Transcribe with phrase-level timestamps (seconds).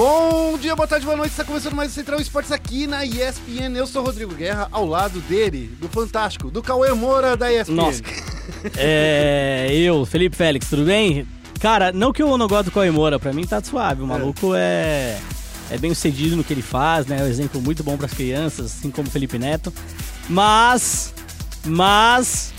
[0.00, 1.32] Bom dia, boa tarde, boa noite.
[1.32, 3.76] Está começando mais o Central Esportes aqui na ESPN.
[3.76, 7.74] Eu sou o Rodrigo Guerra, ao lado dele, do Fantástico, do Cauê Moura da ESPN.
[7.74, 8.02] Nossa.
[8.76, 11.26] É, eu, Felipe Félix, tudo bem?
[11.60, 14.02] Cara, não que eu não gosto do Cauê Moura, pra mim tá suave.
[14.02, 15.18] O maluco é,
[15.70, 17.20] é bem sucedido no que ele faz, né?
[17.20, 19.70] É um exemplo muito bom pras crianças, assim como o Felipe Neto.
[20.30, 21.12] Mas,
[21.66, 22.54] mas,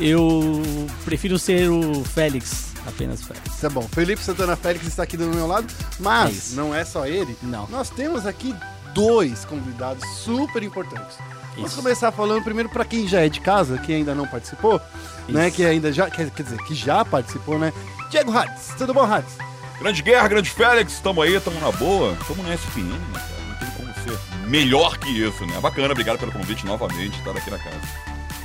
[0.00, 0.60] eu
[1.04, 3.62] prefiro ser o Félix, apenas Félix.
[3.64, 3.82] É bom.
[3.92, 6.56] Felipe Santana Félix está aqui do meu lado, É mas isso.
[6.56, 7.36] não é só ele.
[7.42, 7.66] Não.
[7.68, 8.54] Nós temos aqui
[8.94, 11.16] dois convidados super importantes.
[11.54, 11.82] Vamos Isso.
[11.82, 14.80] começar falando primeiro para quem já é de casa, quem ainda não participou,
[15.28, 15.48] né?
[15.48, 15.56] Isso.
[15.56, 17.72] Que ainda já, quer, quer dizer, que já participou, né?
[18.08, 19.34] Diego Hades, tudo bom, Hades?
[19.78, 22.16] Grande Guerra, Grande Félix, tamo aí, tamo na boa.
[22.26, 23.42] Tamo na SPN, né, cara?
[23.48, 25.58] Não tem como ser melhor que isso, né?
[25.60, 27.80] Bacana, obrigado pelo convite novamente, estar aqui na casa.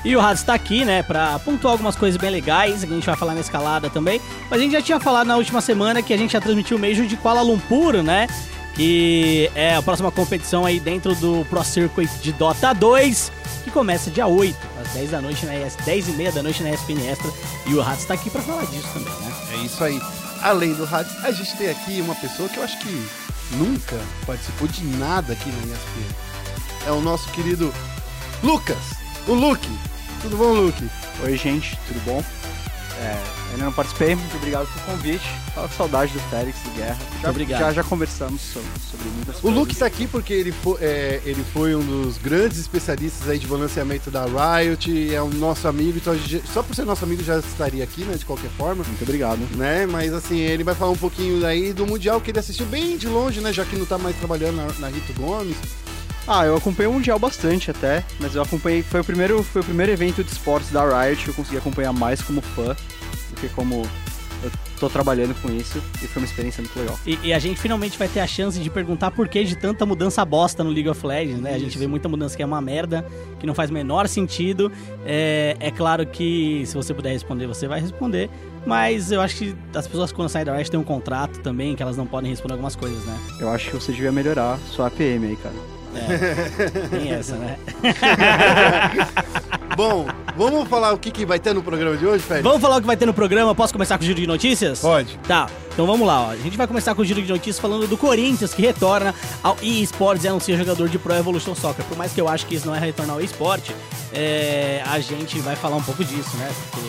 [0.05, 3.07] E o Rads tá aqui, né, pra pontuar algumas coisas bem legais, que a gente
[3.07, 4.21] vai falar na escalada também.
[4.51, 6.79] Mas a gente já tinha falado na última semana que a gente ia transmitir o
[6.79, 8.27] Major de Kuala Lumpur, né?
[8.75, 13.31] Que é a próxima competição aí dentro do Pro Circuit de Dota 2,
[13.63, 16.69] que começa dia 8, às 10 da noite ES, 10 e meia da noite na
[16.69, 17.31] ESPN Extra.
[17.65, 19.33] E o Rads tá aqui pra falar disso também, né?
[19.53, 19.99] É isso aí.
[20.43, 23.07] Além do Hades, a gente tem aqui uma pessoa que eu acho que
[23.53, 26.15] nunca participou de nada aqui na ESPN.
[26.85, 27.73] É o nosso querido
[28.43, 28.77] Lucas,
[29.27, 29.94] o Luke.
[30.21, 30.89] Tudo bom, Luke?
[31.23, 32.23] Oi, gente, tudo bom?
[32.97, 33.17] É,
[33.51, 35.25] ainda não participei, muito obrigado pelo convite.
[35.53, 36.97] Tava com saudade do Félix, do Guerra.
[37.21, 37.59] Já, obrigado.
[37.59, 39.49] Já, já conversamos sobre, sobre muitas O.
[39.49, 43.45] Luke tá aqui porque ele foi, é, ele foi um dos grandes especialistas aí de
[43.47, 47.37] balanceamento da Riot, é um nosso amigo, então gente- só por ser nosso amigo já
[47.37, 48.83] estaria aqui, né, de qualquer forma.
[48.83, 49.39] Muito obrigado.
[49.57, 52.97] Né, mas assim, ele vai falar um pouquinho aí do Mundial que ele assistiu bem
[52.97, 55.57] de longe, né, já que não tá mais trabalhando na, na Rito Gomes.
[56.27, 59.63] Ah, eu acompanhei o Mundial bastante até, mas eu acompanhei, foi o primeiro, foi o
[59.63, 62.75] primeiro evento de esportes da Riot, eu consegui acompanhar mais como fã
[63.29, 63.83] do que como
[64.43, 66.99] eu tô trabalhando com isso, e foi uma experiência muito legal.
[67.05, 69.85] E, e a gente finalmente vai ter a chance de perguntar por que de tanta
[69.85, 71.53] mudança bosta no League of Legends, né?
[71.53, 71.79] A gente Isso.
[71.79, 73.05] vê muita mudança que é uma merda,
[73.39, 74.71] que não faz o menor sentido.
[75.05, 78.29] É, é claro que se você puder responder, você vai responder.
[78.65, 81.83] Mas eu acho que as pessoas quando saem da Riot têm um contrato também, que
[81.83, 83.17] elas não podem responder algumas coisas, né?
[83.39, 85.74] Eu acho que você devia melhorar sua APM aí, cara.
[85.95, 87.57] É, tem essa, né?
[89.75, 90.07] Bom,
[90.37, 92.43] vamos falar o que, que vai ter no programa de hoje, Félix?
[92.43, 93.53] Vamos falar o que vai ter no programa?
[93.53, 94.79] Posso começar com o giro de notícias?
[94.79, 95.17] Pode.
[95.27, 96.29] Tá, então vamos lá, ó.
[96.31, 99.13] A gente vai começar com o giro de notícias falando do Corinthians, que retorna
[99.43, 101.83] ao eSports e anuncia jogador de Pro Evolution Soccer.
[101.85, 103.69] Por mais que eu acho que isso não é retornar ao eSport,
[104.13, 106.49] é, a gente vai falar um pouco disso, né?
[106.71, 106.87] Porque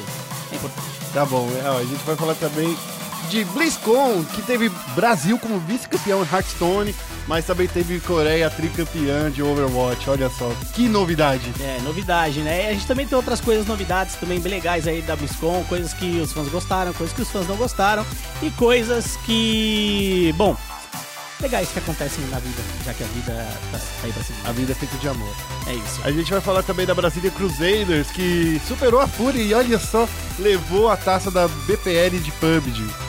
[0.52, 0.86] é importante.
[1.12, 2.76] Tá bom, é, a gente vai falar também
[3.26, 6.94] de BlizzCon, que teve Brasil como vice-campeão em Hearthstone,
[7.26, 11.52] mas também teve Coreia tricampeã de Overwatch, olha só, que novidade.
[11.60, 12.64] É, novidade, né?
[12.64, 15.92] E a gente também tem outras coisas, novidades também bem legais aí da BlizzCon, coisas
[15.92, 18.06] que os fãs gostaram, coisas que os fãs não gostaram
[18.42, 20.56] e coisas que, bom,
[21.40, 23.32] legais que acontecem na vida, já que a vida
[23.72, 24.38] tá, tá aí pra cima.
[24.44, 25.34] A vida é feita de amor.
[25.66, 26.00] É isso.
[26.04, 30.08] A gente vai falar também da Brasília Crusaders, que superou a Fúria e olha só,
[30.38, 33.05] levou a taça da BPL de PUBG.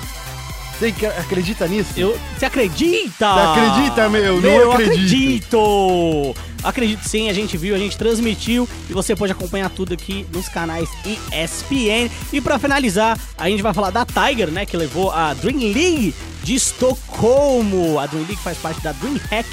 [0.79, 1.91] Você ac- acredita nisso?
[1.97, 3.33] Eu, você acredita?
[3.33, 4.35] Você acredita, meu?
[4.35, 5.57] Não Meu, eu acredito.
[5.57, 6.35] acredito!
[6.63, 10.49] Acredito sim, a gente viu, a gente transmitiu e você pode acompanhar tudo aqui nos
[10.49, 12.09] canais ESPN.
[12.33, 16.13] E pra finalizar, a gente vai falar da Tiger, né, que levou a Dream League
[16.43, 17.99] de Estocolmo.
[17.99, 19.47] A Dream League faz parte da DreamHack,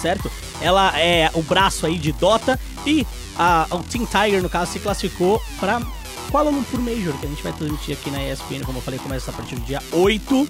[0.00, 0.30] certo?
[0.60, 3.06] Ela é o braço aí de Dota e
[3.38, 5.80] a, o Team Tiger, no caso, se classificou pra
[6.30, 9.30] Kuala Lumpur Major, que a gente vai transmitir aqui na ESPN, como eu falei, começa
[9.30, 10.48] a partir do dia 8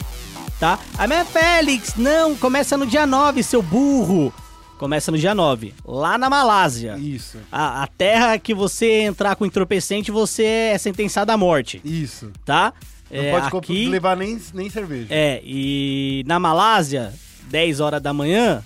[0.59, 0.79] tá?
[0.99, 4.33] A minha Félix, não, começa no dia 9, seu burro.
[4.77, 6.97] Começa no dia 9, lá na Malásia.
[6.99, 12.31] Isso, A, a terra que você entrar com entorpecente, você é sentenciado à morte, isso.
[12.45, 12.73] tá?
[13.11, 15.07] Não É, pode aqui, levar nem, nem cerveja.
[15.11, 17.13] é, e na Malásia,
[17.51, 18.63] 10 horas da manhã,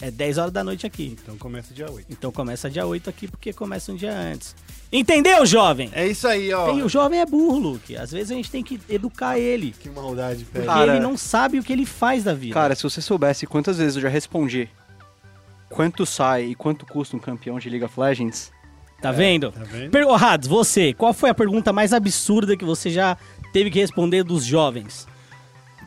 [0.00, 1.16] é 10 horas da noite aqui.
[1.22, 2.06] Então começa dia 8.
[2.10, 4.54] Então começa dia 8 aqui, porque começa um dia antes.
[4.92, 5.90] Entendeu, jovem?
[5.92, 6.66] É isso aí, ó.
[6.72, 7.96] Tem- o jovem é burro, Luke.
[7.96, 9.74] Às vezes a gente tem que educar ele.
[9.78, 10.72] Que maldade, Porque Félix.
[10.74, 12.54] Cara- ele não sabe o que ele faz da vida.
[12.54, 14.68] Cara, se você soubesse quantas vezes eu já respondi
[15.68, 18.50] quanto sai e quanto custa um campeão de League of Legends,
[19.00, 19.50] Tá vendo?
[19.50, 19.90] Tá vendo?
[19.90, 20.04] Per-
[20.46, 23.16] você, qual foi a pergunta mais absurda que você já
[23.50, 25.08] teve que responder dos jovens?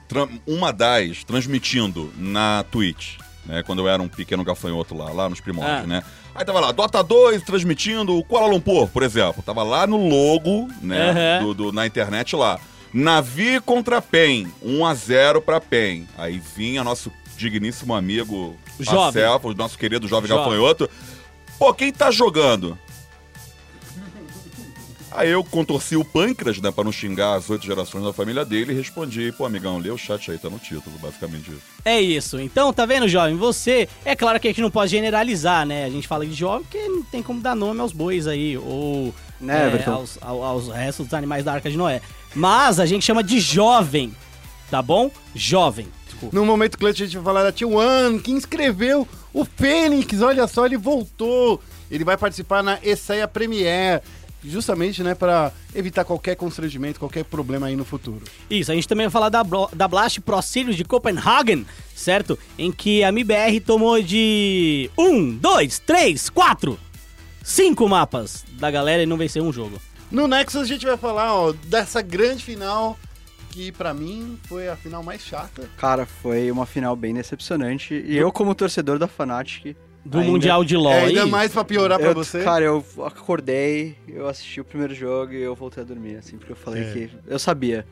[0.08, 3.64] Tra- uma das, transmitindo na Twitch, né?
[3.64, 5.88] Quando eu era um pequeno gafanhoto lá, lá nos primórdios, Ah.
[5.88, 6.04] né?
[6.36, 9.44] Aí tava lá, Dota 2 transmitindo o Kuala Lumpur, por exemplo.
[9.44, 11.10] Tava lá no logo, né?
[11.40, 11.46] Aham.
[11.46, 12.60] do- do- na internet lá.
[12.94, 16.08] Navi contra PEN, 1x0 pra PEN.
[16.18, 19.24] Aí vinha nosso digníssimo amigo O jovem.
[19.24, 20.44] Acelfo, o nosso querido jovem, Jovem.
[20.46, 20.90] gafanhoto.
[21.58, 22.78] Pô, quem tá jogando?
[25.16, 28.74] Aí eu contorci o pâncreas, né, pra não xingar as oito gerações da família dele
[28.74, 31.62] e respondi, pô, amigão, lê o chat aí, tá no título, basicamente isso.
[31.86, 32.40] É isso.
[32.40, 33.36] Então, tá vendo, jovem?
[33.38, 33.88] Você.
[34.04, 35.86] É claro que a gente não pode generalizar, né?
[35.86, 39.14] A gente fala de jovem porque não tem como dar nome aos bois aí, ou
[39.40, 42.02] Né, é, aos, ao- aos restos dos animais da Arca de Noé.
[42.34, 44.14] Mas a gente chama de jovem,
[44.72, 45.12] tá bom?
[45.36, 45.88] Jovem.
[46.32, 50.66] No momento clutch a gente vai falar da T1, que inscreveu o Fênix, olha só,
[50.66, 51.62] ele voltou.
[51.92, 54.02] Ele vai participar na Esseia Premiere,
[54.44, 58.22] justamente, né, para evitar qualquer constrangimento, qualquer problema aí no futuro.
[58.50, 59.44] Isso, a gente também vai falar da,
[59.74, 62.38] da Blast Pro Series de Copenhagen, certo?
[62.58, 66.80] Em que a MIBR tomou de um, dois, três, quatro,
[67.44, 69.82] cinco mapas da galera e não venceu um jogo.
[70.12, 73.00] No Nexus a gente vai falar, ó, dessa grande final,
[73.50, 75.70] que pra mim foi a final mais chata.
[75.78, 77.94] Cara, foi uma final bem decepcionante.
[78.06, 79.76] E eu, como torcedor da Fnatic.
[80.06, 80.92] Do ainda- Mundial de LoL.
[80.94, 81.30] é, ainda aí.
[81.30, 82.44] mais pra piorar pra eu, você.
[82.44, 86.52] Cara, eu acordei, eu assisti o primeiro jogo e eu voltei a dormir, assim, porque
[86.52, 86.92] eu falei É.
[86.92, 87.10] que.
[87.28, 87.86] Eu sabia.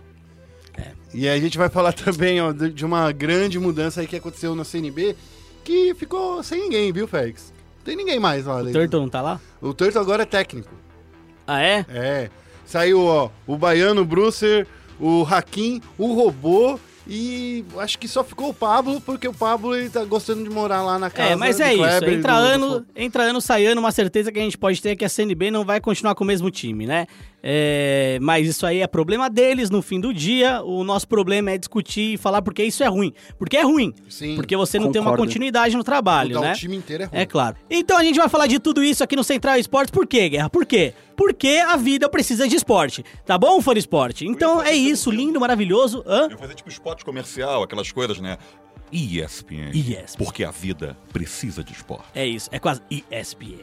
[1.14, 4.64] E a gente vai falar também, ó, de uma grande mudança aí que aconteceu na
[4.64, 5.16] CNB,
[5.64, 7.54] que ficou sem ninguém, viu, Félix?
[7.78, 8.62] Não tem ninguém mais lá.
[8.62, 8.72] O.
[8.72, 9.40] Turtle não tá lá?
[9.62, 10.70] O Turtle agora é técnico.
[11.48, 11.86] Ah, é?
[11.90, 12.30] É.
[12.66, 14.66] Saiu, ó, o Baiano, o Brucer,
[15.00, 19.90] o Hakim, o Robô e acho que só ficou o Pablo, porque o Pablo ele
[19.90, 21.84] tá gostando de morar lá na casa É, mas do é isso.
[21.84, 24.42] Kleber e Entra do- do ano, Fo- entra ano, sai ano, uma certeza que a
[24.44, 27.08] gente pode ter é que a CNB não vai continuar com o mesmo time, né?
[27.44, 30.62] É, mas isso aí é problema deles no fim do dia.
[30.64, 33.14] O nosso problema é discutir e falar porque isso é ruim.
[33.38, 33.94] Porque é ruim.
[34.08, 35.24] Sim, Porque você não tem uma concordo.
[35.26, 36.54] continuidade no trabalho, mudar né?
[36.54, 37.20] o time inteiro é ruim.
[37.20, 37.56] É claro.
[37.70, 39.92] Então a gente vai falar de tudo isso aqui no Central Esportes.
[39.92, 40.50] Por quê, Guerra?
[40.50, 40.94] Por quê?
[41.16, 43.04] Porque a vida precisa de esporte.
[43.26, 44.26] Tá bom, Fã Esporte?
[44.26, 46.04] Então é isso, lindo, maravilhoso.
[46.06, 46.28] Hã?
[46.30, 48.38] Eu fazer tipo esporte comercial, aquelas coisas, né?
[48.92, 49.72] ESPN.
[49.74, 50.18] ESPN.
[50.18, 52.08] Porque a vida precisa de esporte.
[52.14, 53.62] É isso, é quase ESPN.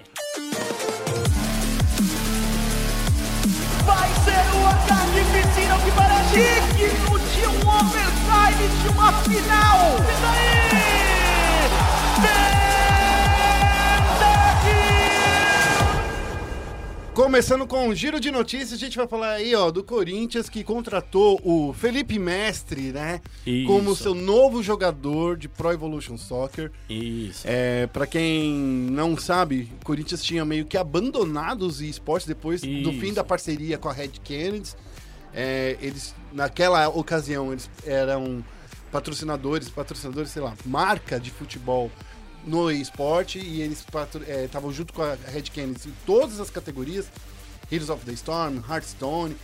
[3.88, 9.96] Vai ser uma carnificina que parece digno de um overtime de uma final.
[12.19, 12.57] E daí?
[17.18, 20.62] Começando com um giro de notícias, a gente vai falar aí, ó, do Corinthians que
[20.62, 23.20] contratou o Felipe Mestre, né?
[23.44, 23.66] Isso.
[23.66, 26.70] Como seu novo jogador de Pro Evolution Soccer.
[26.88, 27.42] Isso.
[27.44, 32.68] É, para quem não sabe, o Corinthians tinha meio que abandonado os esportes depois do
[32.68, 33.00] Isso.
[33.00, 34.74] fim da parceria com a Red Kennedy.
[35.34, 38.44] É, eles, naquela ocasião, eles eram
[38.92, 41.90] patrocinadores, patrocinadores, sei lá, marca de futebol
[42.46, 43.85] no esporte e eles
[44.44, 47.11] estavam junto com a Red Kennedy em todas as categorias,
[47.70, 49.37] Heroes of the Storm, Hearthstone.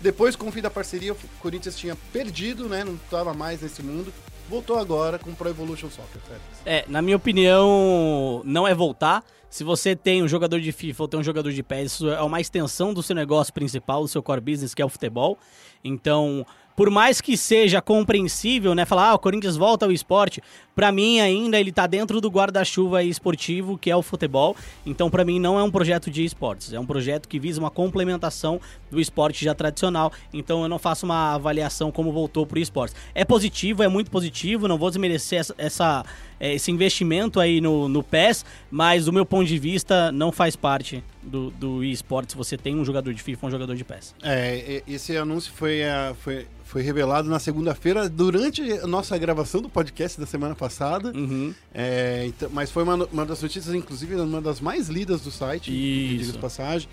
[0.00, 2.84] Depois, com o fim da parceria, o Corinthians tinha perdido, né?
[2.84, 4.12] Não estava mais nesse mundo.
[4.48, 6.44] Voltou agora com Pro Evolution Soccer, Félix.
[6.64, 9.24] É, na minha opinião, não é voltar.
[9.48, 12.22] Se você tem um jogador de FIFA ou tem um jogador de PES, isso é
[12.22, 15.38] uma extensão do seu negócio principal, do seu core business, que é o futebol.
[15.82, 20.42] Então, por mais que seja compreensível, né, falar, ah, o Corinthians volta ao esporte,
[20.74, 24.54] pra mim ainda ele tá dentro do guarda-chuva esportivo, que é o futebol.
[24.84, 27.70] Então, pra mim não é um projeto de esportes, é um projeto que visa uma
[27.70, 30.12] complementação do esporte já tradicional.
[30.34, 32.94] Então, eu não faço uma avaliação como voltou pro esportes.
[33.14, 36.04] É positivo, é muito positivo, não vou desmerecer essa, essa
[36.38, 40.54] é, esse investimento aí no, no PES, mas do meu ponto de vista não faz
[40.54, 43.84] parte do, do esportes se você tem um jogador de FIFA ou um jogador de
[43.84, 44.14] PES.
[44.22, 49.68] É, esse anúncio foi, ah, foi, foi revelado na segunda-feira, durante a nossa gravação do
[49.68, 51.12] podcast da semana passada.
[51.14, 51.52] Uhum.
[51.74, 55.70] É, então- mas foi uma, uma das notícias, inclusive, uma das mais lidas do site,
[55.70, 56.88] diga de passagem,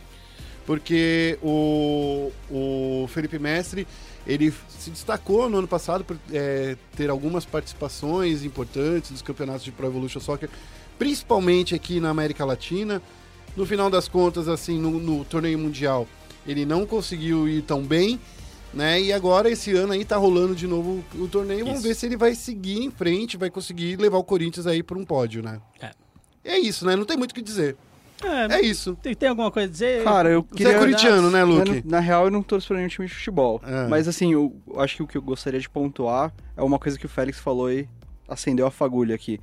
[0.65, 3.87] porque o, o Felipe Mestre
[4.25, 9.71] ele se destacou no ano passado por é, ter algumas participações importantes dos campeonatos de
[9.71, 10.49] Pro Evolution Soccer,
[10.97, 13.01] principalmente aqui na América Latina.
[13.55, 16.07] No final das contas, assim, no, no torneio mundial,
[16.47, 18.19] ele não conseguiu ir tão bem,
[18.73, 18.99] né?
[18.99, 21.59] E agora esse ano aí tá rolando de novo o torneio.
[21.65, 21.87] Vamos Isso.
[21.87, 25.05] ver se ele vai seguir em frente, vai conseguir levar o Corinthians aí para um
[25.05, 25.59] pódio, né?
[25.79, 25.91] É.
[26.43, 26.95] É isso, né?
[26.95, 27.77] Não tem muito o que dizer.
[28.23, 28.97] É, É isso.
[29.01, 30.03] tem, tem alguma coisa a dizer?
[30.03, 30.73] Cara, eu Você queria.
[30.73, 31.83] é corintiano, né, Na, Luke?
[31.85, 33.61] na real, eu não torço pra nenhum time de futebol.
[33.65, 33.87] É.
[33.87, 37.05] Mas assim, eu acho que o que eu gostaria de pontuar é uma coisa que
[37.05, 37.87] o Félix falou e
[38.27, 39.39] acendeu a fagulha aqui.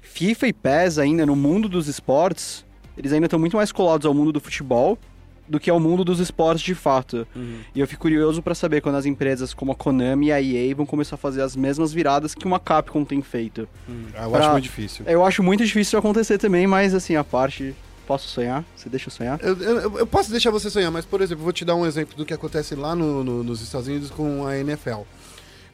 [0.00, 2.63] FIFA e PES ainda, no mundo dos esportes,
[2.96, 4.98] eles ainda estão muito mais colados ao mundo do futebol
[5.46, 7.26] do que ao mundo dos esportes de fato.
[7.36, 7.58] Uhum.
[7.74, 10.74] E eu fico curioso pra saber quando as empresas como a Konami e a EA
[10.74, 13.68] vão começar a fazer as mesmas viradas que uma Capcom tem feito.
[13.86, 15.04] Eu Pra- acho muito difícil.
[15.06, 17.74] Eu acho muito difícil isso acontecer também, mas assim, a parte...
[18.06, 18.62] Posso sonhar?
[18.76, 19.38] Você deixa eu sonhar?
[19.42, 21.86] Eu, eu- eu posso deixar você sonhar, mas, por exemplo, eu vou te dar um
[21.86, 25.00] exemplo do que acontece lá no- no- nos Estados Unidos com a NFL.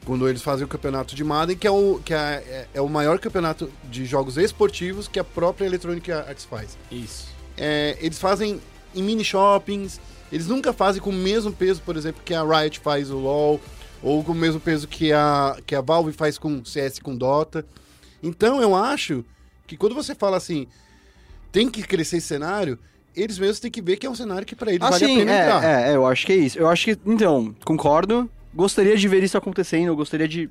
[0.05, 2.89] Quando eles fazem o campeonato de Madden, que, é o, que é, é- é o
[2.89, 6.77] maior campeonato de jogos esportivos que a própria Electronic Arts faz.
[6.91, 7.27] Isso.
[7.57, 8.59] É, eles fazem
[8.95, 9.99] em mini shoppings,
[10.31, 13.59] Eles nunca fazem com o mesmo peso, por exemplo, que a Riot faz o LoL,
[14.01, 17.65] ou com o mesmo peso que a, que a Valve faz com CS com Dota.
[18.23, 19.25] Então eu acho
[19.67, 20.67] que quando você fala assim,
[21.51, 22.79] tem que crescer esse cenário,
[23.13, 25.17] eles mesmos têm que ver que é um cenário que pra eles vale a Assim,
[25.17, 25.63] pena entrar.
[25.65, 26.57] é, é, é, eu acho que é isso.
[26.57, 28.29] Eu acho que, então, concordo.
[28.53, 30.49] Gostaria de ver isso acontecendo, eu gostaria de.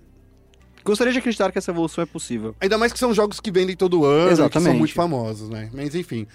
[0.82, 2.56] Gostaria de acreditar que essa evolução é possível.
[2.60, 4.70] Ainda mais que são jogos que vendem todo ano, que Exatamente.
[4.70, 5.68] são muito famosos, né?
[5.72, 6.26] Mas enfim.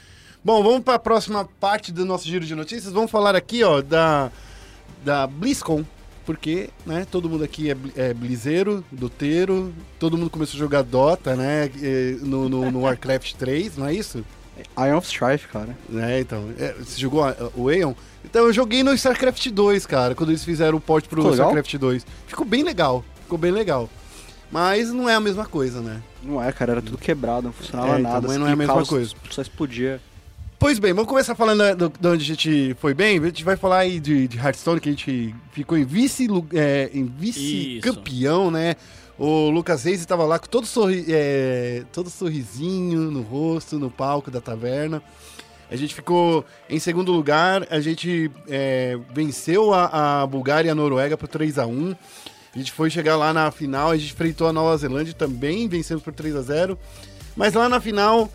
[0.44, 2.94] Bom, vamos para a próxima parte do nosso giro de notícias.
[2.94, 4.32] Vamos falar aqui, ó, da
[5.04, 5.86] da BlizzCon,
[6.26, 11.36] porque, né, todo mundo aqui é, é blizeiro, doteiro, todo mundo começou a jogar Dota,
[11.36, 11.70] né,
[12.22, 14.26] no, no, no Warcraft 3, não é isso?
[14.78, 15.76] Iron of Strife, cara.
[15.96, 17.24] É, então, é, você jogou
[17.56, 17.94] o Aeon?
[18.24, 21.48] Então eu joguei no StarCraft 2, cara, quando eles fizeram o port pro Ficou legal?
[21.48, 22.06] StarCraft 2.
[22.28, 23.90] Ficou bem legal, ficou bem legal.
[24.52, 26.02] Mas não é a mesma coisa, né?
[26.24, 28.22] Não é, cara, era tudo quebrado, não funcionava É, então, nada.
[28.28, 29.14] mas você não é a mesma coisa.
[29.30, 30.00] Só explodia.
[30.58, 33.20] Pois bem, vamos começar falando do, de onde a gente foi bem.
[33.20, 36.90] A gente vai falar aí de, de Hearthstone, que a gente ficou em vice é,
[36.94, 38.76] em vice-campeão, né?
[39.18, 44.30] O Lucas Reis estava lá com todo, sorri é, todo sorrisinho no rosto, no palco
[44.30, 45.02] da taverna.
[45.72, 50.76] A gente ficou em segundo lugar, a gente é, venceu a, a Bulgária e a
[50.76, 51.96] Noruega por 3 a 1
[52.54, 56.04] A gente foi chegar lá na final, a gente enfrentou a Nova Zelândia também, vencemos
[56.04, 56.78] por 3 a 0
[57.36, 58.30] Mas lá na final,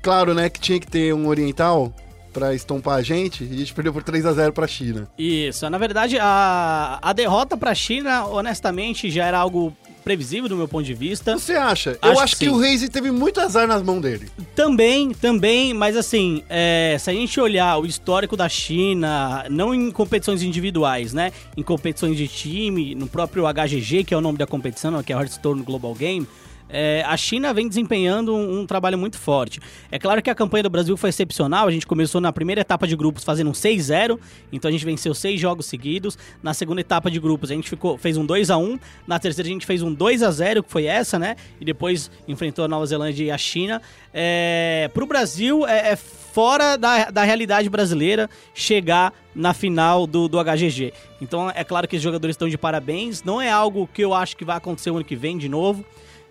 [0.00, 1.92] claro, né, que tinha que ter um oriental
[2.32, 5.08] pra estompar a gente, e a gente perdeu por 3 a 0 pra China.
[5.18, 9.74] Isso, na verdade, a, a derrota pra China, honestamente, já era algo
[10.06, 11.36] previsível do meu ponto de vista.
[11.36, 11.98] Você acha?
[12.00, 14.30] Acho Eu acho que que, o Reis teve muito azar nas mãos dele.
[14.54, 19.90] Também, também, mas assim, é, se a gente olhar o histórico da China, não em
[19.90, 21.32] competições individuais, né?
[21.56, 25.16] Em competições de time, no próprio HGG, que é o nome da competição, que é
[25.16, 26.24] o Hearthstone Global Game,
[26.68, 29.60] é, a China vem desempenhando um, um trabalho muito forte.
[29.90, 32.86] É claro que a campanha do Brasil foi excepcional, a gente começou na primeira etapa
[32.86, 34.18] de grupos fazendo um 6-0,
[34.52, 36.18] então a gente venceu seis jogos seguidos.
[36.42, 39.48] Na segunda etapa de grupos a gente ficou, fez um 2 a 1 na terceira
[39.48, 41.36] a gente fez um 2 a 0 que foi essa, né?
[41.60, 43.80] E depois enfrentou a Nova Zelândia e a China.
[44.12, 50.38] É, pro Brasil é, é fora da, da realidade brasileira chegar na final do, do
[50.42, 50.92] HGG.
[51.20, 54.36] Então é claro que os jogadores estão de parabéns, não é algo que eu acho
[54.36, 55.84] que vai acontecer o ano que vem de novo.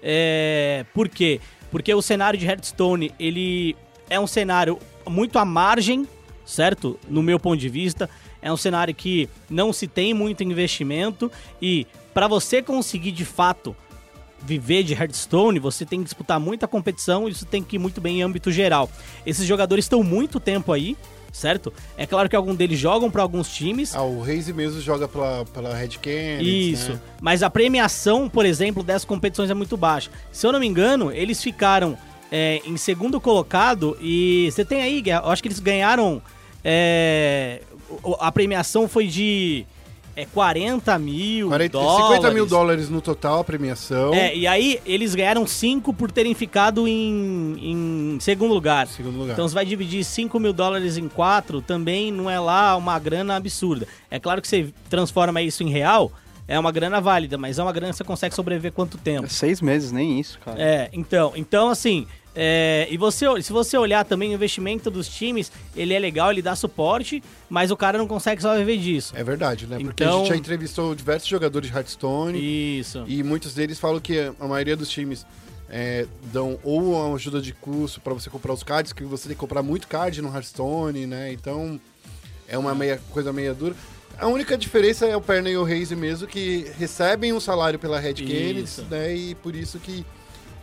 [0.07, 1.41] É, por quê?
[1.71, 3.75] Porque o cenário de Hearthstone, ele
[4.07, 4.77] é um cenário
[5.09, 6.07] muito à margem,
[6.45, 6.99] certo?
[7.09, 8.07] No meu ponto de vista,
[8.39, 13.75] é um cenário que não se tem muito investimento e para você conseguir de fato
[14.43, 18.19] viver de Hearthstone, você tem que disputar muita competição isso tem que ir muito bem
[18.19, 18.87] em âmbito geral.
[19.25, 20.95] Esses jogadores estão muito tempo aí,
[21.35, 21.71] certo?
[21.97, 25.45] É claro que alguns deles jogam para alguns times, Ah, o Reis mesmo joga pela,
[25.45, 26.93] pela Red Canids, isso.
[26.93, 26.99] né?
[27.21, 30.09] Mas a premiação, por exemplo, dessas competições é muito baixa.
[30.31, 31.97] Se eu não me engano, eles ficaram
[32.31, 36.21] é, em segundo colocado e você tem aí, eu acho que eles ganharam.
[36.63, 37.61] é,
[38.19, 39.65] a premiação foi de
[40.15, 42.07] é, 40 mil 40, dólares.
[42.07, 44.13] 50 mil dólares no total a premiação.
[44.13, 48.87] É, e aí eles ganharam 5 por terem ficado em, em segundo lugar.
[48.87, 49.33] Segundo lugar.
[49.33, 53.35] Então você vai dividir 5 mil dólares em 4, também não é lá uma grana
[53.35, 53.87] absurda.
[54.09, 56.11] É claro que você transforma isso em real,
[56.47, 59.27] é uma grana válida, mas é uma grana que você consegue sobreviver quanto tempo?
[59.27, 60.61] Seis meses, nem isso, cara.
[60.61, 65.51] É, então, então assim, é, e você, se você olhar também o investimento dos times,
[65.75, 69.13] ele é legal, ele dá suporte, mas o cara não consegue só viver disso.
[69.15, 69.77] É verdade, né?
[69.79, 73.03] Porque Então- a gente já entrevistou diversos jogadores de Hearthstone Isso.
[73.07, 75.25] e muitos deles falam que a maioria dos times
[75.69, 79.35] é, dão ou uma ajuda de custo pra você comprar os cards, que você tem
[79.35, 81.31] que comprar muito card no Hearthstone, né?
[81.33, 81.79] Então
[82.47, 83.75] é uma meia, coisa meia dura.
[84.17, 87.99] A única diferença é o Perna e o Raze mesmo, que recebem um salário pela
[87.99, 88.83] Red Isso.
[88.89, 89.13] né?
[89.13, 90.05] E por isso que,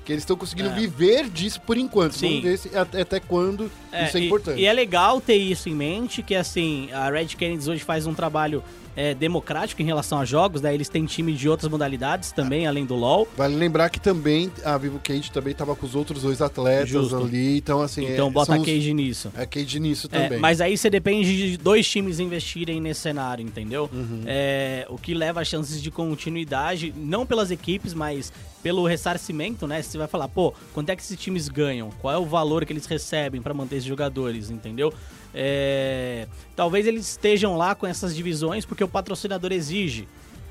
[0.05, 0.73] que eles estão conseguindo É.
[0.75, 2.15] viver disso por enquanto.
[2.15, 2.29] Sim.
[2.29, 3.71] Vamos ver se, até, até quando
[4.07, 4.61] isso é e- importante.
[4.61, 8.15] E, é legal ter isso em mente, que assim, a Red Kennedy hoje faz um
[8.15, 8.63] trabalho
[8.97, 10.75] é, democrático em relação a jogos, né?
[10.75, 13.27] Eles têm time de outras modalidades também, além do LoL.
[13.37, 17.17] Vale lembrar que também a Vivo Cage também tava com os outros dois atletas Justo.
[17.17, 18.05] ali, então assim...
[18.07, 19.33] Então é, bota a são os- Cage nisso.
[19.37, 20.39] É Cage nisso É, também.
[20.39, 23.89] mas aí você depende de dois times investirem nesse cenário, entendeu?
[23.93, 24.23] Uhum.
[24.27, 28.33] É, o que leva a chances de continuidade, não pelas equipes, mas
[28.63, 29.83] pelo ressarcimento, né?
[29.83, 31.91] Você vai falar, pô, quanto é que esses times ganham?
[32.01, 34.93] Qual é o valor que eles recebem pra manter esses jogadores, entendeu?
[35.35, 40.07] É, talvez eles estejam lá com essas divisões porque o patrocinador exige.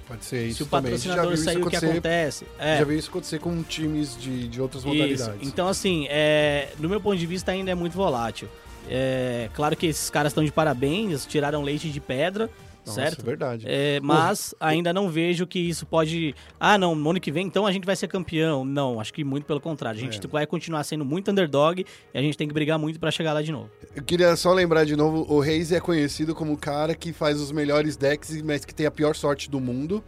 [0.08, 2.46] Pode ser isso Se o patrocinador isso sair, o que acontece?
[2.60, 2.80] É.
[2.80, 4.94] Já vi isso acontecer com times de, de outras Isso.
[4.94, 5.48] modalidades.
[5.48, 8.50] Então, assim, é, do meu ponto de vista, ainda é muito volátil.
[8.90, 12.50] É, claro que esses caras estão de parabéns, tiraram leite de pedra
[12.86, 13.22] Nossa, certo?
[13.22, 13.66] é verdade.
[13.68, 16.34] É, mas ainda não vejo que isso pode.
[16.60, 18.66] Ah, não, no ano que vem então a gente vai ser campeão.
[18.66, 20.00] Não, acho que muito pelo contrário.
[20.00, 20.28] A gente É.
[20.28, 23.42] vai continuar sendo muito underdog e a gente tem que brigar muito pra chegar lá
[23.42, 23.70] de novo.
[23.96, 27.40] Eu queria só lembrar de novo, o Reis é conhecido como o cara que faz
[27.40, 30.04] os melhores decks, mas que tem a pior sorte do mundo.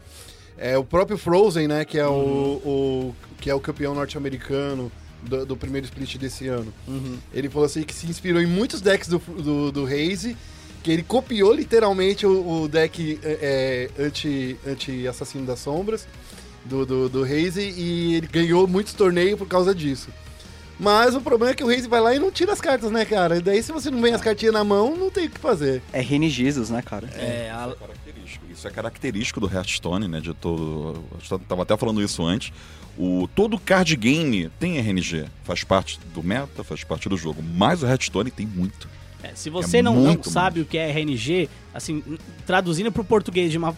[0.57, 4.91] É o próprio Frozen, né, que é o, o- que é o campeão norte-americano
[5.23, 6.71] do, do primeiro split desse ano.
[7.33, 10.35] Ele falou assim que se inspirou em muitos decks do, do, do Reis,
[10.83, 16.05] que ele copiou literalmente o, o deck é, é, anti, anti-assassino das sombras
[16.65, 20.09] do, do, do Reis e ele ganhou muitos torneios por causa disso.
[20.79, 23.05] Mas o problema é que o Reis vai lá e não tira as cartas, né,
[23.05, 23.37] cara?
[23.37, 25.81] E daí, se você não vem as cartinhas na mão, não tem o que fazer.
[25.93, 27.07] É Rene Jesus, né, cara?
[27.15, 28.45] É, a- Isso é característico.
[28.51, 30.19] Isso é característico do Hearthstone, né?
[30.19, 31.03] De todo.
[31.31, 32.51] Eu tava até falando isso antes.
[32.97, 35.25] O, todo card game tem RNG.
[35.43, 37.41] Faz parte do meta, faz parte do jogo.
[37.41, 38.89] Mas o Hearthstone tem muito.
[39.23, 42.03] É, se você não, não muito sabe o que é RNG, assim,
[42.45, 43.73] traduzindo para o português de uma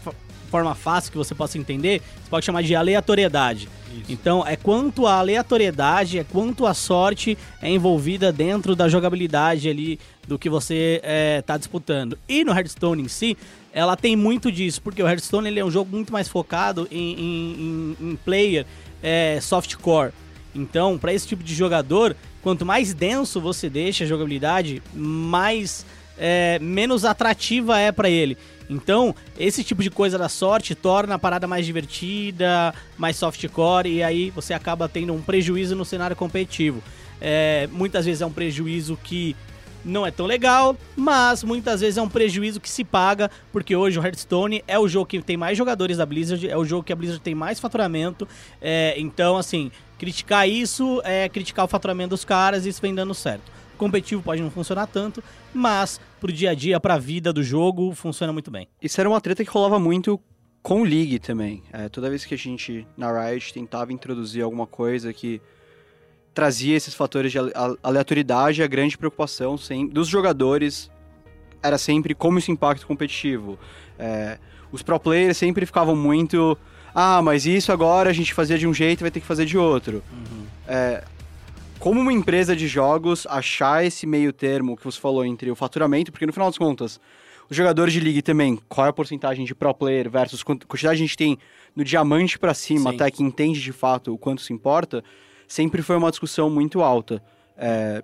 [0.49, 3.69] forma fácil que você possa entender, você pode chamar de aleatoriedade.
[4.09, 9.99] Então, é quanto a aleatoriedade, é quanto a sorte é envolvida dentro da jogabilidade ali
[10.27, 11.01] do que você
[11.39, 12.17] está disputando.
[12.27, 13.37] E no Hearthstone em si,
[13.71, 17.13] ela tem muito disso, porque o Hearthstone ele é um jogo muito mais focado em,
[17.13, 18.65] em- em- em player
[19.03, 20.11] é, softcore.
[20.53, 25.83] Então, para esse tipo de jogador, quanto mais denso você deixa a jogabilidade, mais
[26.15, 28.37] é, menos atrativa é para ele.
[28.69, 34.03] Então, esse tipo de coisa da sorte torna a parada mais divertida, mais softcore, e
[34.03, 36.83] aí você acaba tendo um prejuízo no cenário competitivo.
[37.19, 39.35] É, muitas vezes é um prejuízo que
[39.83, 43.99] não é tão legal, mas muitas vezes é um prejuízo que se paga, porque hoje
[43.99, 46.91] o Hearthstone é o jogo que tem mais jogadores da Blizzard, é o jogo que
[46.93, 48.27] a Blizzard tem mais faturamento,
[48.61, 53.13] é, então assim, criticar isso é criticar o faturamento dos caras e isso vem dando
[53.13, 53.51] certo.
[53.77, 55.23] Competitivo pode não funcionar tanto,
[55.53, 58.67] mas pro dia a dia, pra vida do jogo, funciona muito bem.
[58.81, 60.19] Isso era uma treta que rolava muito
[60.63, 61.61] com o League também.
[61.71, 65.41] É, toda vez que a gente, na Riot, tentava introduzir alguma coisa que
[66.33, 67.37] trazia esses fatores de
[67.83, 70.91] aleatoriedade, a grande preocupação sem, dos jogadores
[71.61, 73.57] era sempre como isso impacta o competitivo.
[73.97, 74.37] É,
[74.71, 76.57] os pro players sempre ficavam muito.
[76.97, 79.57] Ah, mas isso agora a gente fazia de um jeito vai ter que fazer de
[79.57, 80.01] outro.
[80.65, 81.03] É,
[81.77, 86.09] como uma empresa de jogos achar esse meio termo que você falou entre o faturamento,
[86.11, 86.99] porque no final das contas,
[87.49, 90.95] os jogadores de League também, qual é a porcentagem de pro player versus quant- quantidade
[90.95, 91.37] a gente tem
[91.75, 92.95] no diamante pra cima, Sim.
[92.95, 95.03] até que entende de fato o quanto se importa,
[95.47, 97.21] sempre foi uma discussão muito alta.
[97.57, 98.01] É,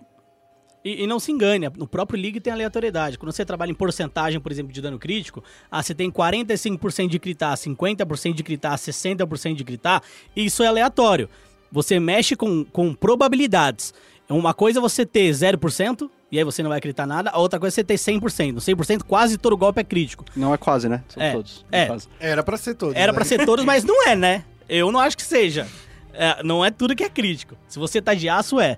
[0.83, 3.17] E, e não se engane, no próprio League tem aleatoriedade.
[3.17, 7.19] Quando você trabalha em porcentagem, por exemplo, de dano crítico, ah, você tem 45% de
[7.19, 10.01] critar, 50% de critar, 60% de critar,
[10.35, 11.29] isso é aleatório.
[11.71, 13.93] Você mexe com, com probabilidades.
[14.27, 17.59] Uma coisa é você ter 0%, e aí você não vai acreditar nada, a outra
[17.59, 18.53] coisa é você ter 100%.
[18.53, 20.25] No 100% quase todo golpe é crítico.
[20.35, 21.03] não é quase, né?
[21.09, 21.65] São É, todos.
[21.71, 21.85] é.
[21.85, 22.07] quase.
[22.19, 22.95] Era pra ser todos.
[22.95, 23.15] Era né?
[23.15, 24.45] pra ser todos, mas não é, né?
[24.67, 25.67] Eu não acho que seja.
[26.13, 27.55] É, não é tudo que é crítico.
[27.67, 28.77] Se você tá de aço, é.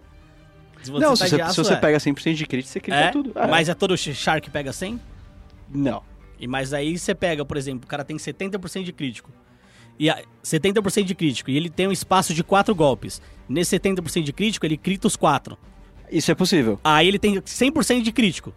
[0.91, 1.78] Não, se você, aço, se você é.
[1.78, 3.32] pega 100% de crítico, você crita É, tudo.
[3.36, 3.48] É.
[3.48, 5.00] Mas é todo Shark pega 100?
[5.74, 6.04] Não.
[6.39, 9.32] E mas aí você pega, por exemplo, o cara tem 70% de crítico.
[9.98, 11.50] E a, 70% de crítico.
[11.50, 13.22] E ele tem um espaço de 4 golpes.
[13.48, 15.58] Nesse 70% de crítico, ele crita os 4.
[16.12, 16.80] Isso é possível.
[16.84, 18.54] Aí ele tem 100% de crítico.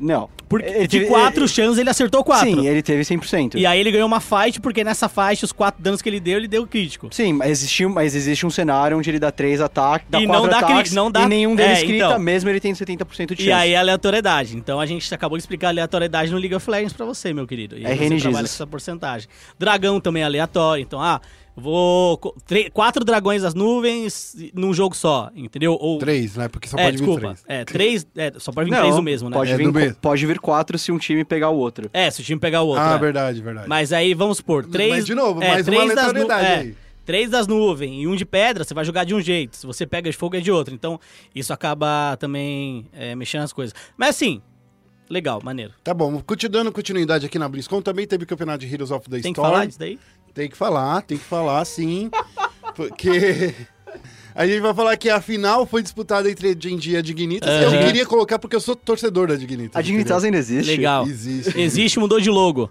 [0.00, 0.28] Não.
[0.48, 2.48] Porque Ele de teve- 4 ele- chances ele acertou 4.
[2.48, 3.58] Sim, ele teve 100%.
[3.58, 6.38] E aí ele ganhou uma fight, porque nessa fight, os 4 danos que ele deu,
[6.38, 7.08] ele deu crítico.
[7.10, 10.26] Sim, mas existe, um- mas existe um cenário onde ele dá 3 ataques, dá E
[10.26, 12.18] 4 não dá ataques, não dá- e nenhum deles é, crita, então.
[12.18, 13.48] mesmo ele tendo 70% de chance.
[13.48, 14.56] E aí é aleatoriedade.
[14.56, 17.46] Então a gente acabou de explicar a aleatoriedade no League of Legends pra você, meu
[17.46, 17.76] querido.
[17.76, 18.44] E É aí você trabalha Jesus.
[18.54, 19.28] essa porcentagem.
[19.58, 20.80] Dragão também é aleatório.
[20.82, 21.20] Então, ah,
[21.58, 22.18] vou.
[22.72, 25.76] Quatro dragões das nuvens num jogo só, entendeu?
[25.80, 25.98] Ou.
[25.98, 26.48] Três, né?
[26.48, 27.20] Porque só é, pode vir desculpa.
[27.20, 27.44] três.
[27.46, 28.06] É, três.
[28.16, 29.36] É, só pode vir Não, três o mesmo, né?
[29.36, 29.96] Pode, É vir, mesmo.
[30.00, 31.90] pode vir 4 se um time pegar o outro.
[31.92, 32.82] É, se o time pegar o outro.
[32.82, 32.98] Ah, é.
[32.98, 33.68] verdade, verdade.
[33.68, 34.90] Mas aí, vamos supor, três...
[34.90, 36.74] Mas, de novo, é, mais uma três das nu- é, aí.
[37.04, 39.56] Três das nuvens e um de pedra, você vai jogar de um jeito.
[39.56, 40.74] Se você pega de fogo, é de outro.
[40.74, 41.00] Então,
[41.34, 43.74] isso acaba também é, mexendo as coisas.
[43.96, 44.42] Mas assim,
[45.08, 45.72] legal, maneiro.
[45.82, 49.20] Tá bom, dando continuidade aqui na BlizzCon, também teve o campeonato de Heroes of the
[49.20, 49.50] Tem que Storm.
[49.50, 49.98] falar disso daí?
[50.38, 52.12] Tem que falar, tem que falar, sim.
[52.76, 53.56] porque
[54.32, 57.48] a gente vai falar que a final foi disputada entre a e a Dignitas.
[57.60, 57.84] Eu Aham.
[57.86, 59.74] queria colocar porque eu sou torcedor da Dignitas.
[59.74, 60.70] A Dignitas ainda existe?
[60.70, 61.04] Legal.
[61.08, 61.60] Existe.
[61.60, 62.70] Existe, mudou de logo.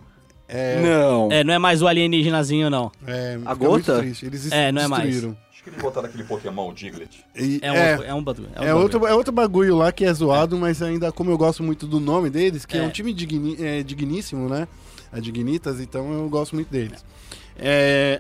[0.82, 1.30] Não.
[1.30, 2.90] É, não é mais o alienígenazinho, não.
[3.06, 4.00] É, A gota?
[4.24, 5.04] Eles É, não é mais.
[5.10, 5.38] destruíram.
[5.52, 7.22] Acho que eles botaram aquele Pokémon, o Diglett.
[7.36, 8.48] E- É um, é, outro- é um bagulho.
[8.48, 8.78] um é bagulho.
[8.82, 12.00] outro, é outro bagulho lá que é zoado, mas ainda como eu gosto muito do
[12.00, 12.84] nome deles, que é, É.
[12.84, 14.70] um time digni- é, digníssimo, né?
[15.12, 16.94] A Dignitas, então eu gosto muito deles.
[17.02, 17.47] É,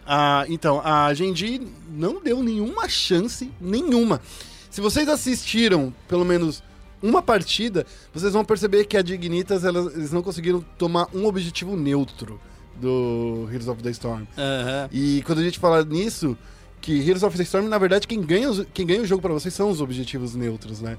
[0.05, 4.21] a, então, a Genji não deu nenhuma chance, nenhuma.
[4.69, 6.63] Se vocês assistiram, pelo menos,
[7.01, 11.75] uma partida, vocês vão perceber que a Dignitas, elas, eles não conseguiram tomar um objetivo
[11.75, 12.39] neutro
[12.75, 14.25] do Heroes of the Storm.
[14.37, 14.89] Aham.
[14.91, 16.37] E quando a gente fala nisso,
[16.81, 19.53] que Heroes of the Storm, na verdade, quem ganha, quem ganha o jogo pra vocês
[19.53, 20.97] são os objetivos neutros, né?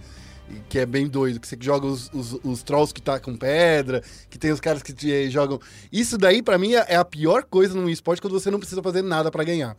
[0.69, 4.39] Que é bem doido, que você joga os, os, os trolls que tacam pedra, que
[4.39, 5.61] tem os caras que te eh, jogam.
[5.93, 8.83] Isso daí, pra mim, é é a pior coisa num esporte quando você não precisa
[8.83, 9.77] fazer nada pra ganhar.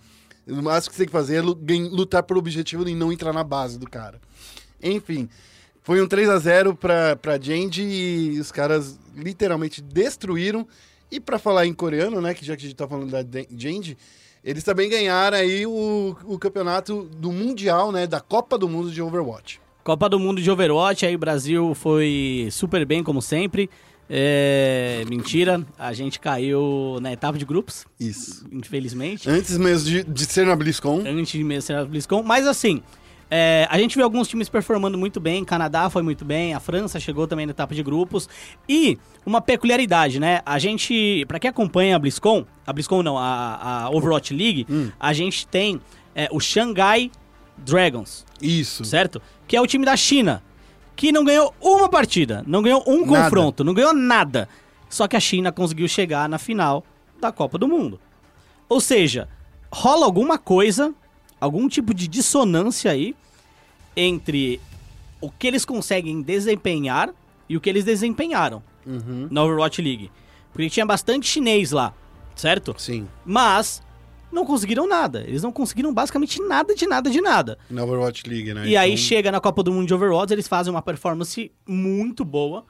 [0.48, 3.44] O máximo que você tem que fazer é lutar por objetivo e não entrar na
[3.44, 4.20] base do cara.
[4.82, 5.30] Enfim,
[5.82, 10.68] foi um 3 a 0 pra, pra Genji e os caras literalmente destruíram.
[11.12, 13.98] E pra falar em coreano, né, que já que a gente tá falando da Genji,
[14.44, 19.02] eles também ganharam aí o, o campeonato do Mundial, né, da Copa do Mundo de
[19.02, 19.60] Overwatch.
[19.90, 23.68] Copa do Mundo de Overwatch, aí o Brasil foi super bem, como sempre.
[24.08, 28.46] É, mentira, a gente caiu na etapa de grupos, Isso.
[28.52, 29.28] infelizmente.
[29.28, 32.22] Antes mesmo de, de ser na BlizzCon, Antes de mesmo ser a BlizzCon.
[32.22, 32.84] Mas assim,
[33.32, 35.44] é, a gente viu alguns times performando muito bem.
[35.44, 38.30] Canadá foi muito bem, a França chegou também na etapa de grupos.
[38.70, 40.42] E uma peculiaridade, né?
[40.46, 44.68] A gente, pra quem acompanha a BlizzCon, a BlizzCon não, a, a Overwatch League,
[45.00, 45.82] a gente tem
[46.14, 47.10] é, o Shanghai
[47.66, 48.84] Dragons, isso.
[48.86, 49.22] certo?
[49.48, 50.44] Que é o time da China,
[50.96, 53.24] que não ganhou uma partida, não ganhou um Nada.
[53.24, 54.48] confronto, não ganhou nada.
[54.90, 56.84] Só que a China conseguiu chegar na final
[57.20, 58.00] da Copa do Mundo.
[58.68, 59.28] Ou seja,
[59.72, 60.94] rola alguma coisa,
[61.40, 63.16] algum tipo de dissonância aí
[63.96, 64.60] entre
[65.22, 67.10] o que eles conseguem desempenhar
[67.48, 69.28] e o que eles desempenharam Uhum.
[69.30, 70.10] na Overwatch League.
[70.54, 71.94] Porque tinha bastante chinês lá,
[72.36, 72.74] certo?
[72.78, 73.84] Sim, Mas
[74.32, 75.24] não conseguiram nada.
[75.28, 77.58] Eles não conseguiram basicamente nada de nada de nada.
[77.70, 78.68] na Overwatch League, né?
[78.68, 82.24] E aí Então, chega na Copa do Mundo de Overwatch, eles fazem uma performance muito
[82.26, 82.66] boa.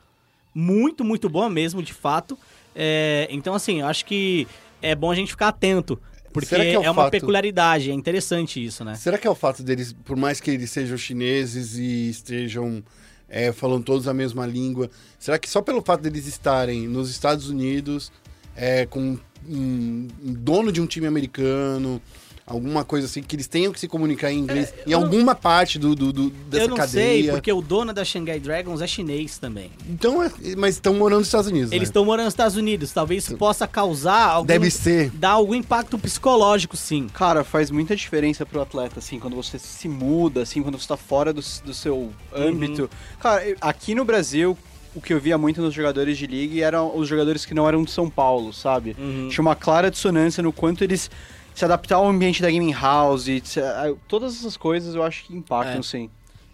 [0.53, 2.37] Muito, muito boa mesmo, de fato.
[2.75, 4.47] É, então, assim, eu acho que
[4.81, 5.99] é bom a gente ficar atento.
[6.33, 8.93] Porque é é uma fato- peculiaridade, é interessante isso, né?
[8.95, 12.83] Será que é o fato deles, por mais que eles sejam chineses e estejam
[13.27, 17.49] é, falando todos a mesma língua, será que só pelo fato deles estarem nos Estados
[17.49, 18.11] Unidos,
[18.55, 22.01] é, com um, um dono de um time americano,
[22.45, 25.35] alguma coisa assim, que eles tenham que se comunicar em inglês, em É, não- alguma
[25.35, 27.23] parte do, do- do- dessa eu não cadeia?
[27.25, 29.69] sei, porque o dono da Shanghai Dragons é chinês também.
[29.87, 31.91] Então, é- mas estão morando nos Estados Unidos, Eles né?
[31.91, 32.91] estão morando nos Estados Unidos.
[32.91, 34.47] Talvez isso possa causar algum...
[34.47, 35.11] Deve ser.
[35.11, 37.07] Dar algum impacto psicológico, sim.
[37.13, 40.97] Cara, faz muita diferença pro atleta, assim, quando você se muda, assim, quando você tá
[40.97, 42.89] fora do, do seu âmbito.
[43.19, 44.57] Cara, eu- aqui no Brasil,
[44.95, 47.83] o que eu via muito nos jogadores de liga eram os jogadores que não eram
[47.83, 48.95] de São Paulo, sabe?
[49.29, 51.09] Tinha uma clara dissonância no quanto eles
[51.53, 53.61] se adaptaram ao ambiente da gaming house, e se-
[54.07, 55.83] todas essas coisas eu acho que impactam, É.
[55.83, 56.09] sim.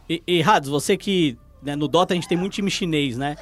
[0.09, 1.37] E, e Rados, você que...
[1.61, 3.35] né, no Dota a gente tem muito time chinês, né?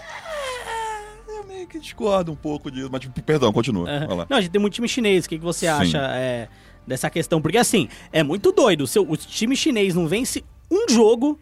[1.28, 3.90] Eu meio que discordo um pouco disso, mas tipo, perdão, continua.
[3.90, 4.06] É.
[4.08, 4.28] Lá.
[4.30, 5.26] Não, a gente tem muito time chinês.
[5.26, 5.72] O que, que você Sim.
[5.72, 6.48] acha é,
[6.86, 7.42] dessa questão?
[7.42, 8.82] Porque assim, é muito doido.
[8.82, 11.40] O, seu, o time chinês não vence um jogo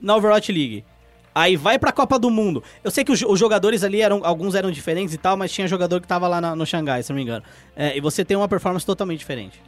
[0.00, 0.84] na Overwatch League.
[1.34, 2.62] Aí vai pra Copa do Mundo.
[2.84, 4.20] Eu sei que os, os jogadores ali eram.
[4.24, 7.10] Alguns eram diferentes e tal, mas tinha jogador que tava lá na- no Xangai, se
[7.10, 7.44] não me engano.
[7.74, 9.60] É, e você tem uma performance totalmente diferente.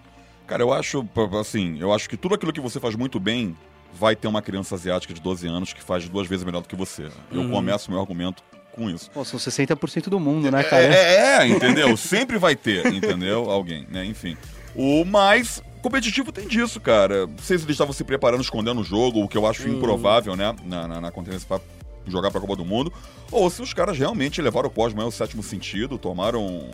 [0.47, 1.05] Cara, eu acho,
[1.41, 3.57] assim, eu acho que tudo aquilo que você faz muito bem
[3.93, 6.77] vai ter uma criança asiática de 12 anos que faz duas vezes melhor do que
[6.77, 7.09] você.
[7.33, 7.51] Eu Uhum.
[7.51, 9.11] começo meu argumento com isso.
[9.11, 10.85] Pô, são 60% do mundo, né, cara?
[10.85, 11.97] É, é, entendeu?
[11.97, 13.51] Sempre vai ter, entendeu?
[13.51, 14.05] Alguém, né?
[14.05, 14.37] Enfim.
[14.75, 17.29] O mais competitivo tem disso, cara.
[17.29, 20.35] Não sei se eles estavam se preparando, escondendo o jogo, o que eu acho improvável,
[20.35, 20.53] né?
[20.65, 21.61] Na, na, na conferência pra
[22.05, 22.93] jogar pra Copa do Mundo.
[23.31, 26.69] Ou se os caras realmente levaram o Cosmo ao sétimo sentido, tomaram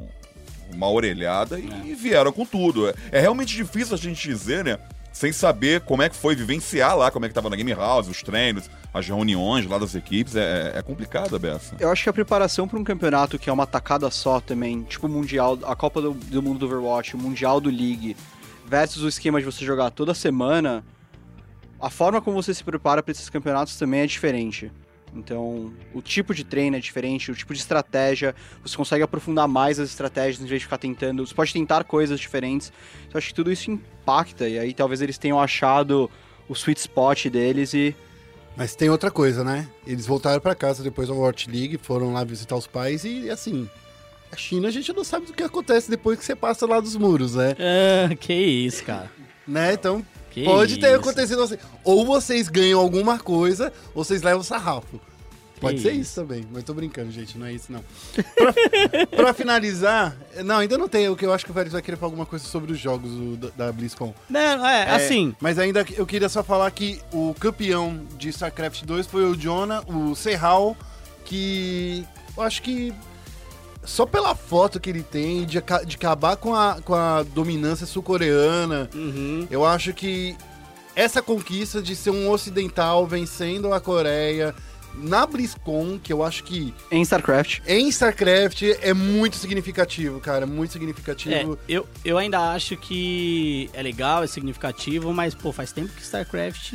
[0.72, 2.88] uma orelhada e, vieram com tudo.
[2.88, 4.78] É, é realmente difícil a gente dizer, né?
[5.12, 8.08] Sem saber como é que foi vivenciar lá, como é que tava na Game House,
[8.08, 10.36] os treinos, as reuniões lá das equipes.
[10.36, 11.76] É, é complicado a beça.
[11.78, 15.06] Eu acho que a preparação para um campeonato que é uma tacada só também, tipo
[15.06, 18.16] o Mundial, a Copa do, do Mundo do Overwatch, o Mundial do League,
[18.72, 20.82] versus o esquema de você jogar toda semana,
[21.78, 24.72] a forma como você se prepara para esses campeonatos também é diferente.
[25.14, 29.78] Então, o tipo de treino é diferente, o tipo de estratégia, você consegue aprofundar mais
[29.78, 32.72] as estratégias em vez de ficar tentando, você pode tentar coisas diferentes.
[33.06, 36.10] Então, acho que tudo isso impacta, e aí talvez eles tenham achado
[36.48, 37.94] o sweet spot deles e
[38.56, 39.68] Mas tem outra coisa, né?
[39.86, 43.68] Eles voltaram pra casa depois da Overwatch League, foram lá visitar os pais e, assim,
[44.32, 46.96] a China a gente não sabe do que acontece depois que você passa lá dos
[46.96, 47.54] muros, né?
[47.60, 49.10] Ah, que isso, cara.
[49.46, 49.74] Né?
[49.74, 50.96] Então, Que pode ter isso.
[51.00, 51.58] acontecido assim.
[51.84, 55.00] Ou vocês ganham alguma coisa, ou vocês levam sarrafo.
[55.60, 56.16] Pode ser isso.
[56.20, 57.84] também, mas tô brincando, gente, não é isso não.
[58.34, 61.80] pra, pra finalizar, não, ainda não tem, o que eu acho que o Félix vai
[61.80, 64.12] querer falar alguma coisa sobre os jogos do- da, da BlizzCon.
[64.28, 65.32] Não, é, É, assim.
[65.40, 69.82] Mas ainda eu queria só falar que o campeão de StarCraft 2 foi o Jonah,
[69.86, 70.76] o Serral,
[71.24, 72.04] que
[72.36, 72.92] eu acho que
[73.84, 78.88] só pela foto que ele tem de, de acabar com a, com a dominância sul-coreana,
[78.94, 79.46] Uhum.
[79.50, 80.36] eu acho que
[80.94, 84.54] essa conquista de ser um ocidental vencendo a Coreia,
[84.94, 87.60] na BlizzCon, que eu acho que Em StarCraft.
[87.66, 90.46] em StarCraft é muito significativo, cara.
[90.46, 91.58] Muito É, significativo.
[91.68, 96.72] eu, eu ainda acho que é legal, é significativo, mas, pô, faz tempo que StarCraft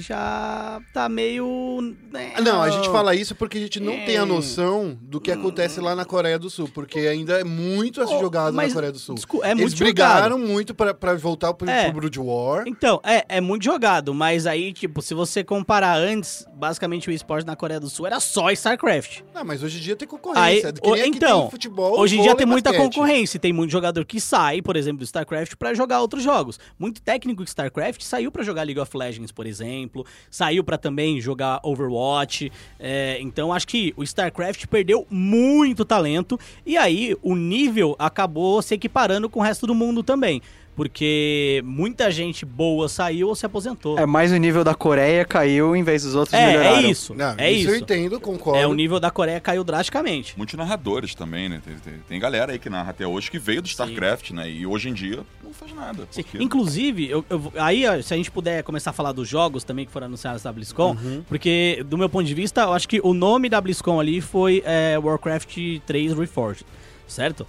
[0.00, 1.94] já tá meio.
[2.12, 4.04] né, Ah, Não, a gente fala isso porque a gente não É.
[4.04, 8.00] tem a noção do que acontece lá na Coreia do Sul, porque ainda é muito
[8.02, 9.16] a ser Oh, jogado na Coreia do Sul.
[9.42, 10.48] é Eles muito brigaram jogado.
[10.52, 11.84] muito pra, pra voltar pro, É.
[11.84, 12.64] pro Brood War.
[12.66, 17.43] Então, é, é muito jogado, mas aí, tipo, se você comparar antes, basicamente o esporte
[17.44, 19.20] na Coreia do Sul era só StarCraft.
[19.34, 20.72] Não, mas hoje em dia tem Aí, concorrência.
[20.72, 22.86] Que o- nem aqui então, tem futebol, hoje em dia tem muita basquete.
[22.94, 26.58] concorrência, tem muito jogador que sai, por exemplo, do StarCraft pra jogar outros jogos.
[26.78, 31.20] Muito técnico de StarCraft saiu pra jogar League of Legends, por exemplo, saiu pra também
[31.20, 32.50] jogar Overwatch.
[32.78, 38.74] é, então acho que o StarCraft perdeu muito talento e aí o nível acabou se
[38.74, 40.40] equiparando com o resto do mundo também.
[40.76, 43.96] Porque muita gente boa saiu ou se aposentou.
[43.98, 46.76] É, mais o nível da Coreia caiu em vez dos outros É, melhoraram.
[46.78, 47.14] é isso.
[47.14, 48.58] Não, é isso eu entendo, concordo.
[48.58, 50.34] É, o nível da Coreia caiu drasticamente.
[50.36, 51.62] Muitos narradores também, né?
[51.64, 54.50] Tem, tem- tem galera aí que narra até hoje que veio do StarCraft, né?
[54.50, 56.08] E hoje em dia não faz nada.
[56.10, 56.22] Sim.
[56.24, 59.62] porque- Inclusive, eu, eu- aí, ó, se a gente puder começar a falar dos jogos
[59.62, 60.96] também que foram anunciados da BlizzCon,
[61.28, 64.60] porque, do meu ponto de vista, eu acho que o nome da BlizzCon ali foi
[64.66, 65.56] é, Warcraft
[65.86, 66.64] 3 Reforged,
[67.06, 67.46] certo?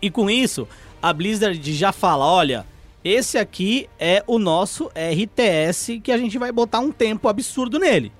[0.00, 0.66] E com isso,
[1.02, 2.66] a Blizzard já fala, olha,
[3.04, 8.12] esse aqui é o nosso RTS que a gente vai botar um tempo absurdo nele,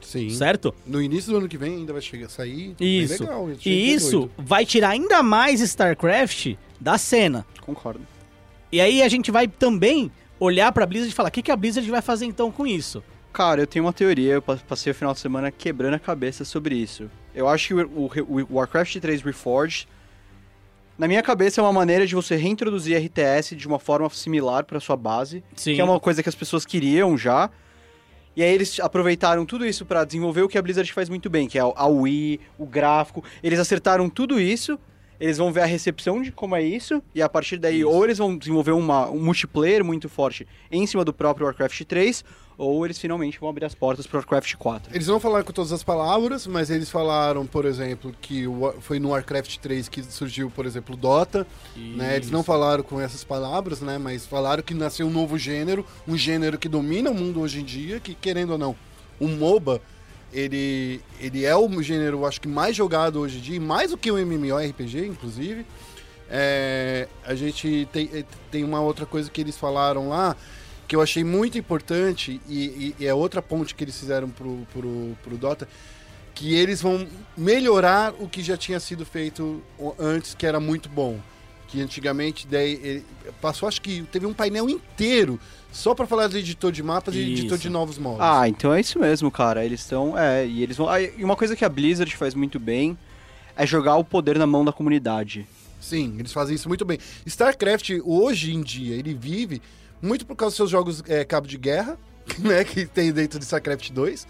[0.00, 0.30] Sim.
[0.30, 0.74] certo?
[0.86, 2.74] No início do ano que vem ainda vai chegar, sair.
[2.78, 3.22] bem Isso.
[3.22, 4.32] legal, E isso doido.
[4.38, 7.46] vai tirar ainda mais StarCraft da cena.
[7.62, 8.00] Concordo.
[8.70, 11.56] E aí a gente vai também olhar pra Blizzard e falar, o que, que a
[11.56, 13.02] Blizzard vai fazer então com isso?
[13.32, 16.44] Cara, eu tenho uma teoria, eu pa- passei o final de semana quebrando a cabeça
[16.44, 17.10] sobre isso.
[17.34, 19.86] Eu acho que o, o- o Warcraft 3 Reforged,
[20.98, 24.80] na minha cabeça, é uma maneira de você reintroduzir RTS de uma forma similar pra
[24.80, 25.74] sua base, Sim.
[25.74, 27.50] que é uma coisa que as pessoas queriam já.
[28.34, 31.48] E aí eles aproveitaram tudo isso pra desenvolver o que a Blizzard faz muito bem,
[31.48, 33.24] que é a Wii, o gráfico.
[33.42, 34.78] Eles acertaram tudo isso,
[35.18, 38.18] eles vão ver a recepção de como é isso, e a partir daí ou eles
[38.18, 42.22] vão desenvolver uma- um multiplayer muito forte em cima do próprio Warcraft 3,
[42.58, 44.94] ou eles finalmente vão abrir as portas pro Warcraft 4.
[44.94, 48.98] Eles não falaram com todas as palavras, mas eles falaram, por exemplo, que o foi
[48.98, 51.46] no Warcraft 3 que surgiu, por exemplo, o Dota.
[51.76, 52.16] Né?
[52.16, 53.98] Eles não falaram com essas palavras, né?
[53.98, 57.64] Mas falaram que nasceu um novo gênero, um gênero que domina o mundo hoje em
[57.64, 58.74] dia, que querendo ou não,
[59.20, 59.80] o MOBA,
[60.32, 64.10] ele, ele é o gênero, acho que mais jogado hoje em dia, mais do que
[64.10, 65.66] o MMORPG, inclusive.
[66.28, 70.36] É, a gente tem, tem uma outra coisa que eles falaram lá,
[70.86, 74.66] que eu achei muito importante, e, e- e é outra ponte que eles fizeram pro,
[74.72, 75.68] pro, pro Dota,
[76.34, 79.62] que eles vão melhorar o que já tinha sido feito
[79.98, 81.18] antes, que era muito bom.
[81.68, 83.04] Que antigamente daí, ele
[83.40, 85.40] passou, acho que teve um painel inteiro
[85.72, 87.40] só pra falar de editor de mapas e Isso.
[87.42, 88.20] editor de novos modos.
[88.20, 89.64] Ah, então é isso mesmo, cara.
[89.64, 90.16] Eles estão.
[90.16, 90.88] É, e eles vão.
[90.88, 92.96] ah, E uma coisa que a Blizzard faz muito bem
[93.56, 95.44] é jogar o poder na mão da comunidade.
[95.80, 96.98] Sim, eles fazem isso muito bem.
[97.26, 99.60] StarCraft, hoje em dia, ele vive
[100.00, 101.98] muito por causa dos seus jogos é, cabo de guerra,
[102.38, 104.26] né, que tem dentro de StarCraft 2,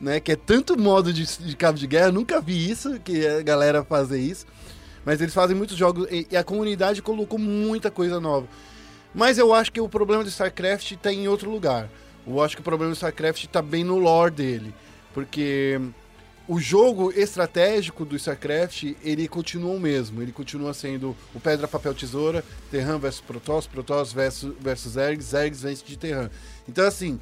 [0.00, 3.42] né, que é tanto modo de, de cabo de guerra, nunca vi isso, que a
[3.42, 4.46] galera fazer isso.
[5.04, 8.46] Mas eles fazem muitos jogos e, e a comunidade colocou muita coisa nova.
[9.14, 11.88] Mas eu acho que o problema do StarCraft está em outro lugar.
[12.26, 14.74] Eu acho que o problema do StarCraft está bem no lore dele.
[15.14, 15.80] Porque
[16.48, 20.22] o jogo estratégico do StarCraft, ele continua o mesmo.
[20.22, 25.60] Ele continua sendo o pedra, papel, tesoura, Terran versus Protoss, Protoss versus, versus Zerg, Zergs
[25.62, 26.30] vence de Terran.
[26.66, 27.20] Então, assim,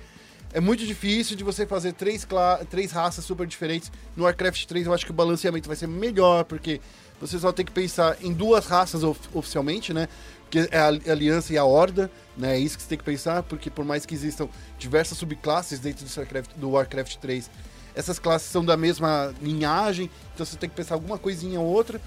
[0.53, 2.25] é muito difícil de você fazer três,
[2.71, 3.91] três raças super diferentes.
[4.17, 6.81] No Warcraft 3, eu acho que o balanceamento vai ser melhor, porque
[7.21, 10.09] você só tem que pensar em duas raças of- oficialmente, né?
[10.49, 12.09] Que é a ali- Aliança e a Horda,
[12.39, 12.55] né?
[12.55, 16.05] É isso que você tem que pensar, porque por mais que existam diversas subclasses dentro
[16.05, 17.51] do, StarCraft, do Warcraft 3,
[17.97, 22.01] essas classes são da mesma linhagem, então você tem que pensar alguma coisinha ou outra.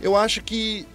[0.00, 0.88] Eu acho que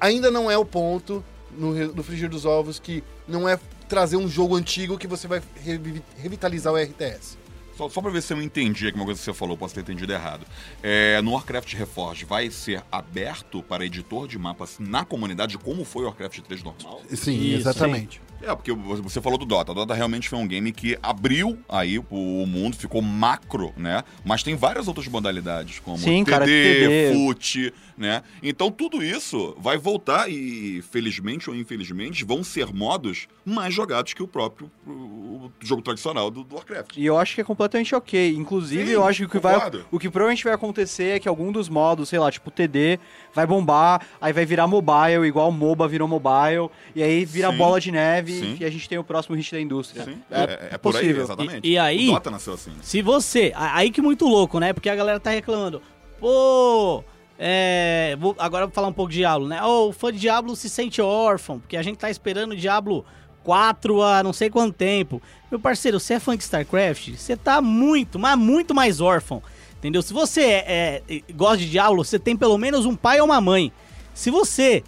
[0.00, 3.58] ainda não é o ponto no, no frigir dos ovos que não é
[3.88, 7.36] trazer um jogo antigo que você vai revi- revitalizar o RTS.
[7.76, 9.80] Só, só pra ver se eu entendi aqui uma coisa que você falou, posso ter
[9.80, 10.46] entendido errado.
[10.82, 16.02] É, no Warcraft Reforged vai ser aberto para editor de mapas na comunidade, como foi
[16.02, 17.02] o Warcraft 3 normal?
[17.10, 18.20] Sim, Isso, exatamente.
[18.46, 19.72] É, porque você falou do Dota.
[19.72, 24.04] O Dota realmente foi um game que abriu aí o mundo, ficou macro, né?
[24.22, 27.12] Mas tem várias outras modalidades, como Sim, TD, cara, TD.
[27.14, 28.22] FUT, né?
[28.42, 34.22] Então tudo isso vai voltar e, felizmente ou infelizmente, vão ser modos mais jogados que
[34.22, 36.96] o próprio o jogo tradicional do, do Warcraft.
[36.96, 38.34] E eu acho que é completamente completamente ok.
[38.36, 39.56] Inclusive, eu acho que o que, vai,
[39.90, 42.98] o que provavelmente vai acontecer é que algum dos modos, sei lá, tipo TD,
[43.34, 47.56] vai bombar, aí vai virar mobile, igual o MOBA virou mobile, e aí vira Sim.
[47.56, 48.56] bola de neve Sim.
[48.60, 50.04] e a gente tem o próximo hit da indústria.
[50.04, 51.22] Sim, É, é, é por aí, possível.
[51.24, 51.66] exatamente.
[51.68, 52.70] E- e aí- O Dota nasceu assim.
[52.70, 52.76] né?
[52.82, 53.52] Se você.
[53.56, 54.72] Aí que muito louco, né?
[54.72, 55.80] Porque a galera tá reclamando.
[56.20, 57.02] Pô.
[57.38, 58.16] É.
[58.20, 59.62] Vou, agora eu vou falar um pouco de Diablo, né?
[59.62, 63.04] Ô, o fã de Diablo se sente órfão, porque a gente tá esperando o Diablo
[63.44, 65.22] 4 há não sei quanto tempo.
[65.50, 67.10] Meu parceiro, você é fã de StarCraft?
[67.16, 69.42] Você tá muito, mas muito mais órfão.
[69.78, 70.00] Entendeu?
[70.02, 73.40] Se você é, é, gosta de Diablo, você tem pelo menos um pai ou uma
[73.40, 73.70] mãe.
[74.14, 74.82] Se você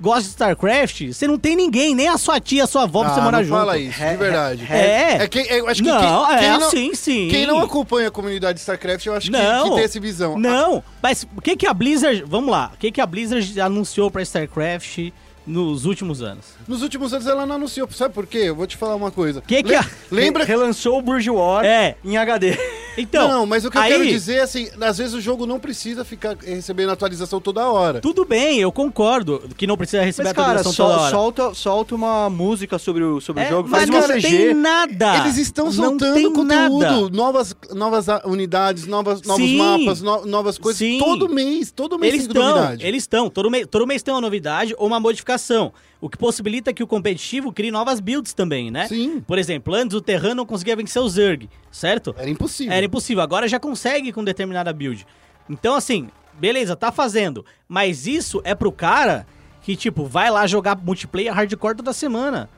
[0.00, 3.14] gosta de StarCraft, você não tem ninguém, nem a sua tia, a sua avó pra
[3.14, 3.58] você Ah, morar não junto.
[3.58, 4.66] fala isso, de verdade.
[4.70, 5.22] É.
[5.22, 7.28] É quem, eu acho que não, quem, é quem não, assim, sim.
[7.30, 9.68] quem não acompanha a comunidade de StarCraft, eu acho que, Não.
[9.68, 10.38] que tem essa visão.
[10.38, 14.10] Não, mas o que que a Blizzard, vamos lá, o que que a Blizzard anunciou
[14.10, 15.10] pra StarCraft
[15.50, 16.46] nos últimos anos?
[16.66, 18.38] Nos últimos anos ela não anunciou, sabe por quê?
[18.38, 19.42] Eu vou te falar uma coisa.
[19.42, 21.96] Que que Le- a- Lembra Relançou o War É.
[22.04, 22.56] em HD.
[22.98, 25.46] Então, não, mas o que eu aí, quero dizer é assim, às vezes o jogo
[25.46, 28.00] não precisa ficar recebendo atualização toda hora.
[28.00, 31.10] tudo bem, eu concordo que não precisa receber Mas, cara, atualização toda sol- hora.
[31.10, 34.20] solta, solta uma música sobre o, sobre É, o jogo, mas faz não uma tem
[34.20, 34.54] CG.
[34.54, 35.16] nada.
[35.18, 37.10] Eles estão soltando conteúdo, nada.
[37.10, 39.56] novas, novas unidades, novas, novos Sim.
[39.56, 40.78] mapas, no- novas coisas.
[40.78, 40.98] Sim.
[40.98, 42.86] Todo mês, todo mês Eles tem estão, novidade.
[42.86, 43.30] eles estão.
[43.30, 45.72] Todo, mês, todo mês tem uma novidade ou uma modificação.
[46.00, 48.88] O que possibilita que o competitivo crie novas builds também, né?
[48.88, 52.14] Sim, Por exemplo, antes o Terran não conseguia vencer o Zerg, certo?
[52.16, 52.72] era impossível.
[52.72, 53.22] Era impossível.
[53.22, 55.06] Agora já consegue com determinada build.
[55.48, 56.08] Então, assim,
[56.38, 57.44] beleza, tá fazendo.
[57.68, 59.26] Mas isso é pro cara
[59.62, 62.48] que, tipo, vai lá jogar multiplayer hardcore toda semana.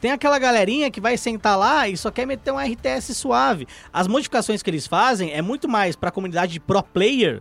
[0.00, 3.66] Tem aquela galerinha que vai sentar lá e só quer meter um RTS suave.
[3.92, 7.40] As modificações que eles fazem é muito mais pra comunidade de pro player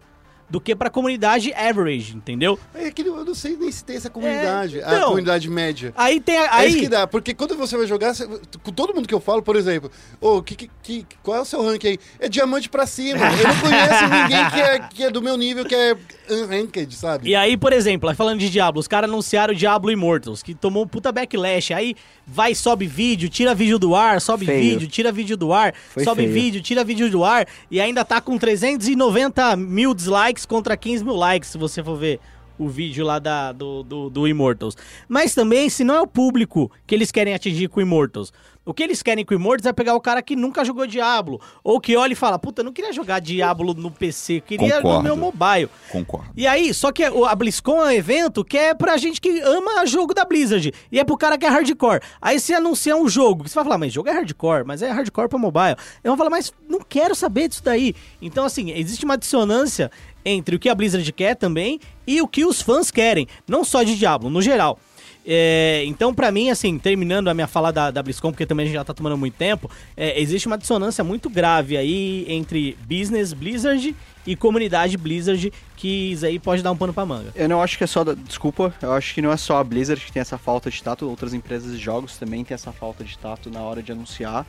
[0.52, 2.60] do que pra comunidade average, entendeu?
[2.76, 5.08] É que eu não sei nem se tem essa comunidade, É, a então.
[5.10, 5.94] comunidade média.
[5.96, 8.28] Aí tem a- É aí isso que dá, porque quando você vai jogar, você-
[8.62, 11.46] com todo mundo que eu falo, por exemplo, ô, que, que, que- qual é o
[11.46, 11.98] seu rank aí?
[12.20, 13.18] É diamante pra cima.
[13.20, 15.96] Eu não conheço ninguém que é, que é do meu nível, que é
[16.30, 17.30] unranked, sabe?
[17.30, 20.84] E aí, por exemplo, falando de Diablo, os caras anunciaram o Diablo Immortals, que tomou
[20.84, 21.74] um puta backlash.
[21.74, 21.96] Aí
[22.28, 24.60] vai, sobe vídeo, tira vídeo do ar, sobe Feio.
[24.62, 26.34] vídeo, tira vídeo do ar, Foi sobe feio.
[26.34, 31.16] vídeo, tira vídeo do ar, e ainda tá com 390 mil dislikes contra 15 mil
[31.16, 32.20] likes, se você for ver
[32.58, 34.78] o vídeo lá da, do, do, do Immortals.
[35.10, 38.32] Mas também, se não é o público que eles querem atingir com o Immortals,
[38.64, 41.42] o que eles querem com o Immortals é pegar o cara que nunca jogou Diablo,
[41.64, 44.82] ou que olha e fala, puta, não queria jogar Diablo no PC, eu queria no
[44.84, 45.04] Concordo.
[45.04, 45.68] meu mobile.
[45.92, 46.30] Concordo.
[46.38, 49.40] E aí, só que o- a BlizzCon é um evento que é pra gente que
[49.42, 50.72] ama jogo da Blizzard.
[50.92, 52.02] E é pro cara que é hardcore.
[52.22, 54.92] Aí você anuncia um jogo, que você vai falar, mas jogo é hardcore, mas é
[54.92, 55.76] hardcore pra mobile.
[56.04, 57.96] Eu vou falar, mas não quero saber disso daí.
[58.22, 59.90] Então, assim, existe uma dissonância
[60.26, 63.28] entre o que a Blizzard quer também e o que os fãs querem.
[63.48, 64.80] Não só de Diablo, no geral.
[65.26, 68.68] É, então, pra mim, assim, terminando a minha fala da, da BlizzCon, porque também a
[68.68, 73.32] gente já tá tomando muito tempo, é, existe uma dissonância muito grave aí entre business
[73.34, 77.32] Blizzard e comunidade Blizzard, que isso aí pode dar um pano pra manga.
[77.36, 78.14] Eu não acho que é só da...
[78.14, 81.08] Desculpa, eu acho que não é só a Blizzard que tem essa falta de tato,
[81.08, 84.46] outras empresas de jogos também têm essa falta de tato na hora de anunciar.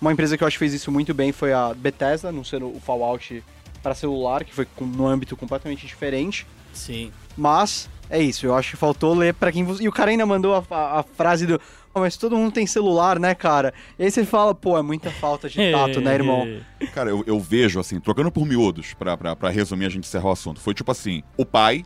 [0.00, 2.80] Uma empresa que eu acho que fez isso muito bem foi a Bethesda, anunciando o
[2.80, 3.42] Fallout
[3.82, 6.46] para celular, que foi com- num âmbito completamente diferente.
[6.72, 7.10] Sim.
[7.36, 9.64] Mas é isso, eu acho que faltou ler pra quem.
[9.64, 11.60] você- E o cara ainda mandou a, a- a frase do.
[11.94, 13.72] "Ah, mas todo mundo tem celular, né, cara?
[13.98, 16.46] E aí você fala, pô, é muita falta de tato, né, irmão?
[16.94, 20.28] Cara, eu, eu vejo, assim, trocando por miúdos, pra, pra, pra resumir, a gente encerrar
[20.28, 20.60] o assunto.
[20.60, 21.84] Foi tipo assim: o pai,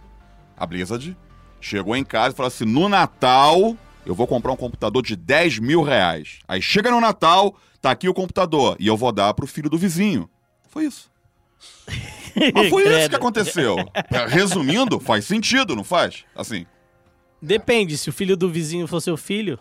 [0.56, 1.16] a Blizzard,
[1.60, 5.58] chegou em casa e falou assim: no Natal, eu vou comprar um computador de 10
[5.58, 6.38] mil reais.
[6.46, 9.78] Aí chega no Natal, tá aqui o computador, e eu vou dar pro filho do
[9.78, 10.28] vizinho.
[10.68, 11.10] Foi isso.
[12.54, 13.76] Mas foi isso que aconteceu.
[14.28, 16.24] Resumindo, faz sentido, não faz?
[16.34, 16.66] Assim.
[17.40, 19.58] Depende, se o filho do vizinho for seu filho.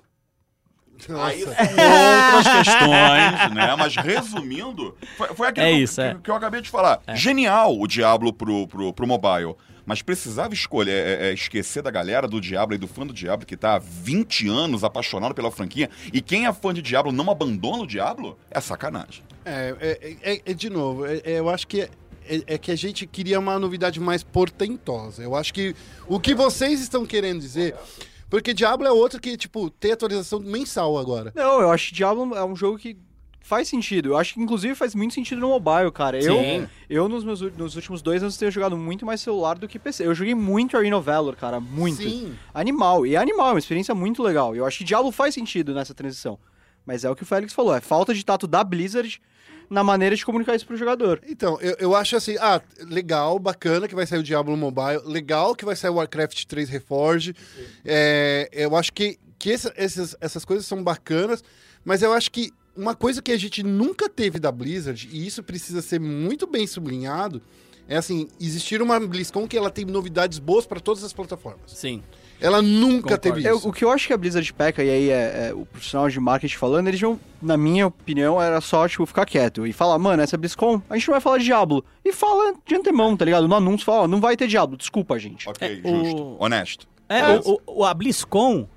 [1.22, 3.76] Aí são outras questões, né?
[3.78, 6.16] Mas resumindo, foi, foi aquilo É que, isso, que- é.
[6.24, 7.02] que eu acabei de falar.
[7.14, 9.56] Genial o Diablo pro, pro, pro mobile.
[9.86, 10.92] Mas precisava escolher,
[11.22, 13.80] é, é, esquecer da galera do Diablo e do fã do Diablo que tá há
[13.80, 15.90] 20 anos apaixonado pela franquia.
[16.12, 18.40] E quem é fã de Diablo não abandona o Diablo?
[18.50, 19.24] É sacanagem.
[19.46, 21.88] É, é, é- é, de novo, é- é, eu acho que
[22.28, 25.22] é, que a gente queria uma novidade mais portentosa.
[25.22, 25.76] Eu acho que
[26.08, 27.76] o que vocês estão querendo dizer.
[28.28, 31.32] Porque Diablo é outro que, tipo, tem atualização mensal agora.
[31.36, 32.98] Não, eu acho que Diablo é um jogo que
[33.40, 34.10] faz sentido.
[34.10, 36.18] Eu acho que, inclusive, faz muito sentido no mobile, cara.
[36.20, 36.68] Eu, Sim.
[36.90, 40.08] eu nos, meus, nos últimos dois anos, tenho jogado muito mais celular do que PC.
[40.08, 41.60] Eu joguei muito Arena of Valor, cara.
[41.60, 41.98] Muito.
[41.98, 42.36] Sim.
[42.52, 43.06] Animal.
[43.06, 44.56] E é animal, é uma experiência muito legal.
[44.56, 46.40] Eu acho que Diablo faz sentido nessa transição.
[46.84, 49.22] Mas é o que o Félix falou, é falta de tato da Blizzard
[49.70, 51.22] na maneira de comunicar isso pro jogador.
[51.28, 55.56] Então, eu, eu acho assim, ah, legal, bacana que vai sair o Diablo Mobile, legal
[55.56, 57.36] que vai sair o Warcraft 3 Reforged.
[57.84, 61.44] É, eu acho que, que essa- essas, essas coisas são bacanas,
[61.84, 65.42] mas eu acho que uma coisa que a gente nunca teve da Blizzard, e isso
[65.44, 67.42] precisa ser muito bem sublinhado,
[67.88, 71.72] é assim, existir uma BlizzCon que ela tem novidades boas para todas as plataformas.
[71.72, 72.04] Sim.
[72.42, 73.20] Ela nunca Concordo.
[73.22, 73.70] teve Eu- isso.
[73.70, 76.20] o que eu acho que a Blizzard peca, e aí é, é o profissional de
[76.20, 80.22] marketing falando, eles vão, na minha opinião, era só, tipo, ficar quieto e falar, mano,
[80.22, 81.84] essa BlizzCon, a gente não vai falar de Diablo.
[82.04, 83.48] E fala de antemão, tá ligado?
[83.48, 85.48] No anúncio, fala, ó, não vai ter Diablo, desculpa, gente.
[85.48, 86.36] Ok, É, o- justo.
[86.40, 86.88] Honesto.
[87.08, 88.68] É, o, o- a BlizzCon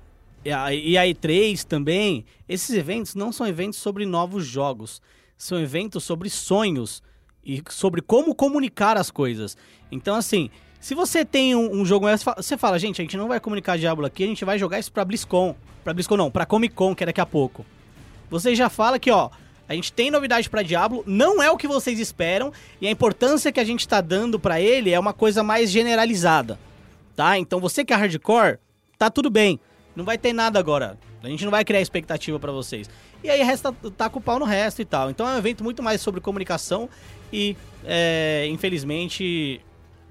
[0.45, 5.01] e a, e a E3 também, esses eventos não são eventos sobre novos jogos,
[5.37, 7.03] são eventos sobre sonhos
[7.45, 9.57] e sobre como comunicar as coisas.
[9.91, 10.49] Então, assim,
[10.79, 14.05] se você tem um, um jogo, você fala, gente, a gente não vai comunicar Diablo
[14.05, 15.55] aqui, a gente vai jogar isso pra BlizzCon.
[15.83, 17.65] Pra BlizzCon não, pra Comic Con, que é daqui a pouco.
[18.29, 19.29] Você já fala que, ó,
[19.67, 23.51] a gente tem novidade pra Diablo, não é o que vocês esperam, e a importância
[23.51, 26.57] que a gente tá dando pra ele é uma coisa mais generalizada
[27.19, 27.37] tá?
[27.37, 28.59] Então você que é hardcore,
[28.97, 29.59] tá tudo bem.
[29.93, 30.97] Não vai ter nada agora.
[31.21, 32.89] A gente não vai criar expectativa pra vocês.
[33.21, 35.09] E aí resta tá com o pau no resto e tal.
[35.09, 36.87] Então é um evento muito mais sobre comunicação
[37.33, 39.59] e, é, infelizmente,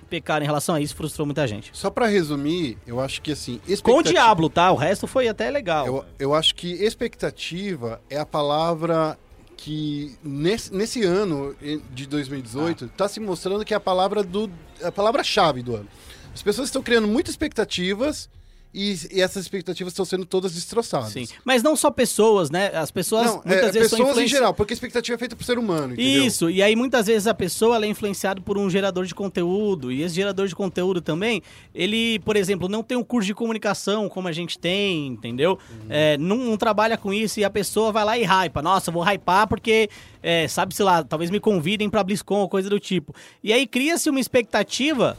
[0.09, 1.71] pecar em relação a isso frustrou muita gente.
[1.73, 3.59] Só pra resumir, eu acho que assim.
[3.59, 4.71] Com o expectativa- Diablo, tá?
[4.73, 5.87] O resto foi até legal.
[5.87, 9.19] Eu, eu acho que expectativa é a palavra
[9.57, 11.55] que nesse, nesse ano
[11.93, 14.49] de 2018 está se mostrando que é a palavra do
[14.83, 15.89] a palavra-chave do ano.
[16.33, 18.31] As pessoas estão criando muitas expectativas
[18.79, 21.13] e, e essas expectativas estão sendo todas destroçadas.
[21.13, 21.27] Sim.
[21.45, 22.69] Mas não só pessoas, né?
[22.69, 25.19] As pessoas Não, muitas é, vezes são pessoas em influenci- geral, porque a expectativa é
[25.19, 26.25] feita por ser humano, entendeu?
[26.25, 30.03] Isso, e aí muitas vezes a pessoa é influenciada por um gerador de conteúdo, e
[30.03, 31.43] esse gerador de conteúdo também,
[31.75, 35.59] ele, por exemplo, não tem um curso de comunicação como a gente tem, entendeu?
[35.89, 38.63] É, não, não trabalha com isso e a pessoa vai lá e hypa.
[38.63, 39.91] Nossa, vou hypar porque,
[40.23, 43.15] é, sabe, sei lá, talvez me convidem pra BlizzCon ou coisa do tipo.
[43.43, 45.17] E aí cria-se uma expectativa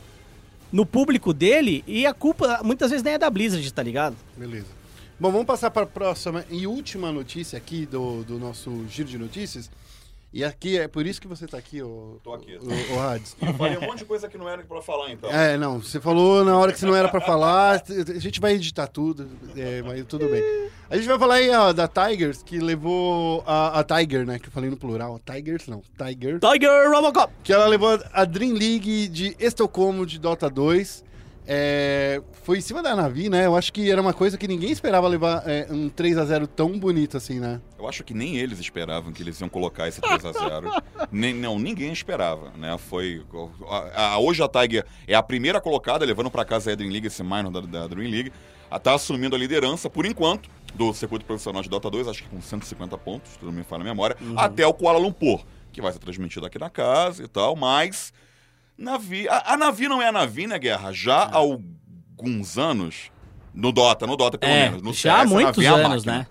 [0.72, 4.15] no público dele e a culpa muitas vezes nem é da Blizzard, tá ligado?
[4.38, 4.67] Beleza.
[5.20, 9.17] Bom, vamos passar para a próxima e última notícia aqui do, do nosso giro de
[9.17, 9.70] notícias.
[10.32, 12.56] E aqui é por isso que você tá aqui, ô, Tô aqui.
[12.62, 13.36] ô, ô Hades.
[13.42, 15.28] Eu falei um monte de coisa que não era pra falar, então.
[15.32, 18.86] É, não, você falou na hora que não era pra falar, a gente vai editar
[18.86, 19.28] tudo,
[19.58, 20.44] é, mas tudo bem.
[20.88, 24.48] A gente vai falar aí ó, da Tigers, que levou a, a Tiger, né, que
[24.48, 27.34] eu falei no plural, Tigers não, Tiger, Tiger Robocop!
[27.44, 31.04] que ela levou a Dream League de Estocolmo de Dota 2,
[31.52, 34.70] é, foi em cima da Navi, né, eu acho que era uma coisa que ninguém
[34.72, 37.60] esperava levar é, um 3x0 tão bonito assim, né.
[37.78, 40.84] Eu acho que nem eles esperavam que eles iam colocar esse 3x0.
[41.12, 42.78] nem, não, ninguém esperava, né?
[42.78, 43.26] Foi.
[43.68, 47.08] a- a- hoje a Tiger é a primeira colocada, levando pra casa a Dream League,
[47.08, 48.32] esse minor da, da Dream League.
[48.70, 52.30] A tá assumindo a liderança, por enquanto, do circuito profissional de Dota 2, acho que
[52.30, 55.97] com 150 pontos, tudo me fala a memória, até o Kuala Lumpur, que vai ser
[55.97, 58.14] transmitido aqui na casa e tal, mas.
[58.80, 59.28] Navi.
[59.28, 60.92] A, a Navi não é a Navi, né, Guerra?
[60.94, 63.12] Já há alguns anos.
[63.54, 64.82] No Dota, no Dota pelo É, menos.
[64.82, 66.18] No já há CS, a muitos Navi é a anos, máquina.
[66.20, 66.28] né?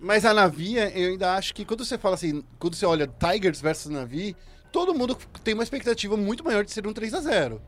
[0.00, 3.60] Mas a Navi, eu ainda acho que quando você fala assim, quando você olha Tigers
[3.60, 4.34] versus Navi,
[4.72, 7.58] todo mundo tem uma expectativa muito maior de ser um 3x0.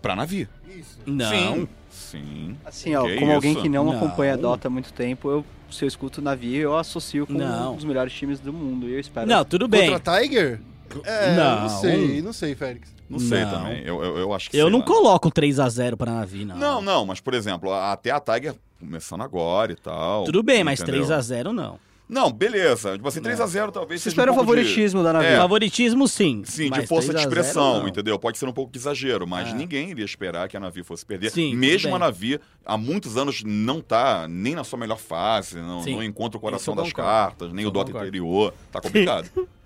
[0.00, 0.48] Pra Navi.
[0.66, 0.98] Isso.
[1.04, 1.28] Não.
[1.30, 1.68] Sim.
[1.90, 2.56] Sim.
[2.64, 3.96] Assim, ó, Que como alguém que não, Não.
[3.96, 7.72] acompanha Dota há muito tempo, eu, se eu escuto o Navi, eu associo com Não.
[7.74, 8.88] um dos melhores times do mundo.
[8.88, 9.26] E eu espero.
[9.28, 9.90] Não, tudo bem.
[9.90, 10.60] Contra Tiger?
[11.04, 11.60] É, Não.
[11.62, 12.92] não sei, não sei, Félix.
[13.08, 13.50] Não sei Não.
[13.50, 13.82] também.
[13.84, 14.84] Eu, eu, eu acho que Eu sei não lá.
[14.86, 16.56] coloco 3x0 pra Navi, não.
[16.56, 20.24] Não, não, mas por exemplo, até a Tiger começando agora e tal.
[20.24, 21.04] Tudo bem, mas entendeu?
[21.04, 21.78] 3x0 não.
[22.08, 22.92] Não, beleza.
[22.94, 25.26] Tipo assim, 3x0 talvez Você espera um o pouco de- favoritismo da Navi.
[25.26, 25.36] É.
[25.36, 26.42] Favoritismo, sim.
[26.44, 27.88] Sim, de mas força de 3 a 0 expressão, não.
[27.88, 28.18] entendeu?
[28.18, 29.54] Pode ser um pouco de exagero, mas É.
[29.54, 31.30] ninguém iria esperar que a Navi fosse perder.
[31.30, 35.82] Sim, Mesmo a Navi, há muitos anos, não tá nem na sua melhor fase, não,
[35.84, 37.10] não encontra o coração eu das concordo.
[37.10, 38.08] cartas, nem Isso o eu Dota concordo.
[38.08, 38.54] interior.
[38.70, 39.30] Tá complicado.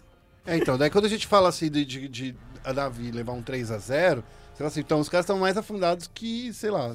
[0.46, 2.34] É, então, daí quando a gente fala assim de, de, de
[2.64, 4.22] a Navi levar um 3x0, você
[4.58, 6.94] fala assim, então os caras estão mais afundados que, sei lá.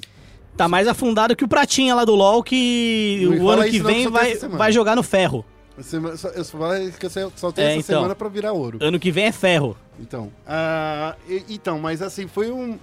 [0.57, 3.85] Tá mais afundado que o Pratinha lá do LoL, que o ano isso que não,
[3.87, 5.45] vem vai, vai jogar no ferro.
[5.81, 7.95] Sema- só- Eu só falo que eu só tenho É, essa então.
[8.01, 8.77] semana pra virar ouro.
[8.81, 9.75] Ano que vem é ferro.
[9.99, 12.77] Então, ah, e- então, mas assim, foi um.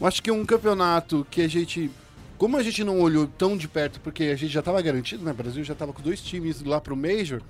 [0.00, 1.90] Eu acho que um campeonato que a gente.
[2.38, 5.30] Como a gente não olhou tão de perto, porque a gente já estava garantido, né?
[5.30, 7.42] O Brasil já estava com dois times lá pro Major.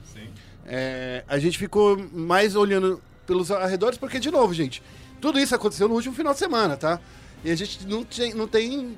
[0.72, 4.80] É, a gente ficou mais olhando pelos arredores, porque, de novo, gente,
[5.20, 7.00] tudo isso aconteceu no último final de semana, tá?
[7.44, 8.96] E a gente não tem, não tem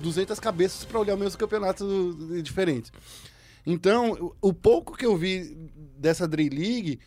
[0.00, 2.90] 200 cabeças para olhar o mesmo campeonato diferente.
[3.66, 6.98] Então, o pouco que eu vi dessa Dream League,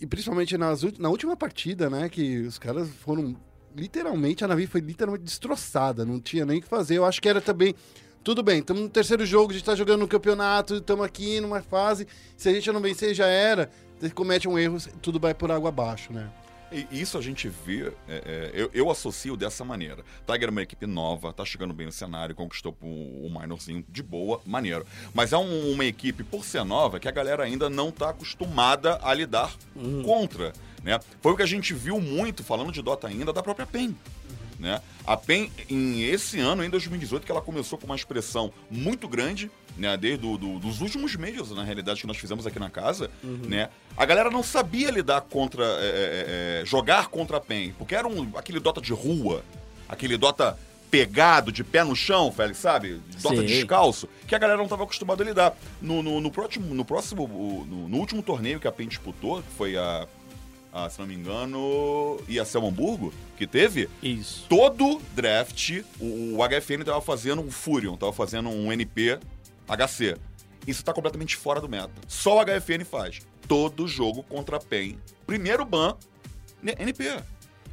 [0.00, 3.36] e principalmente nas, na última partida, né, que os caras foram
[3.76, 6.96] literalmente, a Navi foi literalmente destroçada, não tinha nem o que fazer.
[6.96, 7.76] Eu acho que era também,
[8.22, 11.62] tudo bem, estamos no terceiro jogo, a gente tá jogando no campeonato, estamos aqui numa
[11.62, 12.06] fase,
[12.36, 15.68] se a gente não vencer já era, você comete um erro, tudo vai por água
[15.70, 16.28] abaixo, né?
[16.70, 20.04] E isso a gente vê, é, é, eu, eu associo dessa maneira.
[20.26, 24.02] Tiger é uma equipe nova, tá chegando bem no cenário, conquistou o, o minorzinho de
[24.02, 24.84] boa, maneiro.
[25.14, 28.98] Mas é um- uma equipe, por ser nova, que a galera ainda não tá acostumada
[29.02, 29.50] a lidar
[30.04, 30.52] contra.
[30.84, 31.00] Né?
[31.22, 33.96] Foi o que a gente viu muito, falando de Dota ainda, da própria PEN.
[34.58, 34.80] Né?
[35.06, 39.48] A PEN, em esse ano, em 2018, que ela começou com uma expressão muito grande,
[39.76, 39.96] né?
[39.96, 43.68] Desde do, do- dos últimos meses, na realidade, que nós fizemos aqui na casa, né?
[43.96, 45.64] A galera não sabia lidar contra.
[45.64, 49.44] é, é, é, jogar contra a PEN, porque era um, aquele Dota de rua,
[49.88, 50.58] aquele Dota
[50.90, 53.00] pegado, de pé no chão, Félix, sabe?
[53.22, 53.46] Dota Sei.
[53.46, 55.56] descalço, que a galera não estava acostumada a lidar.
[55.82, 57.28] No, no, no próximo, no, próximo
[57.68, 60.08] no, no último torneio que a PEN disputou, que foi a,
[60.72, 64.46] a, se não me engano, e a Selma Hamburgo, que teve, Isso.
[64.48, 69.18] todo draft, o, o HFN tava fazendo um Furion, tava fazendo um NP
[69.66, 70.16] HC.
[70.66, 71.90] Isso tá completamente fora do meta.
[72.06, 73.20] Só o HFN faz.
[73.46, 74.98] Todo jogo contra a PEN.
[75.26, 75.96] Primeiro ban,
[76.62, 77.22] NP.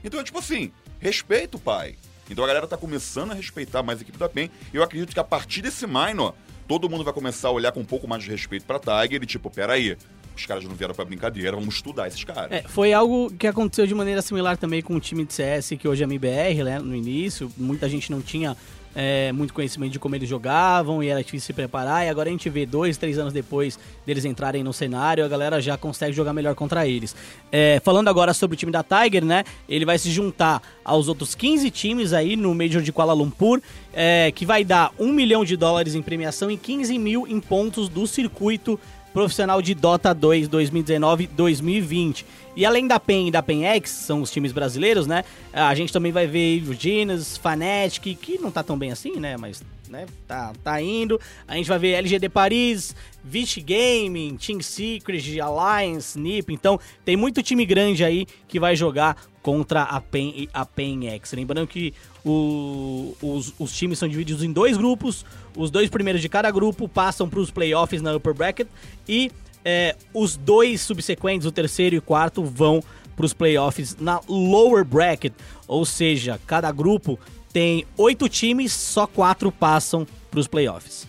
[0.03, 1.97] Então é tipo assim, respeito, pai.
[2.29, 4.49] Então a galera tá começando a respeitar mais a equipe da PEN.
[4.73, 6.35] E eu acredito que a partir desse minor,
[6.67, 9.25] todo mundo vai começar a olhar com um pouco mais de respeito pra Tiger e
[9.25, 9.97] tipo, peraí,
[10.36, 12.51] os caras não vieram pra brincadeira, vamos estudar esses caras.
[12.51, 15.88] É, foi algo que aconteceu de maneira similar também com o time de CS, que
[15.88, 17.51] hoje é MBR, né, no início.
[17.57, 18.55] Muita gente não tinha
[18.95, 22.05] é, muito conhecimento de como eles jogavam e era difícil se preparar.
[22.05, 25.59] E agora a gente vê dois, três anos depois deles entrarem no cenário, a galera
[25.59, 27.15] já consegue jogar melhor contra eles.
[27.51, 29.43] É, falando agora sobre o time da Tiger, né?
[29.67, 33.61] Ele vai se juntar aos outros 15 times aí no Major de Kuala Lumpur,
[33.93, 37.89] é, que vai dar 1 milhão de dólares em premiação e 15 mil em pontos
[37.89, 38.79] do circuito
[39.16, 42.26] profissional de Dota 2 2019-2020.
[42.56, 45.24] E além da PEN e da PENX, são os times brasileiros, né?
[45.51, 49.36] A gente também vai ver Evil Genius, Fnatic, que não tá tão bem assim, né?
[49.38, 51.20] Mas né, tá, tá indo.
[51.47, 56.53] A gente vai ver LGD Paris, Vici Gaming, Team Secret, Alliance, NiP.
[56.53, 61.34] Então, tem muito time grande aí que vai jogar contra a PEN e a PENX.
[61.34, 61.93] Lembrando que
[62.24, 65.24] o- os, os times são divididos em dois grupos.
[65.56, 68.68] Os dois primeiros de cada grupo passam para os playoffs na upper bracket
[69.08, 69.32] e
[69.66, 72.84] é, os dois subsequentes, o terceiro e o quarto, vão
[73.16, 75.34] para os playoffs na lower bracket.
[75.68, 77.20] Ou seja, cada grupo
[77.51, 81.07] tem oito times, só quatro passam para os playoffs.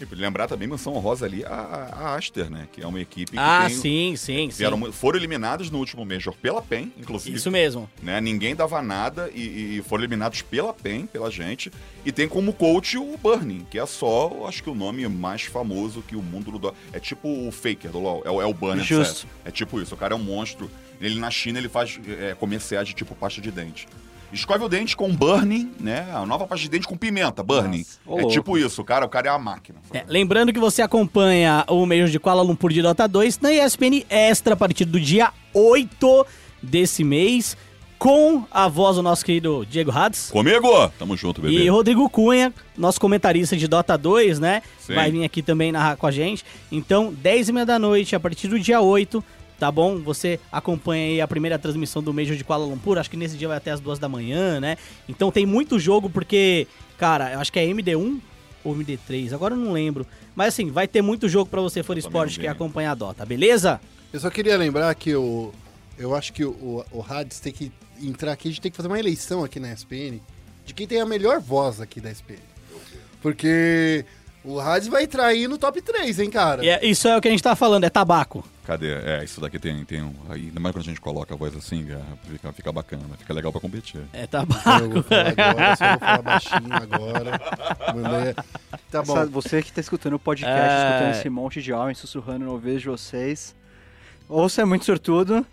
[0.00, 2.68] E lembrar também, menção honrosa ali, a, a Aster, né?
[2.72, 3.76] Que é uma equipe que Ah, tem...
[3.76, 4.58] sim, sim, sim.
[4.58, 7.36] Vieram mu- foram eliminados no último Major pela PEN, inclusive.
[7.36, 7.88] Isso mesmo.
[8.02, 8.20] Né?
[8.20, 11.70] Ninguém dava nada e, e foram eliminados pela PEN, pela gente.
[12.04, 16.02] E tem como coach o Burning, que é só, acho que o nome mais famoso
[16.02, 16.74] que o mundo do.
[16.92, 18.82] É tipo o Faker do LoL, é, o- é o Burning.
[18.84, 19.20] Justo.
[19.20, 19.26] CS.
[19.44, 20.70] É tipo isso, o cara é um monstro.
[21.00, 23.86] Ele na China ele faz é, comerciais de tipo pasta de dente.
[24.32, 26.08] Escove o dente com Burning, né?
[26.14, 27.84] A nova pasta de dente com pimenta, Burning.
[28.06, 29.78] Ô, é tipo isso, cara, o cara é uma máquina.
[29.92, 34.04] É, lembrando que você acompanha o Major de Kuala Lumpur de Dota 2 na ESPN
[34.08, 36.26] Extra a partir do dia 8
[36.62, 37.56] desse mês,
[37.98, 40.30] com a voz do nosso querido Diego Hades.
[40.30, 40.88] Comigo!
[40.98, 41.54] Tamo junto, bebê.
[41.54, 44.62] E Rodrigo Cunha, nosso comentarista de Dota 2, né?
[44.78, 44.94] Sim.
[44.94, 46.44] Vai vir aqui também narrar com a gente.
[46.72, 49.22] Então, 10 e meia da noite, a partir do dia 8,
[49.60, 49.98] tá bom?
[49.98, 52.96] Você acompanha aí a primeira transmissão do Major de Kuala Lumpur.
[52.96, 54.78] Acho que nesse dia vai até as duas da manhã, né?
[55.06, 58.18] Então tem muito jogo, porque, cara, eu acho que é MD1
[58.64, 60.06] ou MD3, agora eu não lembro.
[60.34, 63.80] Mas assim, vai ter muito jogo pra você for esporte que acompanha a Dota, beleza?
[64.12, 65.52] Eu só queria lembrar que o,
[65.98, 67.70] eu acho que o, o, o Hades tem que
[68.02, 70.20] entrar aqui, a gente tem que fazer uma eleição aqui na SPN
[70.64, 72.38] de quem tem a melhor voz aqui da SPN.
[73.20, 74.04] Porque
[74.44, 76.64] o Hades vai entrar aí no top 3, hein, cara?
[76.64, 78.44] E é- isso é o que a gente tá falando, é tabaco.
[78.64, 78.92] Cadê?
[78.94, 80.14] É, isso daqui tem, tem um.
[80.28, 81.98] Aí, ainda mais quando a gente coloca a voz assim, é,
[82.30, 84.00] fica, fica bacana, fica legal pra competir.
[84.12, 84.88] É Eu tabaco.
[84.90, 87.40] vou falar agora, só vou falar baixinho agora.
[87.94, 88.34] Mandei-
[88.90, 89.16] Tá bom.
[89.16, 90.88] Essa- você que tá escutando o podcast, É.
[90.90, 93.54] escutando esse monte de homens sussurrando no ouvido de vocês.
[94.28, 95.44] Ou você é muito sortudo,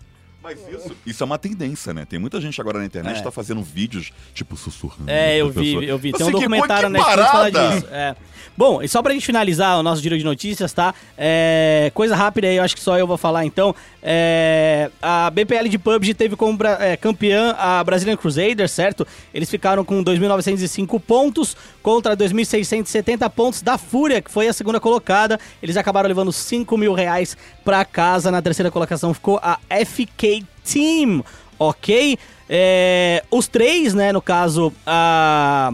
[0.47, 2.05] Mas isso, isso é uma tendência, né?
[2.05, 3.17] Tem muita gente agora na internet É.
[3.17, 5.09] que tá fazendo vídeos, tipo, sussurrando.
[5.11, 6.13] É, eu vi, eu vi.
[6.13, 7.87] Tem Assim, um documentário na Netflix que fala disso.
[7.91, 8.15] É.
[8.55, 10.93] Bom, e só pra gente finalizar o nosso giro de notícias, tá?
[11.17, 13.75] É, coisa rápida aí, eu acho que só eu vou falar então.
[14.01, 19.05] É, a BPL de PUBG teve como é, campeã a Brazilian Crusaders, certo?
[19.33, 25.39] Eles ficaram com 2.905 pontos contra 2.670 pontos da Fúria, que foi a segunda colocada.
[25.61, 27.35] Eles acabaram levando 5 mil reais
[27.65, 28.31] pra casa.
[28.31, 31.23] Na terceira colocação ficou a FK Team,
[31.59, 32.17] ok?
[32.49, 35.71] É, os três, né, no caso, a,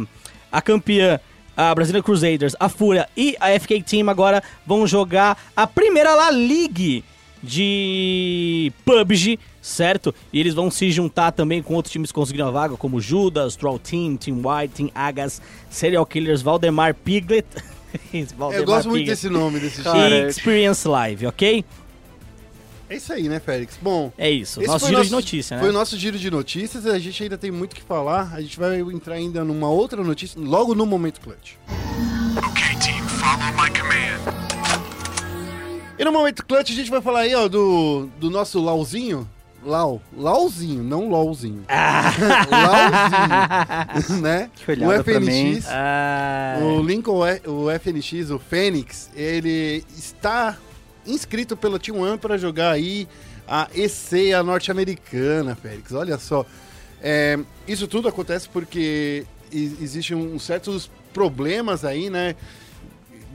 [0.52, 1.20] a campeã,
[1.56, 6.32] a Brazilian Crusaders, a Fúria e a FK Team agora vão jogar a primeira La
[6.32, 7.04] Ligue
[7.44, 10.16] de PUBG, certo?
[10.32, 13.56] E eles vão se juntar também com outros times que conseguiram a vaga, como Judas,
[13.56, 17.46] Troll Team, Team White, Team Agas, Serial Killers, Valdemar Piglet.
[18.38, 19.16] Valdemar Eu gosto muito Piglet.
[19.16, 20.26] desse nome, desse Cara.
[20.26, 21.66] E Experience Live, ok?
[22.94, 23.76] É isso aí, né, Félix?
[23.82, 25.62] Bom, É isso, nosso giro nosso- de notícia, né?
[25.62, 26.86] Foi o nosso giro de notícias.
[26.86, 28.32] A gente ainda tem muito o que falar.
[28.36, 31.54] A gente vai entrar ainda numa outra notícia logo no Momento Clutch.
[32.38, 34.22] Okay, team, follow my command.
[35.98, 39.28] E no Momento Clutch a gente vai falar aí, ó, do, do nosso Lauzinho.
[39.66, 40.00] Lau.
[40.16, 41.64] Lauzinho, não LOLzinho.
[42.52, 44.22] Lauzinho.
[44.22, 44.50] né?
[44.86, 44.92] O.
[45.04, 45.66] FNX.
[45.70, 50.58] Ah, O Lincoln, o FNX, o Fênix, ele está
[51.06, 53.08] inscrito pela T1 para jogar aí
[53.48, 55.92] a ECEA norte-americana, Félix.
[55.94, 56.46] Olha só.
[57.02, 57.38] É,
[57.68, 62.36] isso tudo acontece porque existem uns certos problemas aí, né?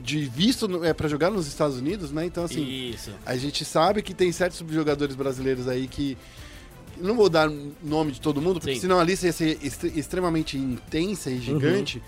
[0.01, 2.25] De visto é, para jogar nos Estados Unidos, né?
[2.25, 3.11] Então, assim, Isso.
[3.25, 6.17] a gente sabe que tem certos jogadores brasileiros aí que.
[6.97, 7.49] Não vou dar
[7.81, 8.81] nome de todo mundo, porque Sim.
[8.81, 12.01] senão a lista ia ser extre- extremamente intensa e gigante.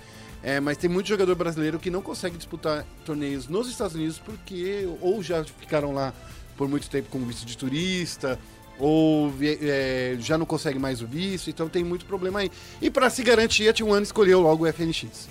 [0.44, 4.88] É, mas tem muito jogador brasileiro que não consegue disputar torneios nos Estados Unidos porque
[5.00, 6.14] ou já ficaram lá
[6.58, 8.39] por muito tempo com visto de turista,
[8.80, 12.52] ou é, já não consegue mais o visto, então tem muito problema aí.
[12.82, 15.30] E para se garantir, a T1 escolheu logo o FNX.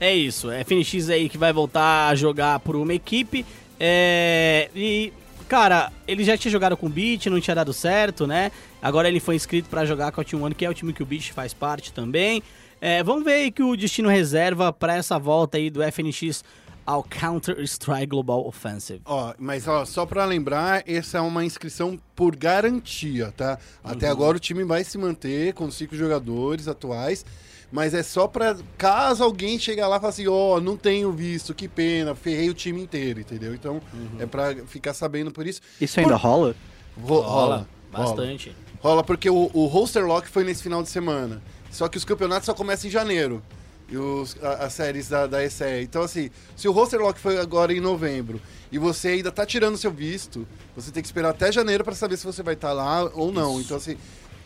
[0.00, 3.44] É isso, é FNX aí que vai voltar a jogar por uma equipe.
[3.78, 5.12] É, e,
[5.48, 8.50] cara, ele já tinha jogado com o Beat, não tinha dado certo, né?
[8.80, 11.06] Agora ele foi inscrito pra jogar com a T1, que é o time que o
[11.06, 12.42] Beat faz parte também.
[12.80, 16.44] É, vamos ver aí que o destino reserva pra essa volta aí do FNX
[16.86, 19.00] ao Counter-Strike Global Offensive.
[19.04, 23.58] Ó, mas ó, só pra lembrar, essa é uma inscrição por garantia, tá?
[23.84, 24.12] Até Uhum.
[24.12, 27.26] agora o time vai se manter com cinco jogadores atuais,
[27.70, 31.52] mas é só pra caso alguém chegar lá e falar assim, ó, não tenho visto,
[31.54, 33.54] que pena, ferrei o time inteiro, entendeu?
[33.54, 34.08] Então Uhum.
[34.20, 35.60] é pra ficar sabendo por isso.
[35.78, 36.54] Isso ainda rola?
[36.98, 38.56] Ro- rola, bastante.
[38.80, 41.42] Rola, porque o, o roster lock foi nesse final de semana.
[41.70, 43.42] Só que os campeonatos só começam em janeiro.
[43.90, 45.38] E os, a- as séries da, da.
[45.82, 48.40] Então, assim, se o roster lock foi agora em novembro
[48.70, 50.46] e você ainda tá tirando seu visto,
[50.76, 53.58] você tem que esperar até janeiro para saber se você vai estar lá ou não.
[53.60, 53.96] Então, assim,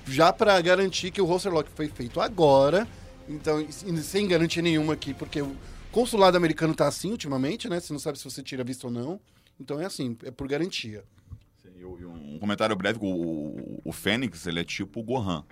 [0.06, 2.86] já para garantir que o roster lock foi feito agora,
[3.28, 3.64] então,
[4.02, 5.56] sem garantia nenhuma aqui, porque o
[5.90, 7.80] consulado americano tá assim ultimamente, né?
[7.80, 9.20] Você não sabe se você tira visto ou não.
[9.60, 11.02] Então é assim, é por garantia.
[11.78, 15.44] E um comentário breve: o, o, o Fênix, ele é tipo o Gohan.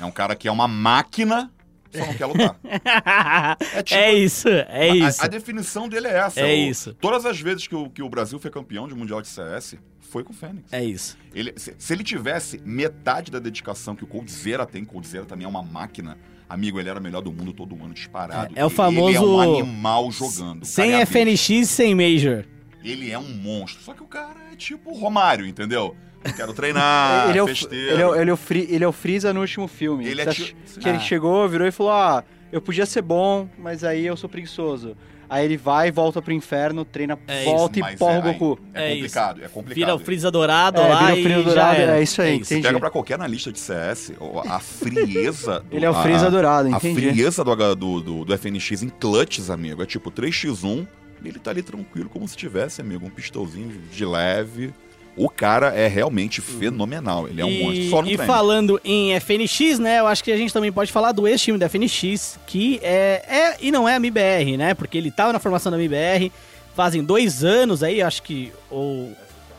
[0.00, 1.50] É um cara que é uma máquina,
[1.92, 2.56] só não quer lutar.
[3.74, 5.22] É, tipo- isso, é A- isso.
[5.24, 6.40] A, definição dele é essa.
[6.40, 6.94] É O- isso.
[6.94, 10.22] Todas as vezes que o, que o Brasil foi campeão de Mundial de CS, foi
[10.24, 10.72] com o Fênix.
[10.72, 11.16] É isso.
[11.34, 15.48] Ele, se, se ele tivesse metade da dedicação que o Coldzera tem, Coldzera também é
[15.48, 16.16] uma máquina.
[16.48, 18.54] Amigo, ele era o melhor do mundo todo ano disparado.
[18.56, 20.64] É- é o famoso- Ele é um animal jogando.
[20.64, 22.44] Sem é a FNX, sem Major.
[22.82, 23.82] Ele é um monstro.
[23.82, 25.96] Só que o cara é tipo Romário, entendeu?
[26.36, 27.92] Quero treinar, ele, é o, festeiro.
[27.94, 30.06] ele, é, o- ele, é o Fri- ele é o Freeza no último filme.
[30.06, 31.00] Ele é ti- que ele Ah.
[31.00, 34.96] chegou, virou e falou: Ah, eu podia ser bom, mas aí eu sou preguiçoso.
[35.28, 38.58] Aí ele vai, volta pro inferno, treina, É volta Mas e porra é, o Goku.
[38.74, 39.74] É, É complicado, é complicado.
[39.74, 41.98] Vira o Freeza dourado É, lá vira o e Freeza já dourado, era.
[41.98, 42.52] é isso aí, isso.
[42.52, 42.66] entendi.
[42.68, 44.12] Pega pra qualquer analista de CS,
[44.48, 45.60] a frieza.
[45.70, 47.08] do- Ele é o a- Freeza dourado, A entendi.
[47.10, 50.86] frieza do, H- do, do, do FNX em clutches, amigo, é tipo 3x1,
[51.24, 54.74] e ele tá ali tranquilo, como se tivesse, amigo, um pistolzinho de leve.
[55.16, 57.90] O cara é realmente fenomenal, ele é um e, monstro.
[57.90, 58.32] Só no e treino.
[58.32, 60.00] falando em FNX, né?
[60.00, 63.56] Eu acho que a gente também pode falar do ex-time da FNX, que é, é
[63.60, 64.74] e não é a MBR, né?
[64.74, 66.32] Porque ele tava na formação da MBR
[66.74, 68.52] fazem dois anos aí, acho que.
[68.68, 69.12] Ou.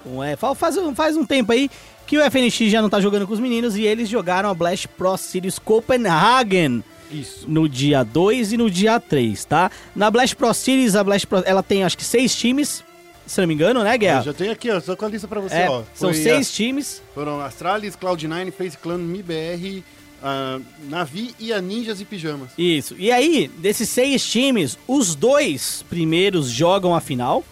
[0.06, 1.70] ou é, fa- faz, um- faz um tempo aí
[2.06, 4.88] que o FNX já não tá jogando com os meninos e eles jogaram a Blast
[4.90, 6.84] Pro Series Copenhagen.
[7.12, 7.46] Isso.
[7.48, 9.70] no dia 2 e no dia 3, tá?
[9.96, 12.84] Na Blast Pro Series, a Blast Pro, ela tem acho que seis times,
[13.26, 14.22] se não me engano, né, Eu Guerra?
[14.22, 15.84] já tenho aqui, ó, só com a lista pra você, É, ó.
[15.94, 17.02] são Foi seis a- times.
[17.14, 19.84] foram Astralis, Cloud9, Face Clan, MIBR,
[20.24, 20.60] a
[20.90, 22.50] Navi e a Ninjas e Pijamas.
[22.58, 22.96] Isso.
[22.98, 27.44] E aí, desses seis times, os dois primeiros jogam a final.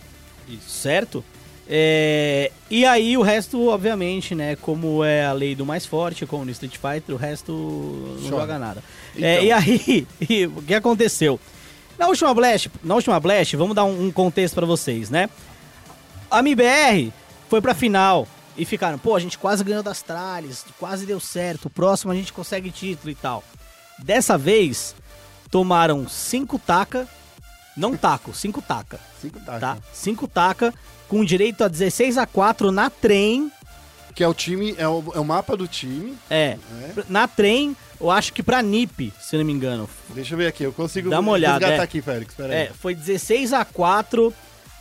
[0.49, 0.69] Isso.
[0.69, 1.23] Certo?
[1.67, 4.55] É, e aí o resto, obviamente, né?
[4.57, 8.41] Como é a lei do mais forte, como no Street Fighter, o resto não Chora.
[8.41, 8.83] joga nada.
[9.15, 9.27] Então.
[9.27, 11.39] É, e aí, e o que aconteceu?
[11.97, 15.29] Na última Blast, na última Blast, vamos dar um, um contexto pra vocês, né?
[16.33, 17.13] A MBR
[17.47, 18.27] foi pra final
[18.57, 22.15] e ficaram, pô, a gente quase ganhou das Trales, quase deu certo, o próximo a
[22.15, 23.43] gente consegue título e tal.
[23.99, 24.95] Dessa vez,
[25.51, 27.07] tomaram cinco taca,
[27.77, 29.77] não taco, cinco taca, Cinco tá, tá?
[29.93, 30.73] Cinco taca,
[31.07, 33.51] com direito a 16 a 4 na trem,
[34.15, 36.17] Que é o time, é o, é o mapa do time.
[36.31, 36.93] é, né?
[37.07, 39.87] na trem, eu acho que pra NIP, se não me engano.
[40.09, 41.85] Deixa eu ver aqui, eu consigo Dá uma olhada, resgatar é.
[41.85, 42.69] aqui, Félix, pera É, aí.
[42.73, 44.33] foi 16 a 4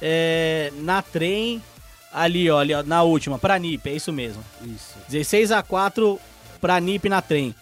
[0.02, 1.62] é, na trem,
[2.12, 4.42] ali, ó, ali, ó, na última, pra NIP, é isso mesmo.
[4.62, 4.96] Isso.
[5.08, 6.18] 16 a 4
[6.60, 7.54] pra NIP na trem.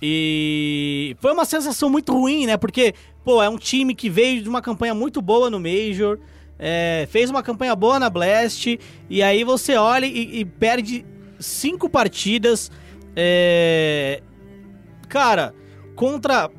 [0.00, 2.56] E foi uma sensação muito ruim, né?
[2.56, 6.18] Porque, pô, é um time que veio de uma campanha muito boa no Major,
[6.58, 8.78] é, fez uma campanha boa na Blast,
[9.10, 11.04] e aí você olha e, e perde
[11.38, 12.70] cinco partidas.
[13.14, 14.22] é,
[15.08, 15.54] cara,
[15.94, 16.50] contra.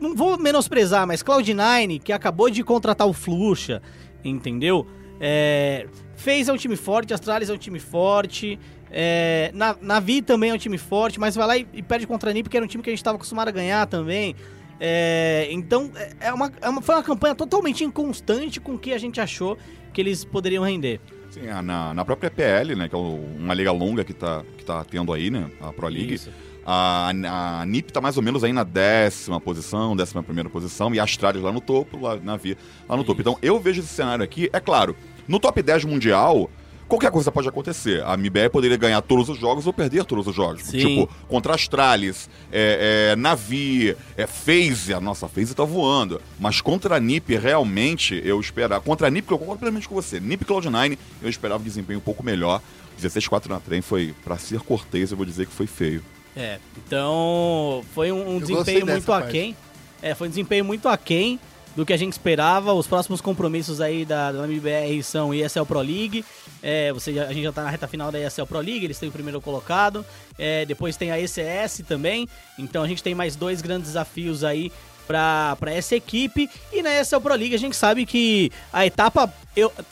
[0.00, 3.82] Não vou menosprezar, mas Cloud9, que acabou de contratar o Fluxa,
[4.30, 4.86] entendeu?
[5.20, 8.58] É, fez é um time forte, Astralis é um time forte.
[8.90, 12.30] É, Na- Navi também é um time forte, mas vai lá e, e perde contra
[12.30, 14.34] a NiP, que era um time que a gente estava acostumado a ganhar também.
[14.80, 18.92] É, então, é- é uma, é uma- foi uma campanha totalmente inconstante com o que
[18.92, 19.58] a gente achou
[19.92, 21.00] que eles poderiam render.
[21.30, 24.82] Sim, na, na própria PL, né, que é uma liga longa que tá, que tá
[24.84, 26.30] tendo aí, né, a Pro League, Isso.
[26.70, 31.00] A, a NiP tá mais ou menos aí na décima posição, décima primeira posição, e
[31.00, 33.22] a Astralis lá no topo, lá, Navi lá no topo.
[33.22, 34.94] Então eu vejo esse cenário aqui, é claro,
[35.26, 36.50] no top 10 mundial,
[36.86, 38.04] qualquer coisa pode acontecer.
[38.04, 40.64] A MBR poderia ganhar todos os jogos ou perder todos os jogos.
[40.64, 40.78] Sim.
[40.78, 46.20] Tipo, contra Astralis, é, é, Navi, é, FaZe, a nossa FaZe tá voando.
[46.38, 48.82] Mas contra a NiP, realmente, eu esperava.
[48.82, 50.20] Contra a NiP, que eu concordo plenamente com você.
[50.20, 52.60] NiP Cloud9, eu esperava um desempenho um pouco melhor.
[53.00, 56.02] 16-4 na trem foi, pra ser cortês, eu vou dizer que foi feio.
[56.36, 59.28] É, então foi um, um desempenho muito parte.
[59.28, 59.56] aquém.
[60.00, 61.40] É, foi um desempenho muito aquém
[61.74, 62.72] do que a gente esperava.
[62.72, 66.24] Os próximos compromissos aí da, da MBR são ESL Pro League.
[66.62, 69.08] É, você a gente já tá na reta final da ESL Pro League, eles têm
[69.08, 70.04] o primeiro colocado.
[70.38, 72.28] É, depois tem a ECS também.
[72.58, 74.72] Então a gente tem mais dois grandes desafios aí
[75.06, 76.50] pra, pra essa equipe.
[76.72, 79.32] E na ESL Pro League a gente sabe que a etapa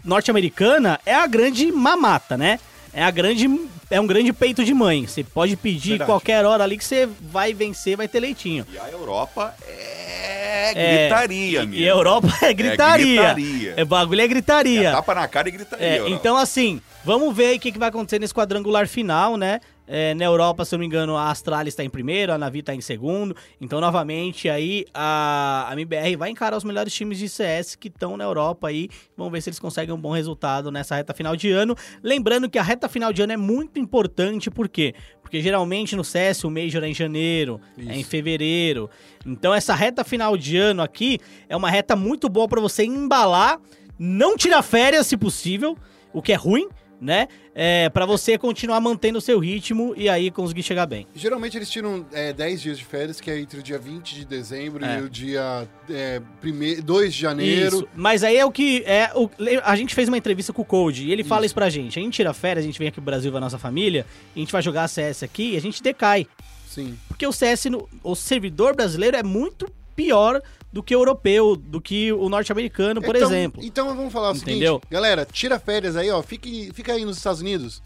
[0.04, 2.60] norte-americana é a grande mamata, né?
[2.96, 3.46] É a grande.
[3.90, 5.06] É um grande peito de mãe.
[5.06, 6.08] Você pode pedir Verdade.
[6.08, 8.66] qualquer hora ali que você vai vencer, vai ter leitinho.
[8.72, 11.84] E a Europa é, É, gritaria, E amigo.
[11.84, 13.34] a Europa é gritaria.
[13.34, 13.74] gritaria.
[13.76, 14.88] É bagulho é gritaria.
[14.88, 15.86] É tapa na cara e gritaria.
[15.86, 19.60] É, então, assim, vamos ver aí o que, que vai acontecer nesse quadrangular final, né?
[19.86, 22.58] É, na Europa, se eu não me engano, a Astralis está em primeiro, a Navi
[22.58, 23.36] está em segundo.
[23.60, 28.16] Então, novamente, aí a, a MBR vai encarar os melhores times de CS que estão
[28.16, 28.88] na Europa aí.
[29.16, 31.76] Vamos ver se eles conseguem um bom resultado nessa reta final de ano.
[32.02, 34.94] Lembrando que a reta final de ano é muito importante, por quê?
[35.22, 38.88] Porque geralmente no CS o Major é em janeiro, é em fevereiro.
[39.24, 41.18] Então, essa reta final de ano aqui
[41.48, 43.60] é uma reta muito boa para você embalar,
[43.98, 45.76] não tirar férias se possível,
[46.12, 46.68] o que é ruim,
[47.00, 47.28] né?
[47.54, 51.06] É, para você continuar mantendo o seu ritmo e aí conseguir chegar bem.
[51.14, 54.24] Geralmente eles tiram é, 10 dias de férias, que é entre o dia 20 de
[54.24, 54.98] dezembro É.
[54.98, 56.76] e o dia é, prime...
[56.80, 57.76] 2 de janeiro.
[57.78, 57.88] Isso.
[57.94, 59.28] Mas aí é o que é o,
[59.64, 61.98] a gente fez uma entrevista com o Code e ele fala isso pra gente.
[61.98, 64.38] A gente tira férias, a gente vem aqui pro Brasil com a nossa família, a
[64.38, 66.26] gente vai jogar a CS aqui e a gente decai.
[66.66, 66.96] Sim.
[67.08, 70.42] Porque o CS, no- o servidor brasileiro é muito pior
[70.76, 73.62] do que o europeu, do que o norte-americano, por Então- exemplo.
[73.64, 74.74] Então vamos falar o Entendeu?
[74.74, 77.82] seguinte, galera, tira férias aí, ó, fique, fica aí nos Estados Unidos.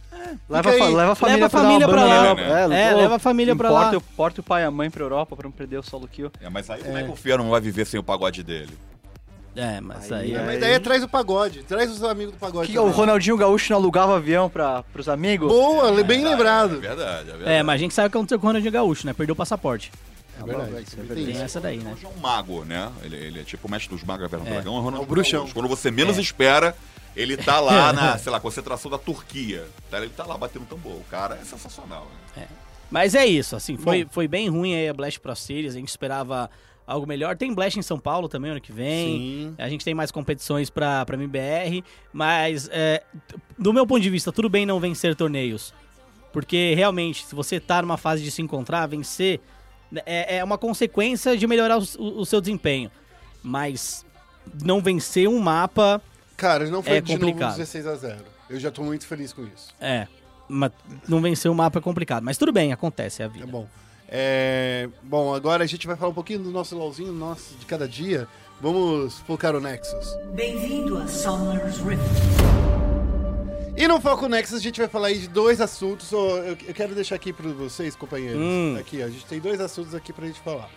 [0.49, 0.95] Leva, Fica a aí.
[0.95, 2.17] leva a família Leva a pra família pra lá.
[2.17, 2.41] Europa.
[2.75, 3.81] É, pô, leva a família pra lá.
[3.89, 6.09] importa, o- Porta o pai e a mãe pra Europa pra não perder o solo
[6.09, 6.33] kill.
[6.41, 8.77] É, mas aí como é que o Fiero não vai viver sem o pagode dele?
[9.55, 10.33] É, mas Aí aí.
[10.35, 12.71] é- É, mas daí é traz o pagode, traz os amigos do pagode.
[12.71, 12.89] Que o.
[12.91, 15.49] Ronaldinho Gaúcho não alugava avião pra, pros amigos?
[15.49, 16.81] Boa, bem É lembrado.
[16.81, 17.51] verdade, é verdade.
[17.53, 19.13] É, mas a gente sabe o que aconteceu com o Ronaldinho Gaúcho, né?
[19.13, 19.93] Perdeu o passaporte.
[20.41, 20.87] É verdade.
[20.93, 21.33] É verdade.
[21.33, 21.93] tem essa daí, né?
[21.93, 22.91] Hoje é um mago, né?
[23.03, 24.63] Ele, ele é tipo o mestre dos magos da Caverna do É.
[24.63, 25.49] Dragão, é o É bruxão.
[25.49, 26.77] Quando você menos espera,
[27.17, 29.67] ele tá lá na, sei lá, concentração da Turquia.
[29.91, 29.99] Tá?
[29.99, 30.95] Ele tá lá batendo tambor.
[30.95, 32.07] O cara é sensacional.
[32.37, 32.47] Né?
[32.91, 35.89] Mas é isso, assim, foi, foi bem ruim aí a Blast Pro Series, a gente
[35.89, 36.51] esperava
[36.85, 37.37] algo melhor.
[37.37, 39.19] Tem Blast em São Paulo também ano que vem.
[39.19, 39.55] Sim.
[39.59, 43.05] A gente tem mais competições pra, pra MBR, mas é,
[43.57, 45.73] do meu ponto de vista, tudo bem não vencer torneios.
[46.33, 49.41] Porque realmente, se você tá numa fase de se encontrar, vencer
[50.07, 52.91] é, é uma consequência de melhorar o, o- seu desempenho.
[53.43, 54.05] Mas
[54.63, 56.01] não vencer um mapa
[56.37, 57.41] Cara, não foi É de complicado.
[57.51, 58.17] novo 16 a 0
[58.49, 59.75] Eu já tô muito feliz com isso.
[59.81, 60.07] é.
[60.49, 60.73] ma-
[61.09, 62.23] não vencer um mapa é complicado.
[62.25, 63.47] Mas tudo bem, acontece, é a É vida.
[63.47, 63.67] bom.
[64.09, 67.87] É, bom, agora a gente vai falar um pouquinho do nosso LOLzinho nosso de cada
[67.87, 68.27] dia.
[68.61, 70.17] Vamos focar o Nexus.
[70.35, 72.90] Bem-vindo a Summer's Rift.
[73.77, 76.11] E no Foco Nexus a gente vai falar aí de dois assuntos.
[76.13, 78.41] Eu, eu quero deixar aqui para vocês, companheiros.
[78.41, 78.77] Hum.
[78.79, 80.69] Aqui, ó, a gente tem dois assuntos aqui pra gente falar.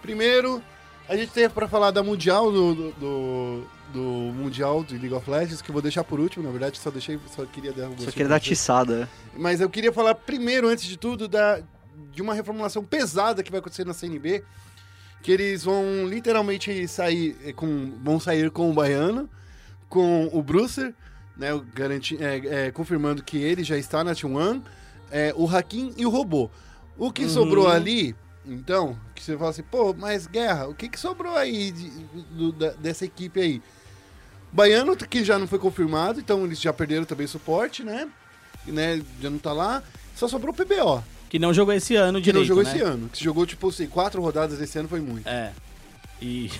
[0.00, 0.62] Primeiro,
[1.08, 5.30] a gente tem pra falar da Mundial, do, do, do- do Mundial de League of
[5.30, 7.96] Legends, que eu vou deixar por último, na verdade, só deixei, só queria dar um
[7.98, 9.08] Só queria dar tiçada.
[9.36, 11.60] Mas eu queria falar primeiro, antes de tudo, da,
[12.12, 14.42] de uma reformulação pesada que vai acontecer na CNB.
[15.22, 17.92] Que eles vão literalmente sair eh, com.
[18.02, 19.28] vão sair com o Baiano,
[19.88, 20.94] com o Brucer,
[21.36, 21.48] né?
[21.74, 24.62] Garanti, é, é, confirmando que ele já está na T1,
[25.10, 26.50] é, o Hakim e o robô.
[26.98, 28.14] O que sobrou ali,
[28.44, 31.90] então, que você fala assim, pô, mas guerra, o que, que sobrou aí de-
[32.36, 33.62] do- da- dessa equipe aí?
[34.52, 38.08] Baiano, que já não foi confirmado, então eles já perderam também suporte, né?
[38.66, 39.02] né?
[39.20, 39.82] Já não tá lá.
[40.14, 42.70] Só sobrou o PBO, Que não jogou esse ano que direito, não jogou né?
[42.70, 43.08] esse ano.
[43.10, 45.28] Que jogou, tipo assim, quatro rodadas esse ano foi muito.
[45.28, 45.52] É.
[46.22, 46.50] E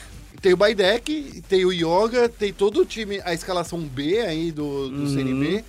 [0.40, 4.88] Tem o Baidek, tem o Yoga, tem todo o time, a escalação B aí do,
[4.88, 5.08] do Uhum.
[5.14, 5.64] CNB.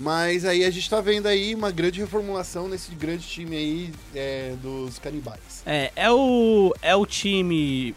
[0.00, 4.54] Mas aí a gente tá vendo aí uma grande reformulação nesse grande time aí é,
[4.62, 5.62] dos canibais.
[5.66, 7.94] É, é o, é o time.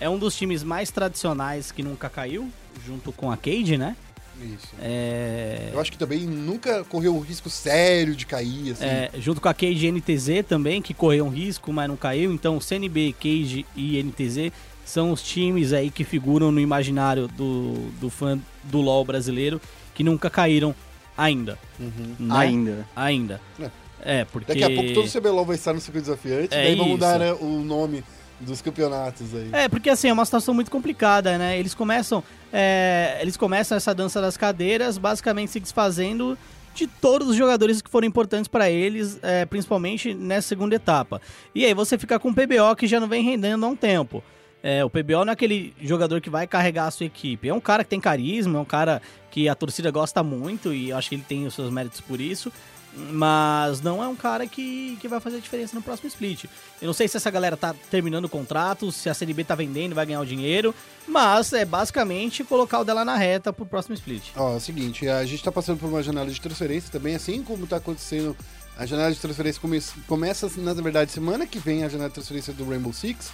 [0.00, 2.50] É um dos times mais tradicionais que nunca caiu,
[2.84, 3.96] junto com a Cade, né?
[4.42, 4.68] Isso.
[4.80, 8.84] É, Eu acho que também nunca correu um risco sério de cair, assim.
[8.84, 12.32] é, junto com a Cade e NTZ também, que correu um risco, mas não caiu.
[12.32, 14.50] Então, CNB, Cage e NTZ
[14.90, 19.60] são os times aí que figuram no imaginário do, do fã do LoL brasileiro,
[19.94, 20.74] que nunca caíram
[21.16, 21.58] ainda.
[21.78, 22.16] Uhum.
[22.18, 22.36] né?
[22.36, 22.88] Ainda.
[22.94, 23.40] Ainda.
[23.58, 23.70] É.
[24.02, 24.54] É, porque...
[24.54, 27.18] Daqui a pouco todo o CBLOL vai estar no circuito desafiante, É daí vão mudar
[27.18, 28.02] né, o nome
[28.40, 29.50] dos campeonatos aí.
[29.52, 31.58] É, porque assim, é uma situação muito complicada, né?
[31.58, 36.38] Eles começam, é, eles começam essa dança das cadeiras, basicamente se desfazendo
[36.74, 41.20] de todos os jogadores que foram importantes pra eles, é, principalmente nessa segunda etapa.
[41.54, 44.22] E aí você fica com o PBO que já não vem rendendo há um tempo.
[44.62, 47.48] É, o PBO não é aquele jogador que vai carregar a sua equipe.
[47.48, 49.00] É um cara que tem carisma, é um cara
[49.30, 52.20] que a torcida gosta muito e eu acho que ele tem os seus méritos por
[52.20, 52.52] isso.
[52.92, 56.44] Mas não é um cara que, que vai fazer a diferença no próximo split.
[56.82, 59.94] Eu não sei se essa galera tá terminando o contrato, se a CNB tá vendendo
[59.94, 60.74] vai ganhar o dinheiro,
[61.06, 64.24] mas é basicamente colocar o dela na reta pro próximo split.
[64.36, 67.42] Ó, é o seguinte, a gente tá passando por uma janela de transferência também, assim
[67.44, 68.36] como tá acontecendo.
[68.76, 72.52] A janela de transferência come- começa, na verdade, semana que vem a janela de transferência
[72.52, 73.30] do Rainbow Six.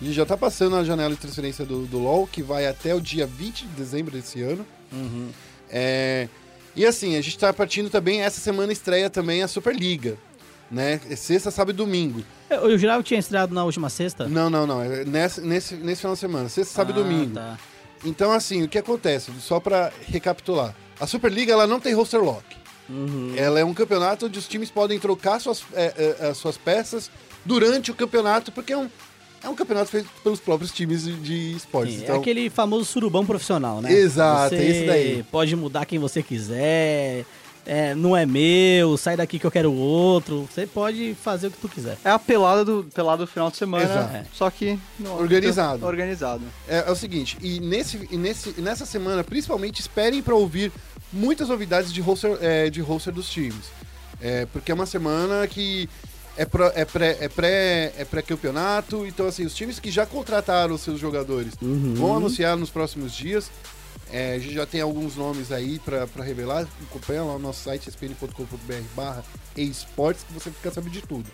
[0.00, 2.94] A gente já tá passando a janela de transferência do, do LoL, que vai até
[2.94, 4.66] o dia 20 de dezembro desse ano.
[5.70, 6.28] É,
[6.74, 10.16] e assim, a gente tá partindo também, essa semana estreia também a Superliga.
[10.70, 11.00] Né?
[11.08, 12.22] É Sexta, sábado e domingo.
[12.50, 14.26] Eu, eu jurava que tinha estreado na última sexta.
[14.26, 14.82] Não, não, não.
[14.82, 16.48] É nesse, nesse, nesse final de semana.
[16.48, 17.34] Sexta, sábado e Ah, domingo.
[17.34, 17.58] tá.
[18.04, 19.30] Então, assim, o que acontece?
[19.40, 20.74] Só pra recapitular.
[21.00, 22.44] A Superliga, ela não tem roster lock.
[22.88, 23.32] Uhum.
[23.36, 27.10] Ela é um campeonato onde os times podem trocar suas, é, é, as suas peças
[27.44, 28.88] durante o campeonato, porque é um,
[29.46, 31.94] é um campeonato feito pelos próprios times de, esportes.
[31.96, 33.92] Sim, então, É aquele famoso surubão profissional, né?
[33.92, 35.22] Exato, Você esse daí.
[35.30, 37.24] Pode mudar quem você quiser.
[37.64, 40.48] é, não é meu, sai daqui que eu quero outro.
[40.52, 41.96] Você pode fazer o que tu quiser.
[42.04, 44.26] É a pelada do, pelada do final de semana, Exato.
[44.32, 44.78] só que...
[44.98, 45.84] no- Organizado.
[45.86, 46.42] Organizado.
[46.68, 50.70] é, é o seguinte, e, nesse, e nesse, nessa semana, principalmente, esperem para ouvir
[51.12, 53.66] muitas novidades de roster, é, de roster dos times.
[54.20, 55.88] É, porque é uma semana que
[56.36, 60.74] é pró- é pré- é pré- é pré-campeonato, então assim, os times que já contrataram
[60.74, 61.54] os seus jogadores
[61.94, 63.50] vão anunciar nos próximos dias.
[64.12, 66.66] É, a gente já tem alguns nomes aí pra revelar.
[66.88, 69.24] Acompanha lá o nosso site spn.com.br barra
[69.56, 71.24] esportes que você fica sabendo de tudo.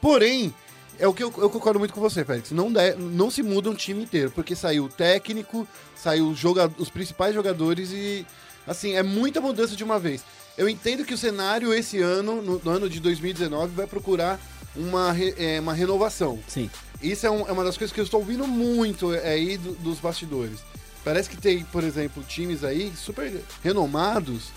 [0.00, 0.54] Porém,
[0.98, 2.50] é o que eu, eu concordo muito com você, Félix.
[2.50, 6.90] Não, dá- não se muda um time inteiro, porque saiu o técnico, saiu joga, os
[6.90, 8.26] principais jogadores e,
[8.66, 10.22] assim, é muita mudança de uma vez.
[10.58, 14.38] Eu entendo que o cenário esse ano, no, no ano de 2019, vai procurar
[14.76, 16.38] uma, re- é, uma renovação.
[16.46, 16.70] Sim.
[17.02, 19.72] Isso é, um- é uma das coisas que eu estou ouvindo muito é, aí do-
[19.76, 20.58] dos bastidores.
[21.02, 23.32] Parece que tem, por exemplo, times aí super
[23.64, 24.50] renomados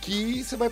[0.00, 0.70] que você vai,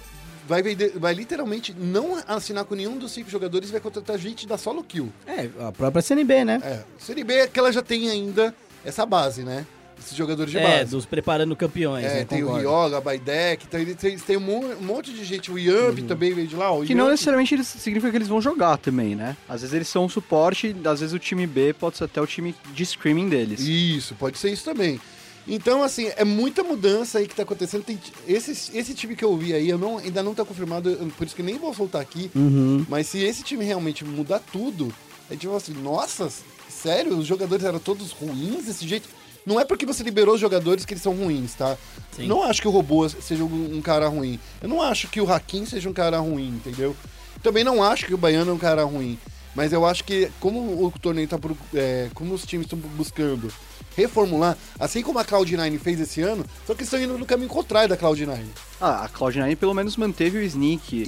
[0.48, 4.46] vai, vender- vai literalmente não assinar com nenhum dos cinco jogadores e vai contratar gente
[4.48, 5.12] da solo kill.
[5.26, 6.60] É, a própria CNB, né?
[6.64, 8.52] É, Série B é que ela já tem ainda
[8.84, 9.64] essa base, né?
[10.04, 10.90] Esses jogadores de É, base.
[10.90, 12.24] dos preparando campeões, É, né?
[12.24, 12.58] tem Concordo.
[12.66, 15.50] o Ryoga, a Baidek, então ele tem, tem um mon- monte de gente.
[15.50, 16.06] O Yamp Uhum.
[16.06, 16.72] também veio de lá.
[16.72, 19.36] O Que não Yamp- necessariamente eles- significa que eles vão jogar também, né?
[19.48, 22.26] Às vezes eles são um suporte, às vezes o time B pode ser até o
[22.26, 23.60] time de screaming deles.
[23.60, 25.00] Isso, pode ser isso também.
[25.46, 27.82] Então, assim, é muita mudança aí que tá acontecendo.
[27.82, 27.98] Tem,
[28.28, 31.34] esse, esse time que eu vi aí, eu não, ainda não tá confirmado, por isso
[31.34, 32.30] que nem vou soltar aqui.
[32.34, 32.86] Uhum.
[32.88, 34.92] Mas se esse time realmente mudar tudo,
[35.28, 36.30] é tipo assim, nossa,
[36.68, 39.08] sério, os jogadores eram todos ruins desse jeito?
[39.44, 41.76] Não é porque você liberou os jogadores que eles são ruins, tá?
[42.14, 42.26] Sim.
[42.26, 44.38] Não acho que o robô seja um cara ruim.
[44.60, 46.94] Eu não acho que o Hakim seja um cara ruim, entendeu?
[47.42, 49.18] Também não acho que o Baiano é um cara ruim.
[49.54, 51.38] Mas eu acho que, como o torneio tá.
[51.74, 53.52] é, como os times estão buscando
[53.96, 57.88] reformular, assim como a Cloud9 fez esse ano, só que estão indo no caminho contrário
[57.88, 58.38] da Cloud9.
[58.80, 61.02] Ah, a Cloud9 pelo menos manteve o sneak.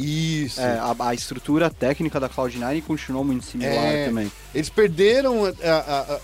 [0.44, 0.60] Isso.
[0.60, 4.30] É, a, a estrutura técnica da Cloud9 continuou muito similar É, também.
[4.54, 5.50] Eles perderam a,
[6.14, 6.20] a-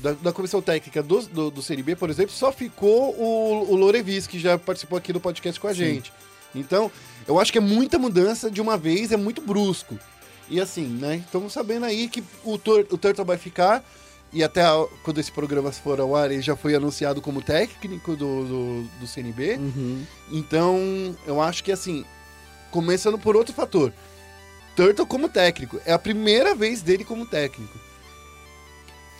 [0.00, 1.62] da, da comissão técnica do, do, do
[1.98, 5.72] por exemplo, só ficou o, o Lorevis, que já participou aqui do podcast com a
[5.72, 6.12] gente.
[6.54, 6.90] Então,
[7.26, 9.98] eu acho que é muita mudança de uma vez, é muito brusco.
[10.54, 11.16] E assim, né?
[11.16, 13.84] Estamos sabendo aí que o, Tur o Turtle vai ficar,
[14.32, 18.14] e até a- quando esse programa for ao ar, ele já foi anunciado como técnico
[18.14, 19.54] do, do, do CNB.
[19.56, 20.04] Uhum.
[20.30, 22.04] Então, eu acho que assim,
[22.70, 23.92] começando por outro fator.
[24.76, 25.80] Turtle como técnico.
[25.84, 27.76] É a primeira vez dele como técnico.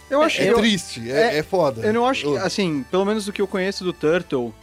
[0.09, 1.81] Eu acho É eu, triste, é, é- é foda.
[1.85, 4.55] eu não acho que, assim, pelo menos do que eu conheço do Turtle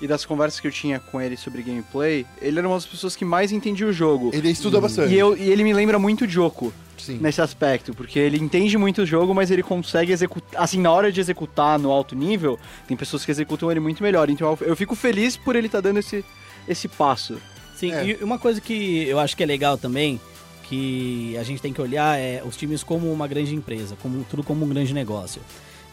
[0.00, 3.16] e das conversas que eu tinha com ele sobre gameplay, ele era uma das pessoas
[3.16, 4.30] que mais entendia o jogo.
[4.32, 5.12] Ele estuda bastante.
[5.12, 6.72] E, eu, e ele me lembra muito o Joko.
[6.96, 7.18] Sim.
[7.20, 11.12] nesse aspecto, porque ele entende muito o jogo, mas ele consegue executar, assim, na hora
[11.12, 14.28] de executar no alto nível, tem pessoas que executam ele muito melhor.
[14.28, 16.24] Então eu, fico feliz por ele estar dando esse,
[16.66, 17.40] esse passo.
[17.76, 18.04] Sim, É.
[18.04, 20.20] e uma coisa que eu acho que é legal também,
[20.64, 24.42] que a gente tem que olhar é os times como uma grande empresa, como tudo
[24.42, 25.40] como um grande negócio.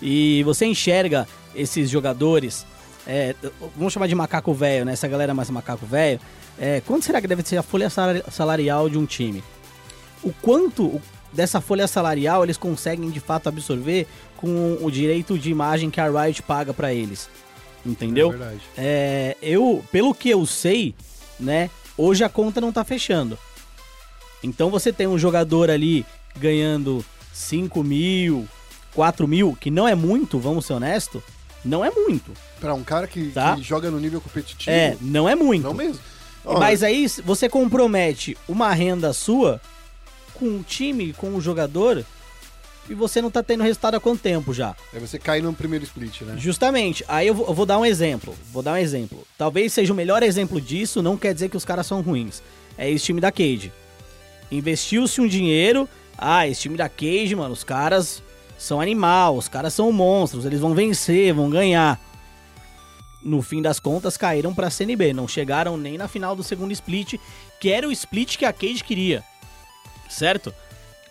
[0.01, 2.65] E você enxerga esses jogadores,
[3.07, 3.35] é,
[3.77, 4.93] vamos chamar de macaco velho, né?
[4.93, 6.19] Essa galera mais macaco velho.
[6.59, 9.43] É, quanto será que deve ser a folha salari- salarial de um time?
[10.23, 11.01] O quanto
[11.33, 16.07] dessa folha salarial eles conseguem de fato absorver com o direito de imagem que a
[16.09, 17.29] Riot paga pra eles?
[17.85, 18.33] Entendeu?
[18.33, 18.55] É.
[18.77, 20.95] É, eu, pelo que eu sei,
[21.39, 23.37] né, hoje a conta não tá fechando.
[24.43, 26.05] Então você tem um jogador ali
[26.39, 27.03] ganhando
[27.33, 28.47] 5 mil,
[28.93, 31.21] 4 mil, que não é muito, vamos ser honestos,
[31.65, 32.31] não é muito.
[32.59, 33.55] Pra um cara que, Tá.
[33.55, 35.63] que joga no nível competitivo, É, não é muito.
[35.63, 35.99] não mesmo.
[36.45, 39.59] Ó, Mas aí você compromete uma renda sua
[40.35, 42.05] com o time, com o jogador,
[42.87, 44.75] e você não tá tendo resultado há quanto tempo já?
[44.93, 46.35] Aí você cai no primeiro split, né?
[46.37, 47.03] Justamente.
[47.07, 48.35] Aí eu vou, eu vou dar um exemplo.
[48.53, 49.25] Vou dar um exemplo.
[49.37, 52.43] Talvez seja o melhor exemplo disso, não quer dizer que os caras são ruins.
[52.77, 53.73] É esse time da Cade.
[54.51, 55.89] Investiu-se um dinheiro.
[56.17, 58.21] Ah, esse time da Cade, mano, os caras
[58.57, 61.99] são animal, os caras são monstros, eles vão vencer, vão ganhar.
[63.23, 65.11] No fim das contas, caíram pra CNB.
[65.13, 67.15] Não chegaram nem na final do segundo split,
[67.59, 69.23] que era o split que a Cade queria.
[70.07, 70.53] Certo?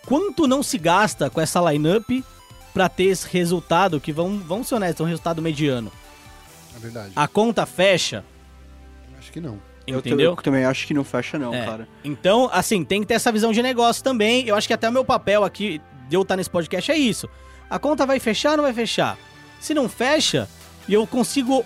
[0.05, 2.09] Quanto não se gasta com essa lineup
[2.73, 5.91] pra ter esse resultado que, vamos, vamos ser honestos, é um resultado mediano.
[6.75, 7.11] É verdade.
[7.15, 8.23] A conta fecha,
[9.19, 9.59] Acho que não.
[9.87, 10.31] Entendeu?
[10.31, 11.65] Eu, também acho que não fecha, não, É.
[11.65, 11.87] cara.
[12.03, 14.47] Então, assim, tem que ter essa visão de negócio também.
[14.47, 17.29] Eu acho que até o meu papel aqui de eu estar nesse podcast é isso.
[17.69, 19.17] A conta vai fechar ou não vai fechar?
[19.59, 20.47] Se não fecha
[20.87, 21.65] e eu consigo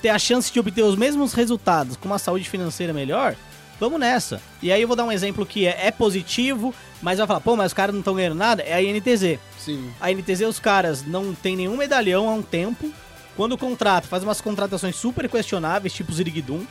[0.00, 3.34] ter a chance de obter os mesmos resultados com uma saúde financeira melhor,
[3.78, 4.40] vamos nessa.
[4.62, 7.56] E aí eu vou dar um exemplo que é, é positivo, mas vai falar, pô,
[7.56, 8.62] mas os caras não estão ganhando nada.
[8.62, 9.38] É a INTZ.
[9.58, 9.92] Sim.
[10.00, 12.92] A NTZ, os caras não tem nenhum medalhão há um tempo.
[13.36, 16.64] Quando contrata, faz umas contratações super questionáveis, tipo Zirigdum.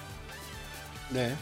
[1.10, 1.36] Né?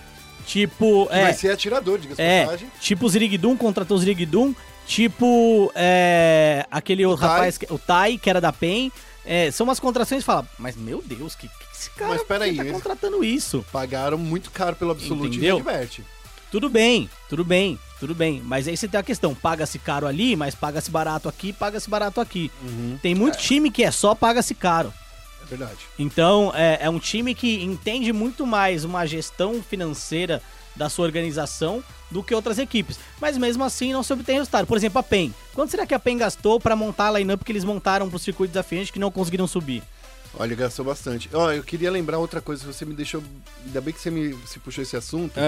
[0.45, 1.07] Tipo.
[1.07, 2.71] Que É, Vai ser atirador, diga-se é, passagem.
[2.79, 4.53] tipo Zirigdum, contratou Zirigdum.
[4.89, 5.71] Tipo.
[5.75, 7.15] É, aquele Tai.
[7.15, 8.91] rapaz, que- o Tai, que era da PEN.
[9.25, 12.55] É, são umas contratações que fala, mas meu Deus, que, que esse cara Mas peraí,
[12.55, 13.63] tá contratando isso?
[13.71, 15.57] Pagaram muito caro pelo Absolute Entendeu?
[15.57, 16.03] e diverte.
[16.49, 18.41] Tudo bem, tudo bem, tudo bem.
[18.43, 22.19] Mas aí você tem a questão, paga-se caro ali, mas paga-se barato aqui, paga-se barato
[22.19, 22.49] aqui.
[23.03, 24.91] Tem muito time que é só paga-se caro.
[25.43, 25.77] É verdade.
[25.99, 30.41] Então, é, é um time que entende muito mais uma gestão financeira
[30.75, 32.97] da sua organização do que outras equipes.
[33.19, 34.65] Mas mesmo assim não se obtém resultado.
[34.65, 35.33] Por exemplo, a PEN.
[35.53, 38.53] Quanto será que a PEN gastou pra montar a lineup que eles montaram pro circuito
[38.53, 39.83] desafiante que não conseguiram subir?
[40.37, 41.29] Olha, gastou bastante.
[41.33, 43.21] Ó, eu queria lembrar outra coisa, você me deixou.
[43.65, 45.39] Ainda bem que você me se puxou esse assunto.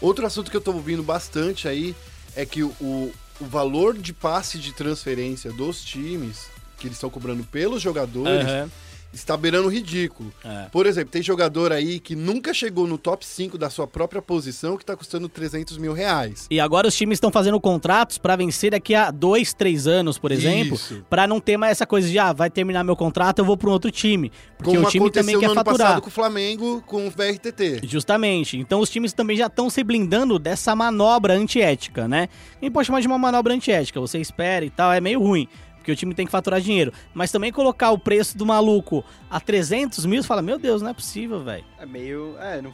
[0.00, 1.94] Outro assunto que eu tô ouvindo bastante aí
[2.36, 6.46] é que o, o valor de passe de transferência dos times
[6.78, 8.70] que eles estão cobrando pelos jogadores Aham.
[9.12, 10.32] Está beirando ridículo.
[10.44, 10.66] É.
[10.70, 14.76] Por exemplo, tem jogador aí que nunca chegou no top 5 da sua própria posição
[14.76, 16.46] que tá custando 300 mil reais.
[16.50, 20.30] E agora os times estão fazendo contratos pra vencer daqui a dois, três anos, por
[20.30, 20.78] exemplo,
[21.08, 23.68] pra não ter mais essa coisa de ah, vai terminar meu contrato, eu vou pra
[23.68, 25.78] um outro time, porque Como o time também quer faturar.
[25.78, 27.80] passado com o Flamengo, com o VRTT.
[27.84, 28.58] Justamente.
[28.58, 32.28] Então os times também já estão se blindando dessa manobra antiética, né?
[32.60, 34.00] Nem pode chamar de uma manobra antiética.
[34.00, 35.48] Você espera e tal, é meio ruim.
[35.88, 36.92] Porque o time tem que faturar dinheiro.
[37.14, 40.90] Mas também colocar o preço do maluco a 300 mil, você fala, meu Deus, não
[40.90, 41.64] é possível, velho.
[41.78, 42.36] É meio.
[42.38, 42.72] É, não.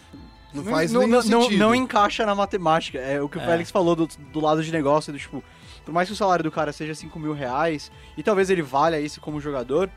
[0.53, 1.59] Não faz não, nenhum não, não, sentido.
[1.59, 2.99] não encaixa na matemática.
[2.99, 3.45] É o que o É.
[3.45, 5.45] Félix falou do, do lado de negócio, do tipo,
[5.85, 8.99] por mais que o salário do cara seja 5 mil reais, e talvez ele valha
[9.01, 9.89] isso como jogador,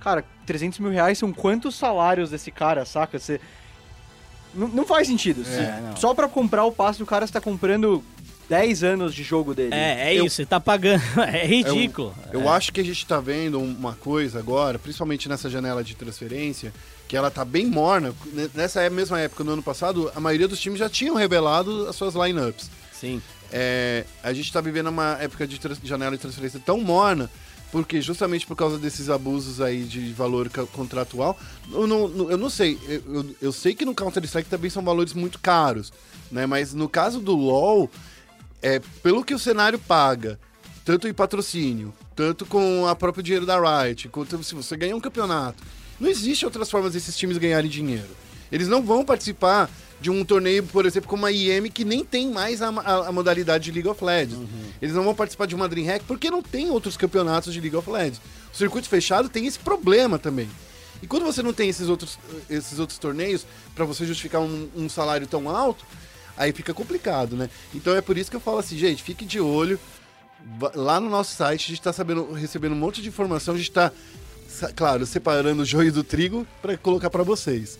[0.00, 3.18] cara, 300 mil reais são quantos salários desse cara, saca?
[3.18, 3.40] Você.
[4.54, 5.40] Não, não faz sentido.
[5.42, 5.96] É, Se- não.
[5.96, 8.04] Só pra comprar o passe do cara, você tá comprando
[8.48, 9.74] 10 anos de jogo dele.
[9.74, 11.02] É, é Eu- isso, você tá pagando.
[11.32, 12.14] É ridículo.
[12.32, 16.72] Eu acho que a gente tá vendo uma coisa agora, principalmente nessa janela de transferência,
[17.08, 18.14] que ela tá bem morna.
[18.54, 21.96] Nessa é- mesma época, no ano passado, a maioria dos times já tinham revelado as
[21.96, 22.70] suas lineups.
[22.92, 23.20] Sim.
[23.52, 27.30] É, a gente tá vivendo uma época de janela de transferência tão morna,
[27.70, 31.38] porque justamente por causa desses abusos aí de valor contratual,
[31.72, 35.12] eu não, eu não sei, eu, eu- eu sei que no Counter-Strike também são valores
[35.12, 35.92] muito caros,
[36.30, 36.46] né?
[36.46, 37.90] Mas no caso do LoL,
[38.64, 40.38] é, pelo que o cenário paga,
[40.84, 45.00] tanto em patrocínio, tanto com a próprio dinheiro da Riot, quanto se você ganhar um
[45.00, 45.62] campeonato,
[46.00, 48.08] não existe outras formas desses times ganharem dinheiro.
[48.50, 52.30] Eles não vão participar de um torneio, por exemplo, como a IEM, que nem tem
[52.30, 54.38] mais a, a- a modalidade de League of Legends.
[54.80, 57.88] Eles não vão participar de uma DreamHack porque não tem outros campeonatos de League of
[57.90, 58.20] Legends.
[58.52, 60.48] O circuito fechado tem esse problema também.
[61.02, 62.18] E quando você não tem esses outros,
[62.50, 65.84] esses outros torneios para você justificar um, um salário tão alto,
[66.36, 67.48] aí fica complicado, né?
[67.74, 69.78] Então é por isso que eu falo assim, gente, fique de olho.
[70.74, 73.70] Lá no nosso site, a gente tá sabendo, recebendo um monte de informação, a gente
[73.70, 73.90] tá,
[74.48, 77.78] sa- claro, separando o joio do trigo para colocar para vocês.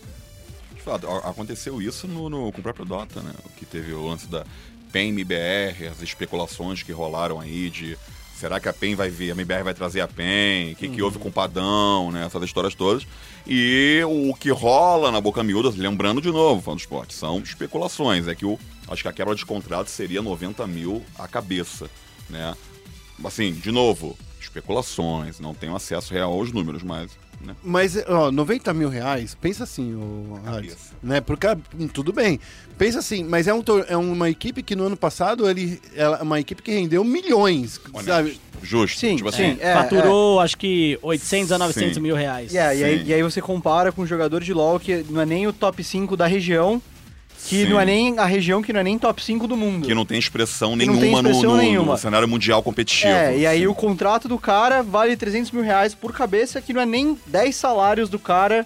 [1.23, 3.31] Aconteceu isso no, no- com o próprio Dota, né?
[3.45, 4.45] O que teve o lance da
[4.91, 7.97] PEN MBR, as especulações que rolaram aí de
[8.35, 11.01] será que a PEN vai vir, a MBR vai trazer a PEN, o que, que
[11.01, 12.25] houve com o Padão, né?
[12.25, 13.07] Essas histórias todas.
[13.47, 18.27] E o que rola na boca miúda, lembrando de novo, fã do esporte, são especulações.
[18.27, 21.89] É que o, acho que a quebra de contrato seria 90 mil a cabeça,
[22.29, 22.55] né?
[23.23, 27.11] Assim, de novo, especulações, não tenho acesso real aos números, mas.
[27.45, 27.55] Né?
[27.63, 30.77] Mas, ó, 90 mil reais, pensa assim, o Cabeça.
[31.01, 31.21] né?
[31.21, 31.47] Porque,
[31.79, 32.39] hum, tudo bem.
[32.77, 36.39] Pensa assim, mas é, um, é uma equipe que no ano passado, ele, é uma
[36.39, 38.05] equipe que rendeu milhões, Honesto.
[38.07, 38.39] sabe?
[38.61, 38.99] Justo.
[38.99, 39.51] Sim, tipo sim.
[39.51, 41.99] assim, É, Faturou, acho que 800 a 900 Sim.
[42.01, 42.51] mil reais.
[42.51, 43.05] Yeah, e, aí, Sim.
[43.05, 45.83] e aí você compara com um jogador de LoL que não é nem o top
[45.83, 46.81] 5 da região,
[47.47, 47.69] que Sim.
[47.69, 49.87] não é nem a região que não é nem top 5 do mundo.
[49.87, 51.91] que não tem expressão Que não nenhuma, tem expressão no, no- nenhuma.
[51.93, 53.13] no cenário mundial competitivo.
[53.13, 53.67] É, e aí Sim.
[53.67, 57.55] o contrato do cara vale 300 mil reais por cabeça, que não é nem 10
[57.55, 58.65] salários do cara,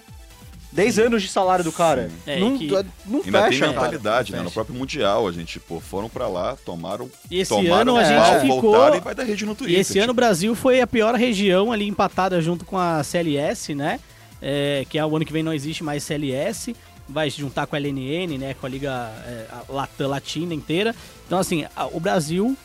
[0.72, 2.10] 10 anos de salário do cara.
[2.26, 2.70] É, não, e que-
[3.06, 3.72] não Ainda tem fecha, cara.
[3.72, 4.38] mentalidade, né?
[4.38, 4.44] Fecha.
[4.44, 7.10] No próprio Mundial, a gente, pô, foram pra lá, tomaram.
[7.30, 9.56] E esse tomaram ano a gente pau, ficou- voltaram e vai dar rede no E
[9.56, 9.80] Twitter.
[9.80, 13.74] esse ano o tipo, Brasil foi a pior região ali empatada junto com a CLS,
[13.74, 13.98] né?
[14.40, 16.74] É, que é o ano que vem não existe mais CLS.
[17.10, 18.54] Vai se juntar com a LNN, né?
[18.54, 18.90] Com a Liga
[19.26, 20.94] é, a Latam Latina inteira.
[21.26, 22.56] Então, assim, a- o Brasil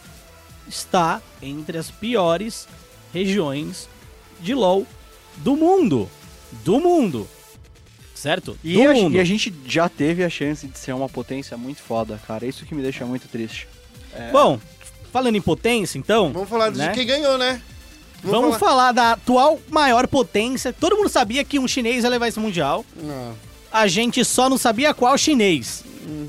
[0.67, 2.67] está entre as piores
[3.13, 3.89] regiões
[4.39, 4.85] de LoL
[5.37, 6.09] do mundo.
[6.63, 7.27] Do mundo.
[8.13, 8.57] Certo?
[8.63, 9.15] E do a, mundo.
[9.15, 12.45] e a gente já teve a chance de ser uma potência muito foda, cara.
[12.45, 13.67] Isso que me deixa muito triste.
[14.31, 14.59] Bom,
[15.11, 16.31] falando em potência, então.
[16.31, 16.93] Vamos falar de né?
[16.93, 17.61] quem ganhou, né?
[18.23, 20.73] Vamos falar da atual maior potência.
[20.73, 22.83] Todo mundo sabia que um chinês ia levar esse mundial.
[22.95, 23.35] Não.
[23.78, 25.84] A gente só não sabia qual chinês,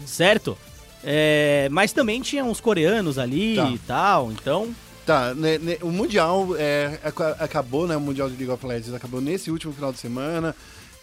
[0.05, 0.59] certo?
[1.05, 3.71] É, mas também tinha uns coreanos ali Tá.
[3.71, 4.75] e tal, então.
[5.07, 7.97] Tá, né, né, o Mundial é, aca- acabou, né?
[7.97, 10.57] O Mundial de League of Legends acabou nesse último final de semana.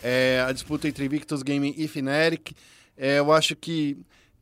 [0.03, 2.51] É, a disputa entre Victus Gaming e Fnatic.
[2.97, 3.95] É, eu acho que.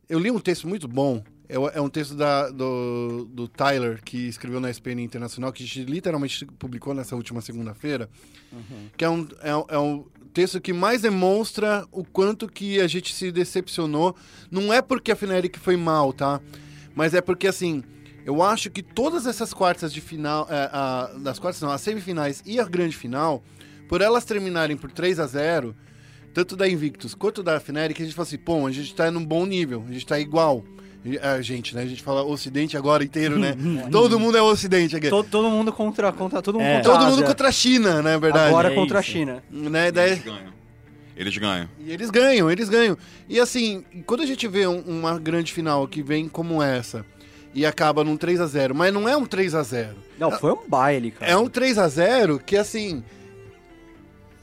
[0.08, 1.22] Eu li um texto muito bom.
[1.48, 5.66] É, é um texto da- do, do Tyler, que escreveu na SPN Internacional, que a
[5.66, 8.08] gente literalmente publicou nessa última segunda-feira.
[8.96, 12.86] Que é um, é, um- é um texto que mais demonstra o quanto que a
[12.86, 14.16] gente se decepcionou.
[14.50, 16.40] Não é porque a Fnatic foi mal, tá?
[16.94, 17.82] Mas é porque, assim,
[18.24, 22.42] eu acho que todas essas quartas de final, é, a- das quartas não, as semifinais
[22.46, 23.42] e a grande final,
[23.88, 25.74] por elas terminarem por 3 a 0
[26.32, 29.22] tanto da Invictus quanto da Fnatic, a gente fala assim, pô, a gente tá num
[29.24, 30.64] bom nível, a gente tá igual.
[31.20, 31.82] A gente, né?
[31.82, 33.56] A gente fala Ocidente agora inteiro, né?
[33.90, 35.08] todo mundo é Ocidente aqui.
[35.10, 36.76] Todo, todo mundo contra, contra todo mundo É.
[36.76, 38.16] contra a Todo mundo contra a China, né?
[38.18, 38.48] Verdade.
[38.48, 39.10] Agora É contra a isso.
[39.10, 39.42] China.
[39.50, 39.90] Né?
[39.90, 40.52] Daí, Eles ganham.
[41.16, 41.68] Eles ganham.
[41.84, 42.98] E eles ganham, eles ganham.
[43.28, 47.04] E assim, quando a gente vê um- uma grande final que vem como essa
[47.54, 50.52] e acaba num 3 a 0 mas não é um 3 a 0 Não, foi
[50.52, 51.30] um baile, cara.
[51.30, 53.02] É um 3 a 0 que assim.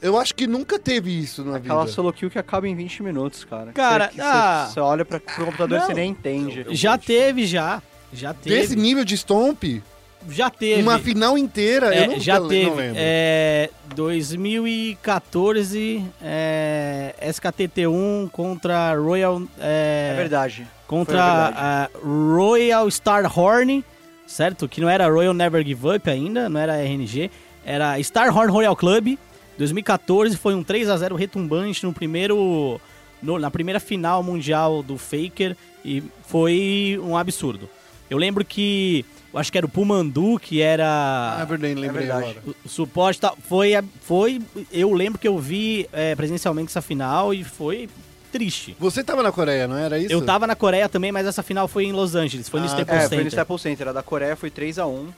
[0.02, 1.92] Eu acho que nunca teve isso na Aquela vida.
[1.92, 3.70] solo kill que acaba em 20 minutos, cara.
[3.72, 4.64] Cara, Você, ah.
[4.66, 5.86] você, você olha pra, pro computador e Não.
[5.86, 6.64] você nem entende.
[6.70, 7.82] Já teve, já.
[8.12, 8.80] Já Desse teve.
[8.80, 9.62] nível de stomp,
[10.28, 10.82] Já teve.
[10.82, 12.70] uma final inteira, É, eu não, já não teve.
[12.70, 12.94] lembro.
[12.96, 19.42] É, 2014, é, SKTT1 contra Royal.
[19.58, 20.66] É É, verdade.
[20.86, 23.84] contra a Royal Starhorn,
[24.26, 24.68] certo?
[24.68, 27.30] Que não era Royal Never Give Up ainda, não era RNG,
[27.64, 29.16] era Starhorn Royal Club.
[29.60, 32.80] 2014 foi um 3 a 0 retumbante no primeiro
[33.22, 35.54] no, na primeira final mundial do Faker
[35.84, 37.68] e foi um absurdo.
[38.08, 42.42] Eu lembro que eu acho que era o Pumandu que era Aberdeen, lembrei é agora.
[42.46, 44.40] O, o suporte foi foi
[44.72, 47.86] eu lembro que eu vi é, presencialmente essa final e foi
[48.32, 48.74] triste.
[48.80, 50.10] Você estava na Coreia, não era isso?
[50.10, 52.68] Eu estava na Coreia também, mas essa final foi em Los Angeles, foi ah, no
[52.68, 53.16] Staples é, Center.
[53.18, 55.08] foi no Staples Center, era da Coreia foi 3 a 1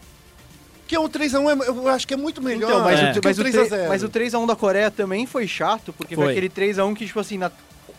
[0.92, 3.12] porque um 3x1 é eu acho que é muito melhor então, mas, é.
[3.12, 3.88] o, mas, o 3x0.
[3.88, 7.18] Mas o 3x1 da Coreia também foi chato, porque foi, foi aquele 3x1 que, tipo
[7.18, 7.50] assim, na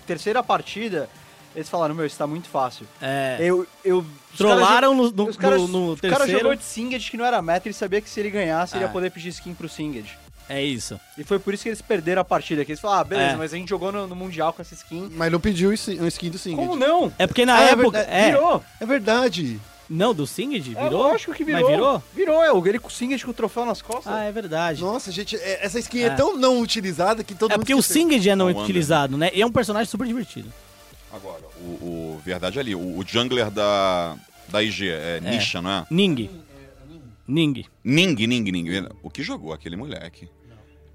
[0.06, 1.10] terceira partida,
[1.56, 2.86] eles falaram, meu, isso tá muito fácil.
[3.02, 3.38] É.
[3.40, 4.06] Eu, eu,
[4.38, 6.16] Trollaram no, no, no, no terceiro.
[6.16, 8.76] O cara jogou de Singed que não era meta, ele sabia que se ele ganhasse,
[8.76, 8.78] é.
[8.78, 8.92] ele ia é.
[8.92, 10.20] poder pedir skin pro Singed.
[10.48, 11.00] É isso.
[11.18, 12.64] E foi por isso que eles perderam a partida.
[12.66, 13.38] Que eles falaram, ah, beleza, é.
[13.38, 15.10] mas a gente jogou no, no, Mundial com essa skin.
[15.16, 16.62] Mas não pediu um skin do Singed.
[16.62, 17.12] Como não?
[17.18, 18.00] É porque na ah, é época...
[18.00, 18.64] É, é, virou.
[18.80, 19.60] É verdade.
[19.90, 20.76] Não, do Singed?
[20.78, 21.04] É Virou?
[21.04, 21.62] lógico que virou.
[21.62, 22.04] Mas virou?
[22.16, 24.12] Virou, é o ele com o Singed com o troféu nas costas.
[24.12, 24.82] Ah, é verdade.
[24.82, 26.10] Nossa, gente, é- essa skin é, É.
[26.12, 27.82] tão não utilizada que todo é mundo porque o.
[27.82, 28.62] Singed é não Não anda.
[28.64, 29.30] utilizado, né?
[29.34, 30.52] E é um personagem super divertido.
[31.12, 31.64] Agora, o,
[32.16, 34.16] o- verdade ali, o, o jungler da,
[34.50, 35.86] da IG é, Nisha, não é?
[35.92, 36.30] Ning.
[37.28, 37.66] Ning.
[37.84, 38.88] Ning, Ning, Ning.
[39.02, 40.28] O que jogou aquele moleque?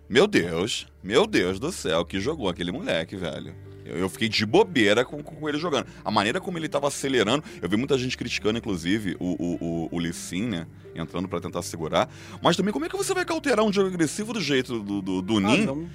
[0.08, 3.54] Meu Deus, meu Deus do céu, o que jogou aquele moleque, velho.
[3.88, 5.86] Eu, fiquei de bobeira com, com ele jogando.
[6.04, 9.88] A maneira como ele tava acelerando, eu vi muita gente criticando, inclusive, o, o, o,
[9.92, 10.66] o Lee Sin, né?
[10.94, 12.08] Entrando pra tentar segurar.
[12.42, 15.22] Mas também, como é que você vai cauterar um jogo agressivo do jeito do, do,
[15.22, 15.64] do Ah, Nin?
[15.66, 15.88] não-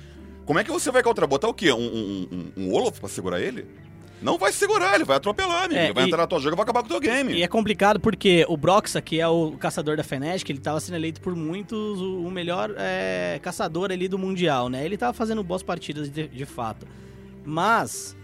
[0.46, 1.28] Como é que você vai cauterar?
[1.30, 1.72] Botar o quê?
[1.72, 3.66] Um, um, um, um Olaf pra segurar ele?
[4.22, 5.78] Não vai segurar, ele vai atropelar, amigo.
[5.78, 7.34] É, ele vai e- entrar na tua jogo e vai acabar com o teu game.
[7.34, 10.96] E é complicado porque o Broxa, que é o caçador da Fnatic, ele tava sendo
[10.96, 14.86] eleito por muitos o o melhor é, caçador ali do Mundial, né?
[14.86, 16.88] Ele tava fazendo boas partidas de, de fato.
[17.46, 18.16] Mas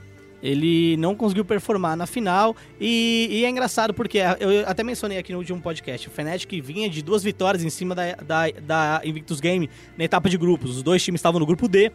[0.41, 5.34] ele não conseguiu performar na final e, e é engraçado porque eu até mencionei aqui
[5.34, 9.40] no último podcast, o Fnatic vinha de duas vitórias em cima da, da, da Invictus
[9.40, 10.78] Game na etapa de grupos.
[10.78, 11.91] Os dois times estavam no grupo D.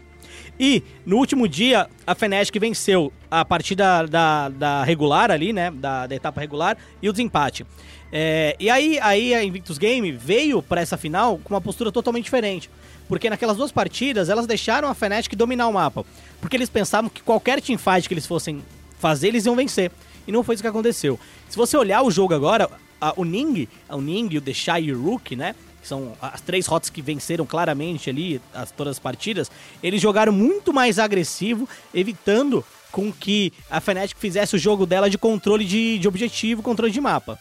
[0.59, 5.71] E no último dia, a Fnatic venceu a partida da, da regular ali, né?
[5.71, 7.65] Da, da etapa regular e o desempate.
[8.13, 12.25] É, e aí, aí a Invictus Game veio para essa final com uma postura totalmente
[12.25, 12.71] diferente.
[13.09, 16.05] Porque naquelas duas partidas, elas deixaram a Fnatic dominar o mapa.
[16.41, 18.63] Porque eles pensavam que qualquer teamfight que eles fossem
[18.99, 19.91] fazer, eles iam vencer.
[20.27, 21.19] E não foi isso que aconteceu.
[21.49, 22.69] Se você olhar o jogo agora,
[23.01, 25.55] a- o Ning, o Ning, o Deshai e o Rook, né?
[25.83, 29.51] Que são as três rotas que venceram claramente ali as, todas as partidas.
[29.83, 35.19] Eles jogaram muito mais agressivo, evitando com que a Fnatic fizesse o jogo dela de
[35.19, 37.39] controle de, de objetivo, controle de mapa.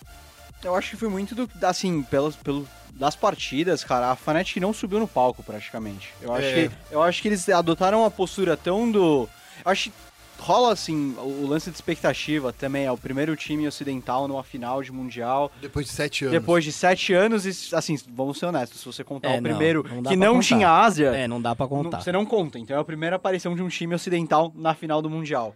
[0.61, 4.71] Eu acho que foi muito do, assim, pelos, pelo, das partidas, cara, a Fnatic não
[4.73, 6.13] subiu no palco praticamente.
[6.21, 6.67] Eu acho, É.
[6.67, 9.27] que, eu acho que eles adotaram uma postura tão do.
[9.65, 9.95] Eu acho que
[10.39, 12.85] rola assim, o, lance de expectativa também.
[12.85, 15.51] É o primeiro time ocidental numa final de mundial.
[15.61, 16.39] Depois de sete anos.
[16.39, 19.43] Depois de sete anos, e, assim, vamos ser honestos, se você contar É, o não,
[19.43, 20.47] primeiro não que não contar.
[20.47, 22.01] tinha Ásia, É, não dá pra não- contar.
[22.01, 22.59] você não conta.
[22.59, 25.55] Então é a primeira aparição de um time ocidental na final do Mundial.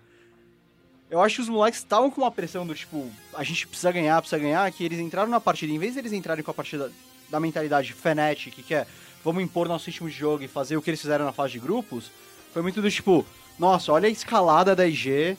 [1.09, 4.19] Eu acho que os moleques estavam com uma pressão do tipo, a gente precisa ganhar,
[4.21, 6.91] precisa ganhar, que eles entraram na partida, em vez deles entrarem com a partida
[7.29, 8.85] da mentalidade Fnatic, que é
[9.23, 11.59] vamos impor nosso ritmo de jogo e fazer o que eles fizeram na fase de
[11.59, 12.11] grupos,
[12.53, 13.25] foi muito do tipo,
[13.59, 15.37] nossa, olha a escalada da IG,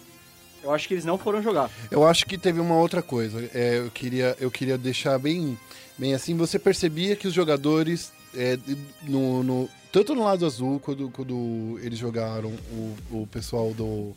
[0.62, 1.70] eu acho que eles não foram jogar.
[1.90, 3.48] Eu acho que teve uma outra coisa.
[3.54, 5.56] É, eu, queria, eu queria deixar bem,
[5.96, 6.36] bem assim.
[6.36, 8.58] Você percebia que os jogadores, é,
[9.02, 14.14] no, no- tanto no lado azul, quando, quando eles jogaram o, o pessoal do,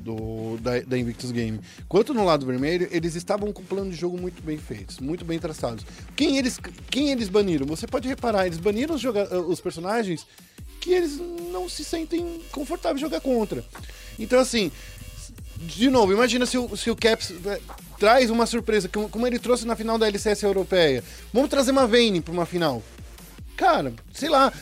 [0.00, 3.96] do, da, da Invictus Game, quanto no lado vermelho, eles estavam com um plano de
[3.96, 5.84] jogo muito bem feitos, muito bem traçados.
[6.16, 6.58] Quem eles,
[6.90, 7.66] quem eles baniram?
[7.66, 10.26] Você pode reparar, eles baniram os, joga- os personagens
[10.80, 11.18] que eles
[11.52, 13.64] não se sentem confortáveis jogar contra.
[14.18, 14.70] Então, assim,
[15.58, 17.60] de novo, imagina se o, se o Caps eh,
[17.98, 21.02] traz uma surpresa, como, ele trouxe na final da LCS europeia.
[21.32, 22.82] Vamos trazer uma Vayne pra uma final.
[23.56, 24.52] Cara, sei lá.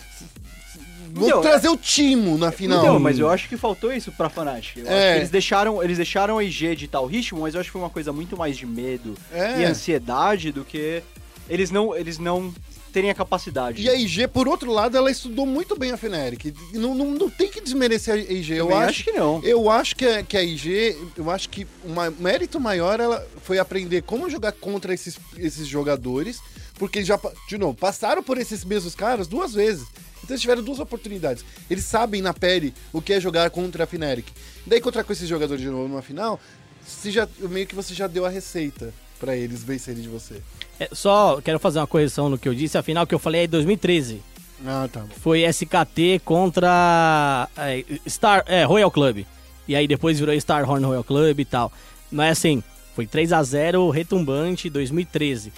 [1.17, 2.79] Vamos Então, trazer o Timo na final.
[2.81, 4.77] Então, mas eu acho que faltou isso pra Fnatic.
[4.77, 4.91] Eu É.
[4.99, 7.73] acho que eles deixaram, eles deixaram a IG de tal ritmo, mas eu acho que
[7.73, 9.61] foi uma coisa muito mais de medo É.
[9.63, 11.03] e ansiedade do que
[11.49, 12.53] eles não, eles não
[12.93, 13.83] terem a capacidade.
[13.83, 16.55] E a IG, por outro lado, ela estudou muito bem a.
[16.73, 18.55] E Não, não, não tem que desmerecer a IG.
[18.55, 19.41] Eu Também acho, acho que não.
[19.43, 21.89] Eu acho que a, que a IG, eu acho que o
[22.23, 26.41] mérito maior ela foi aprender como jogar contra esses, esses jogadores,
[26.79, 27.19] porque já,
[27.49, 29.87] de novo, passaram por esses mesmos caras duas vezes.
[30.27, 31.45] Então eles tiveram duas oportunidades.
[31.71, 34.27] Eles sabem na pele o que é jogar contra a Fnatic.
[34.67, 36.41] Daí encontrar com esses jogadores de novo numa final,
[36.85, 40.43] você já, meio que você já deu a receita pra eles vencerem de você.
[40.81, 42.77] É, só quero fazer uma correção no que eu disse.
[42.77, 44.21] A final que eu falei é em 2013.
[44.67, 45.05] Ah, tá.
[45.21, 49.25] Foi SKT contra é, Star, é, Royal Club.
[49.69, 51.73] E aí depois virou Star Horn Royal Club e tal.
[52.11, 52.65] Mas assim,
[52.97, 55.53] foi 3 a 0 retumbante 2013,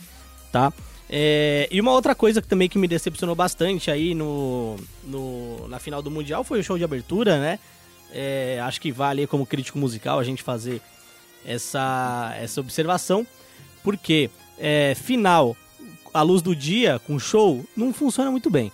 [0.53, 0.71] tá?
[1.11, 5.79] É, e uma outra coisa que também que me decepcionou bastante aí no, no- na
[5.79, 7.59] final do Mundial foi o show de abertura, né?
[8.13, 10.81] É, acho que vale como crítico musical a gente fazer
[11.47, 13.27] essa, essa observação,
[13.83, 15.57] porque é, final,
[16.13, 18.71] à luz do dia, com show, não funciona muito bem.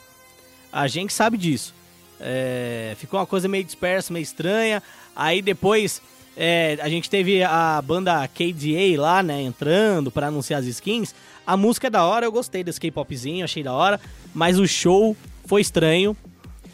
[0.72, 1.72] A gente sabe disso.
[2.20, 4.82] É, ficou uma coisa meio dispersa, meio estranha.
[5.14, 6.00] Aí depois
[6.36, 11.14] é, a gente teve a banda KDA lá, né, entrando para anunciar as skins.
[11.46, 14.00] A música é da hora, eu gostei desse K-popzinho, achei da hora.
[14.34, 15.16] Mas o show
[15.46, 16.16] foi estranho.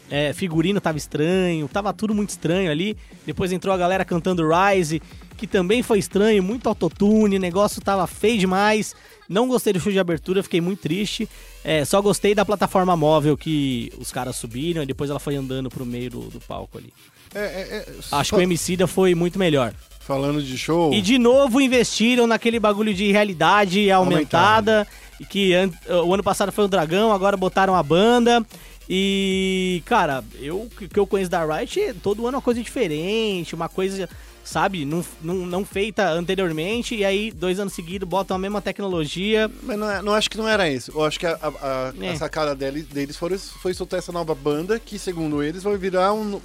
[0.09, 2.97] É, figurino tava estranho, tava tudo muito estranho ali.
[3.25, 5.01] Depois entrou a galera cantando Rise,
[5.37, 8.93] que também foi estranho, muito autotune, o negócio tava feio demais.
[9.29, 11.29] Não gostei do show de abertura, fiquei muito triste.
[11.63, 15.69] É, só gostei da plataforma móvel que os caras subiram e depois ela foi andando
[15.69, 16.91] pro meio do, do palco ali.
[17.33, 19.73] É, é, é, Acho fa- que o Emicida foi muito melhor.
[20.05, 20.93] Falando de show.
[20.93, 24.87] E de novo investiram naquele bagulho de realidade aumentada.
[25.19, 25.71] E que an-
[26.05, 28.45] o ano passado foi o Dragão, agora botaram a banda.
[28.93, 32.61] E, cara, eu o que eu conheço da Riot, é todo ano é uma coisa
[32.61, 34.09] diferente, uma coisa,
[34.43, 36.95] sabe, não, não, não feita anteriormente.
[36.95, 39.49] E aí, dois anos seguidos, botam a mesma tecnologia.
[39.63, 40.91] Mas não, é- não acho que não era isso.
[40.93, 42.09] Eu acho que a, a- a- É.
[42.09, 46.11] a sacada deles, deles foi, foi soltar essa nova banda que, segundo eles, vai virar
[46.13, 46.41] um,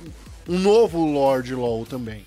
[0.48, 2.24] um novo Lord LoL também,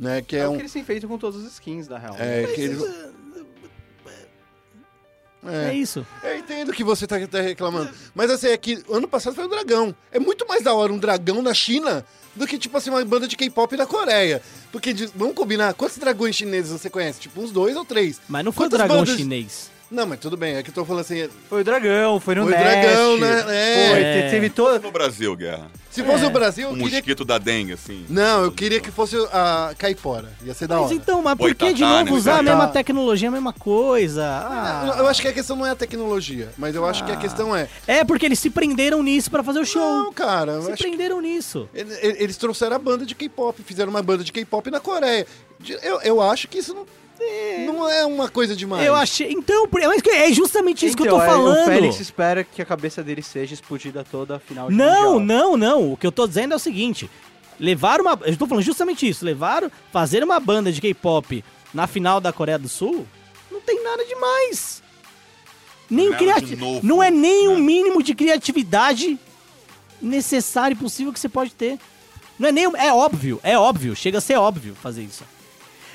[0.00, 0.20] né?
[0.22, 2.16] Que É, é, o um que eles têm feito com todas as skins, na real.
[2.18, 2.82] é, que eles-
[5.42, 6.06] É, isso.
[6.22, 7.90] Eu entendo que você tá, tá reclamando.
[8.14, 9.94] Mas assim, é que ano passado foi um dragão.
[10.12, 12.04] É muito mais da hora um dragão na China
[12.36, 14.42] do que, tipo assim, uma banda de K-pop na Coreia.
[14.70, 17.20] Porque, vamos combinar, quantos dragões chineses você conhece?
[17.20, 18.20] Tipo, uns dois ou três.
[18.28, 19.70] Mas não foi Quantas dragão bandas- chinês.
[19.90, 21.28] Não, mas tudo bem, é que eu tô falando assim.
[21.48, 22.80] Foi o Dragão, foi no Foi o Nest.
[22.80, 23.40] Dragão, né?
[23.48, 23.88] É.
[23.90, 24.22] Foi, É.
[24.22, 24.78] te- teve toda...
[24.78, 25.68] No Brasil, Guerra.
[25.90, 26.98] Se fosse o Brasil, eu Um queria.
[26.98, 28.06] mosquito da dengue, assim.
[28.08, 30.28] Não, eu queria que fosse a Caipora.
[30.44, 30.94] Ia ser da Mas hora.
[30.94, 32.16] então, mas por que de Boitatá, novo né?
[32.16, 32.56] usar a Boitatá.
[32.58, 34.20] mesma tecnologia, a mesma coisa?
[34.22, 34.94] Eu- Ah.
[34.98, 37.56] Eu acho que a questão não é a tecnologia, mas eu acho que a questão
[37.56, 37.68] é.
[37.88, 39.82] É, porque eles se prenderam nisso pra fazer o show.
[40.04, 41.68] Não, cara, eu se acho que prenderam nisso.
[41.74, 45.26] ele- ele- eles trouxeram a banda de K-pop, fizeram uma banda de K-pop na Coreia.
[45.58, 46.86] De- Eu, eu acho que isso não,
[47.66, 48.86] não é uma coisa demais.
[48.86, 49.30] Eu achei.
[49.32, 51.62] Então, mas é justamente isso que eu Então, tô é, falando.
[51.62, 55.20] O Félix espera que a cabeça dele seja explodida toda a final de Não, mundial.
[55.20, 55.92] não, não.
[55.92, 57.10] O que eu tô dizendo é o seguinte:
[57.58, 58.18] levar uma.
[58.24, 59.24] Eu tô falando justamente isso.
[59.24, 59.70] Levar.
[59.92, 63.06] Fazer uma banda de K-pop na final da Coreia do Sul
[63.50, 64.82] não tem nada demais.
[65.88, 66.56] Nem Nada de criati...
[66.56, 67.60] novo, Não é nem o né?
[67.60, 69.18] mínimo de criatividade
[70.00, 71.78] necessário e possível que você pode ter.
[72.38, 72.64] Não é nem.
[72.76, 73.94] É óbvio, é óbvio.
[73.96, 75.24] Chega a ser óbvio fazer isso.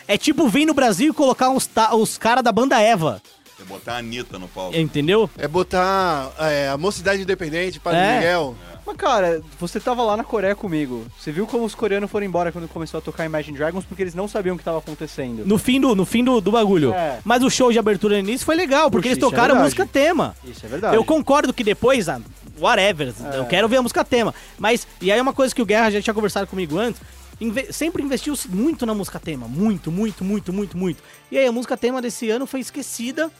[0.08, 3.22] É tipo vir no Brasil e colocar uns ta- os caras da banda Eva.
[3.60, 4.76] É botar a Anitta no palco.
[4.76, 5.30] Entendeu?
[5.38, 8.16] É botar é, a Mocidade Independente, Padre É.
[8.18, 8.56] Miguel.
[8.86, 11.08] Mas, cara, você tava lá na Coreia comigo.
[11.20, 14.14] Você viu como os coreanos foram embora quando começou a tocar Imagine Dragons porque eles
[14.14, 15.44] não sabiam o que tava acontecendo.
[15.44, 16.94] No fim do, no fim do, do bagulho.
[16.94, 17.18] É.
[17.24, 19.64] Mas o show de abertura no início foi legal, porque Puxa, eles é tocaram verdade.
[19.64, 20.36] música tema.
[20.44, 20.96] Isso é verdade.
[20.96, 22.22] Eu concordo que depois, ah,
[22.60, 23.40] whatever, É.
[23.40, 24.36] eu quero ver a música tema.
[24.60, 27.02] Mas, e aí uma coisa que o Guerra já tinha conversado comigo antes,
[27.40, 29.48] inve- sempre investiu muito na música tema.
[29.48, 31.04] Muito, muito, muito, muito, muito.
[31.32, 33.32] E aí a música tema desse ano foi esquecida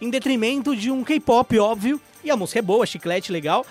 [0.00, 2.00] em detrimento de um K-pop, óbvio.
[2.24, 3.64] E a música é boa, chiclete, legal.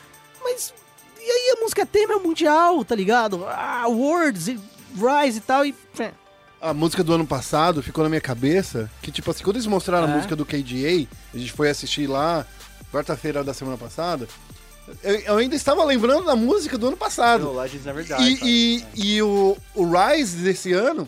[0.44, 0.74] Mas,
[1.20, 3.46] e aí a música tema é mundial, tá ligado?
[3.48, 4.60] Ah, Words, e
[4.96, 5.76] Rise e tal, e...
[6.00, 6.12] é.
[6.62, 10.08] A música do ano passado ficou na minha cabeça que, tipo assim, quando eles mostraram
[10.08, 10.12] É.
[10.12, 12.46] a música do KDA, a gente foi assistir lá,
[12.92, 14.28] quarta-feira da semana passada,
[15.04, 17.44] eu, eu ainda estava lembrando da música do ano passado.
[17.46, 18.24] No Legends Never Die, cara.
[18.24, 21.08] E, e, e o, o Rise desse ano,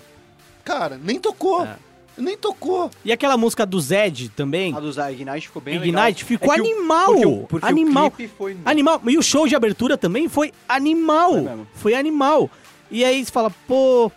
[0.63, 1.65] cara, nem tocou.
[1.65, 1.75] É.
[2.17, 2.91] Nem tocou.
[3.05, 4.75] E aquela música do Zed também?
[4.75, 6.13] A do Zay Ignite ficou bem Ignite legal.
[6.13, 7.05] ficou É o- animal.
[7.13, 8.07] porque o- porque animal.
[8.07, 8.57] O clipe foi...
[8.65, 9.01] Animal.
[9.07, 11.31] E o show de abertura também foi animal.
[11.31, 11.67] Foi mesmo.
[11.73, 12.49] Foi animal.
[12.91, 14.11] E aí você fala, pô,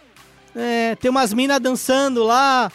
[0.54, 2.70] é, tem umas minas dançando lá.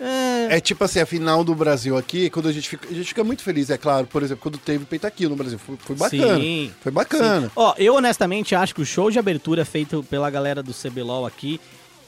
[0.00, 3.06] É, É tipo assim, a final do Brasil aqui, quando a gente fica, a gente
[3.08, 6.36] fica muito feliz, é claro, por exemplo, quando teve Pentakill no Brasil, foi, foi bacana.
[6.38, 6.72] Sim.
[6.82, 7.42] Foi bacana.
[7.46, 7.50] Sim.
[7.54, 11.60] Ó, eu honestamente acho que o show de abertura feito pela galera do CBLOL aqui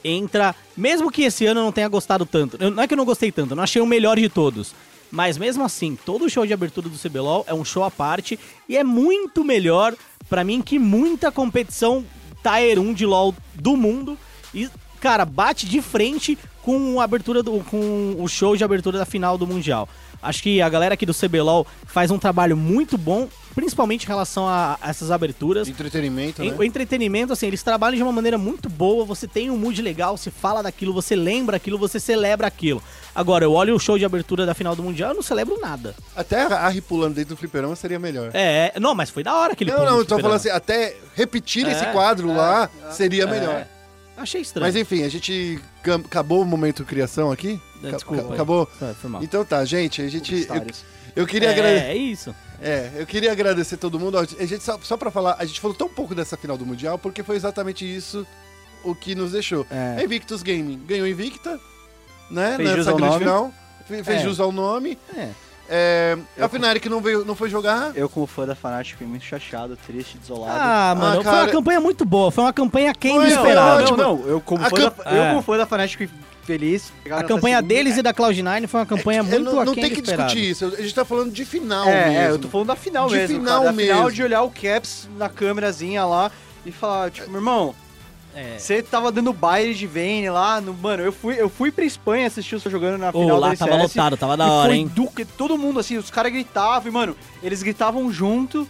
[0.03, 0.55] entra.
[0.75, 2.57] Mesmo que esse ano eu não tenha gostado tanto.
[2.59, 4.73] eu- Não é que eu não gostei tanto, eu não achei o melhor de todos.
[5.11, 8.75] Mas mesmo assim, todo show de abertura do CBLOL é um show à parte e
[8.75, 9.93] é muito melhor
[10.27, 12.03] pra mim que muita competição
[12.41, 14.17] Tier 1 de LoL do mundo.
[14.53, 14.67] E,
[15.03, 19.37] cara, bate de frente com a abertura do, com o show de abertura da final
[19.37, 19.89] do Mundial.
[20.21, 24.47] Acho que a galera aqui do CBLOL faz um trabalho muito bom, principalmente em relação
[24.47, 25.67] a, a essas aberturas.
[25.67, 26.55] Entretenimento, né?
[26.57, 30.15] O entretenimento, assim, eles trabalham de uma maneira muito boa, você tem um mood legal,
[30.15, 32.81] você fala daquilo, você lembra aquilo, você celebra aquilo.
[33.13, 35.93] Agora, eu olho o show de abertura da final do Mundial, eu não celebro nada.
[36.15, 38.31] Até a Harry pulando dentro do fliperama seria melhor.
[38.33, 40.95] É, é, não, mas foi da hora aquele não, não, eu tô falando assim, até
[41.13, 43.67] repetir É, esse quadro lá seria melhor.
[44.17, 44.21] É.
[44.21, 44.65] Achei estranho.
[44.65, 45.59] Mas enfim, a gente
[46.05, 47.59] acabou o momento criação aqui?
[47.83, 48.33] É, desculpa.
[48.33, 48.65] Acabou?
[48.77, 49.23] Foi, foi mal.
[49.23, 50.47] Então tá, gente, a gente.
[50.49, 50.65] Eu,
[51.23, 51.85] eu queria é, agradecer.
[51.87, 52.35] é isso.
[52.61, 54.17] É, eu queria agradecer todo mundo.
[54.17, 56.97] A gente, só, só pra falar, a gente falou tão pouco dessa final do Mundial
[56.97, 58.25] porque foi exatamente isso
[58.83, 59.65] o que nos deixou.
[59.69, 59.97] É.
[59.99, 61.59] A Invictus Gaming ganhou Invicta,
[62.31, 62.55] né?
[62.57, 63.19] Fez nessa grande nome.
[63.19, 63.53] final.
[63.87, 64.23] Fe- Fez É.
[64.23, 64.97] jus ao nome.
[65.15, 65.29] É.
[65.75, 67.91] É, Eu- a Fnatic não, veio, não foi jogar.
[67.95, 70.53] Eu, como fã da Fnatic, fiquei muito chateado, triste, desolado.
[70.55, 71.37] Ah, mano, foi cara.
[71.45, 73.81] uma campanha muito boa, foi uma campanha quem Foi, foi esperado.
[73.83, 73.97] ótimo.
[73.97, 75.29] não, não, eu como, A fã camp- da, eu É.
[75.29, 76.09] como fã da Fnatic
[76.43, 76.91] feliz.
[77.09, 80.01] A campanha deles e da Cloud9 foi uma campanha É, muito não, não tem que
[80.01, 80.29] esperado.
[80.29, 80.65] discutir isso.
[80.65, 82.19] A gente tá falando de final É, mesmo.
[82.19, 84.51] é, eu tô falando da final De mesmo, final cara, da final de olhar o
[84.51, 86.29] Caps na câmerazinha lá
[86.65, 87.73] e falar, tipo, meu irmão,
[88.35, 88.57] É.
[88.57, 92.27] você tava dando baile de Vayne lá, no, mano, eu fui, eu fui pra Espanha
[92.27, 94.49] assistir o seu jogando na Ô, final lá da tava LCS, lotado, tava da e
[94.49, 94.87] hora, foi hein?
[94.87, 98.67] do que todo mundo assim, os caras gritavam e, mano, eles gritavam junto.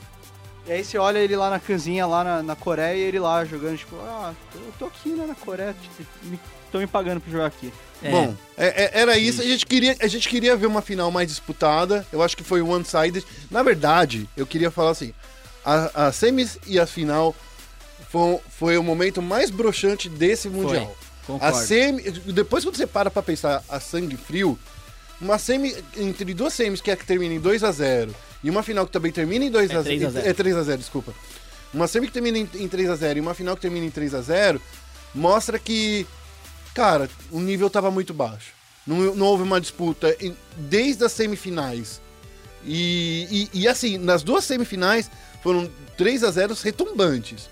[0.66, 3.44] E aí você olha ele lá na canzinha, lá na, na Coreia, e ele lá
[3.44, 6.40] jogando, tipo, ah, eu tô aqui né, na Coreia, tipo, me,
[6.72, 7.72] tô me pagando pra jogar aqui.
[8.02, 8.10] É.
[8.12, 9.42] Bom, é- é- era isso.
[9.42, 12.06] A gente, queria, a gente queria ver uma final mais disputada.
[12.12, 13.26] Eu acho que foi one-sided.
[13.52, 15.14] Na verdade, eu queria falar assim:
[15.66, 17.34] a, a semis e a final
[18.14, 20.96] foi, foi o momento mais broxante desse Mundial.
[21.24, 21.58] A Concordo.
[21.58, 24.60] semi, depois quando você para pra pensar a sangue frio,
[25.20, 28.14] uma semi, entre duas semis que é que termina em 2 a 0
[28.44, 30.30] e uma final que também termina em 2 É a 0 3 a 0.
[30.30, 31.12] É 3 a 0 desculpa.
[31.74, 34.60] uma semi que termina em, em 3x0 e uma final que termina em 3x0,
[35.16, 36.06] mostra que,
[36.76, 38.52] cara, o nível tava muito baixo.
[38.86, 42.00] Não, não houve uma disputa em- desde as semifinais.
[42.66, 45.10] E, e, e, assim, nas duas semifinais
[45.42, 47.50] foram 3x0 retumbantes.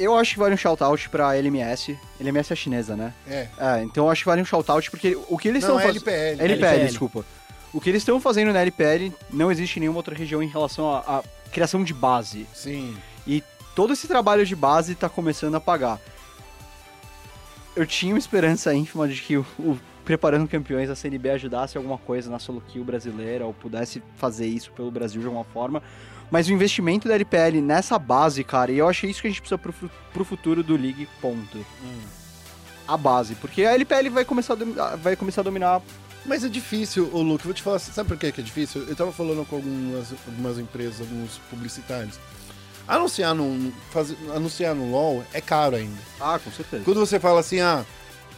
[0.00, 1.98] Eu acho que vale um shout-out pra LMS.
[2.18, 3.12] LMS é chinesa, né?
[3.28, 3.48] É.
[3.58, 6.08] É, então eu acho que vale um shout-out porque o que eles estão é fazendo...
[6.08, 6.42] LPL.
[6.42, 6.86] LPL, LPL.
[6.86, 7.24] desculpa.
[7.72, 10.92] O que eles estão fazendo na LPL não existe em nenhuma outra região em relação
[10.92, 12.46] à à criação de base.
[12.54, 12.96] Sim.
[13.26, 13.42] E
[13.74, 16.00] todo esse trabalho de base tá começando a pagar.
[17.76, 21.98] Eu tinha uma esperança ínfima de que o, o Preparando Campeões, a CNB ajudasse alguma
[21.98, 25.82] coisa na solo kill brasileira ou pudesse fazer isso pelo Brasil de alguma forma.
[26.30, 29.40] Mas o investimento da LPL nessa base, cara, e eu achei isso que a gente
[29.40, 29.74] precisa pro,
[30.12, 31.64] pro futuro do League, ponto.
[32.86, 35.82] A base, porque a LPL vai começar a, vai começar a dominar
[36.24, 38.84] Mas é difícil, ô Luke, vou te falar, sabe por que que é difícil?
[38.88, 42.18] Eu tava falando com algumas, algumas empresas, alguns publicitários.
[42.86, 45.98] Anunciar no, fazer, anunciar no LoL é caro ainda.
[46.20, 46.84] Ah, com certeza.
[46.84, 47.84] Quando você fala assim, ah,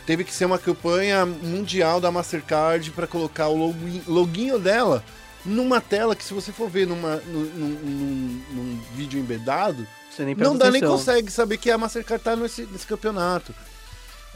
[0.07, 5.03] teve que ser uma campanha mundial da Mastercard para colocar o login, loginho dela
[5.45, 10.35] numa tela que se você for ver numa, num, num- num- vídeo embedado, Você nem
[10.35, 10.97] não dá nem atenção.
[10.99, 13.55] consegue saber que a Mastercard tá nesse, nesse campeonato.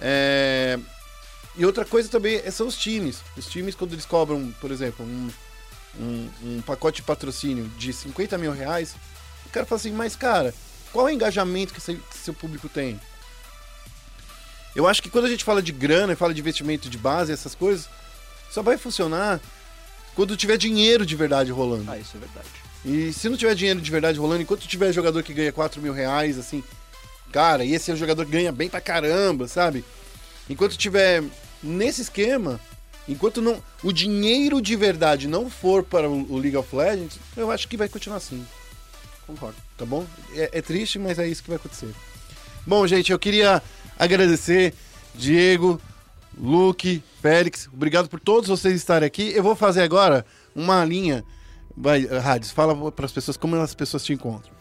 [0.01, 0.79] É,
[1.59, 3.21] E outra coisa também é- são os times.
[3.37, 5.31] Os times, quando eles cobram, por exemplo, um,
[5.99, 8.95] um, um pacote de patrocínio de 50 mil reais,
[9.47, 10.53] o cara fala assim, mas cara,
[10.93, 13.01] qual é o engajamento que, esse- que seu público tem?
[14.75, 17.33] Eu acho que quando a gente fala de grana e fala de investimento de base,
[17.33, 17.89] essas coisas,
[18.51, 19.41] só vai funcionar
[20.17, 21.89] quando tiver dinheiro de verdade rolando.
[21.91, 22.49] Ah, isso é verdade.
[22.85, 25.93] E se não tiver dinheiro de verdade rolando, enquanto tiver jogador que ganha 4 mil
[25.93, 26.65] reais, assim,
[27.31, 29.85] cara, e esse é um jogador que ganha bem pra caramba, sabe?
[30.49, 31.23] Enquanto tiver
[31.63, 32.59] nesse esquema,
[33.07, 37.69] enquanto não o dinheiro de verdade não for para o, League of Legends, eu acho
[37.69, 38.45] que vai continuar assim,
[39.27, 39.57] Concordo.
[39.77, 40.07] tá bom?
[40.35, 41.91] É, é triste, mas é isso que vai acontecer.
[42.65, 43.63] Bom, gente, eu queria
[43.99, 44.73] agradecer
[45.15, 45.81] Diego,
[46.39, 49.33] Luke, Félix, obrigado por todos vocês estarem aqui.
[49.35, 51.25] Eu vou fazer agora uma linha.
[51.77, 54.56] Vai, Hades, fala para as pessoas como as pessoas te encontram.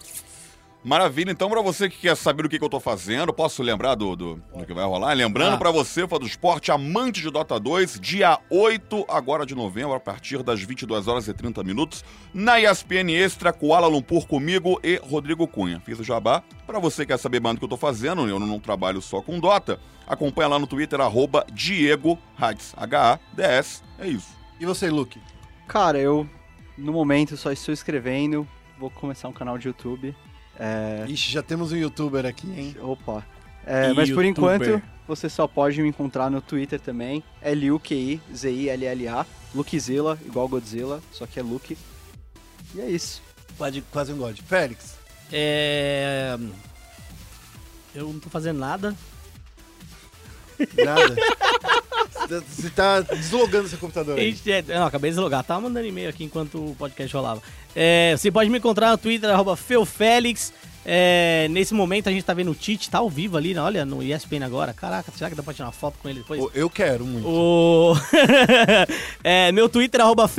[0.85, 3.95] Maravilha, então pra você que quer saber o que, que eu tô fazendo, posso lembrar
[3.95, 5.13] do, do, do que vai rolar?
[5.13, 5.57] Lembrando Ah.
[5.57, 9.99] pra você, fã do esporte, amante de Dota 2, dia 8 agora de novembro, a
[9.99, 15.47] partir das 22 horas e 30 minutos, na ESPN Extra, Kuala Lumpur comigo e Rodrigo
[15.47, 15.79] Cunha.
[15.83, 16.43] Fiz o jabá.
[16.67, 19.23] Pra você que quer saber mais do que eu tô fazendo, eu não trabalho só
[19.23, 24.29] com Dota, acompanha lá no Twitter, arroba Diego Hades, H-A-D-S, é isso.
[24.59, 25.19] E você, Luke?
[25.67, 26.29] Cara, eu
[26.77, 28.47] no momento só estou escrevendo,
[28.79, 30.15] vou começar um canal de YouTube.
[30.59, 32.75] É, Ixi, já temos um youtuber aqui, hein?
[32.81, 33.25] Opa.
[33.65, 37.23] É, mas por enquanto, você só pode me encontrar no Twitter também.
[37.41, 39.25] L-U-Q-I-Z-I-L-L-A.
[39.53, 41.77] Lukizilla, igual Godzilla, só que é Luke.
[42.73, 43.21] E é isso.
[43.57, 44.37] Quase, quase um God.
[44.41, 44.97] Félix.
[45.31, 46.37] É...
[47.93, 48.93] Eu não tô fazendo nada.
[50.83, 51.15] Nada.
[52.47, 54.35] Você tá deslogando seu computador aí.
[54.47, 55.43] É, Não, acabei de deslogar.
[55.43, 57.41] Tava mandando e-mail aqui enquanto o podcast rolava.
[57.75, 59.57] É, você pode me encontrar no Twitter, arroba.
[60.87, 63.61] É, nesse momento a gente tá vendo o Tite, tá ao vivo ali, né?
[63.61, 64.71] olha, no ESPN agora.
[64.71, 66.43] Caraca, será que dá pra tirar uma foto com ele depois?
[66.53, 67.27] Eu quero muito.
[67.27, 67.95] O...
[69.23, 70.29] é, meu Twitter, arroba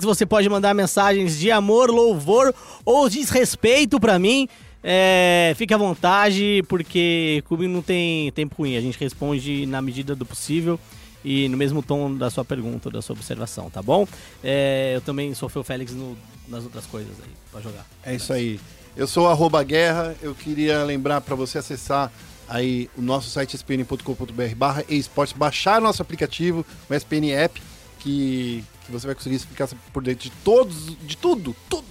[0.00, 2.52] você pode mandar mensagens de amor, louvor
[2.84, 4.48] ou desrespeito pra mim.
[4.86, 8.76] É, fique à vontade, porque comigo não tem tempo ruim.
[8.76, 10.78] A gente responde na medida do possível
[11.24, 14.06] e no mesmo tom da sua pergunta, da sua observação, tá bom?
[14.42, 17.86] É, eu também sou Feufélix no, nas outras coisas aí, pra jogar.
[18.04, 18.60] É isso aí.
[18.94, 20.14] Eu sou arroba guerra.
[20.20, 22.12] Eu queria lembrar para você acessar
[22.46, 27.62] aí o nosso site spn.com.br barra esportes, baixar nosso aplicativo, o SPN App,
[28.00, 31.86] que, que você vai conseguir ficar por dentro de todos, de tudo, tudo,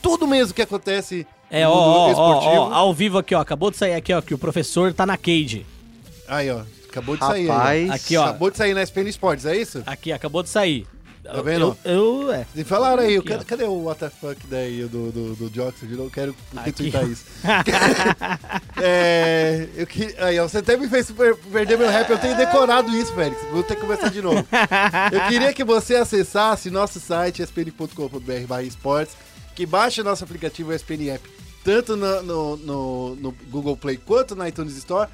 [0.00, 2.62] tudo mesmo que acontece É, ó, ó, ó, esportivo.
[2.62, 3.40] ó, ao vivo aqui, ó.
[3.40, 5.64] Acabou de sair aqui, ó, que o professor tá na cage.
[6.26, 6.60] Aí, ó,
[6.90, 7.50] acabou de sair.
[7.50, 7.90] aí, Rapaz.
[7.90, 7.94] ó.
[7.94, 8.24] Aqui, ó.
[8.24, 9.82] Acabou de sair na SPN Esportes, é isso?
[9.86, 10.86] Aqui, acabou de sair.
[11.24, 11.76] Tá vendo?
[11.84, 12.46] Eu, eu- é.
[12.56, 15.82] E falaram aí, Aqui, cadê, cadê o WTF daí do, do, do Jox?
[15.82, 16.34] Eu não quero
[16.64, 17.24] retweetar isso.
[18.80, 22.36] é, eu que, aí, ó, você até me fez per- perder meu rap, eu tenho
[22.36, 23.40] decorado isso, Félix.
[23.52, 24.46] Vou ter que começar de novo.
[25.12, 29.14] Eu queria que você acessasse nosso site, spn.com.br esportes,
[29.54, 31.28] que baixe nosso aplicativo SPN App,
[31.64, 35.08] tanto no, no, no- no Google Play quanto na iTunes Store.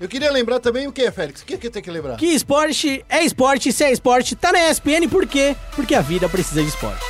[0.00, 1.42] Eu queria lembrar também o que, Félix?
[1.42, 2.16] O que, que eu tenho que lembrar?
[2.16, 5.54] Que esporte é esporte, se é esporte, tá na ESPN, por quê?
[5.76, 7.04] Porque a vida precisa de esporte.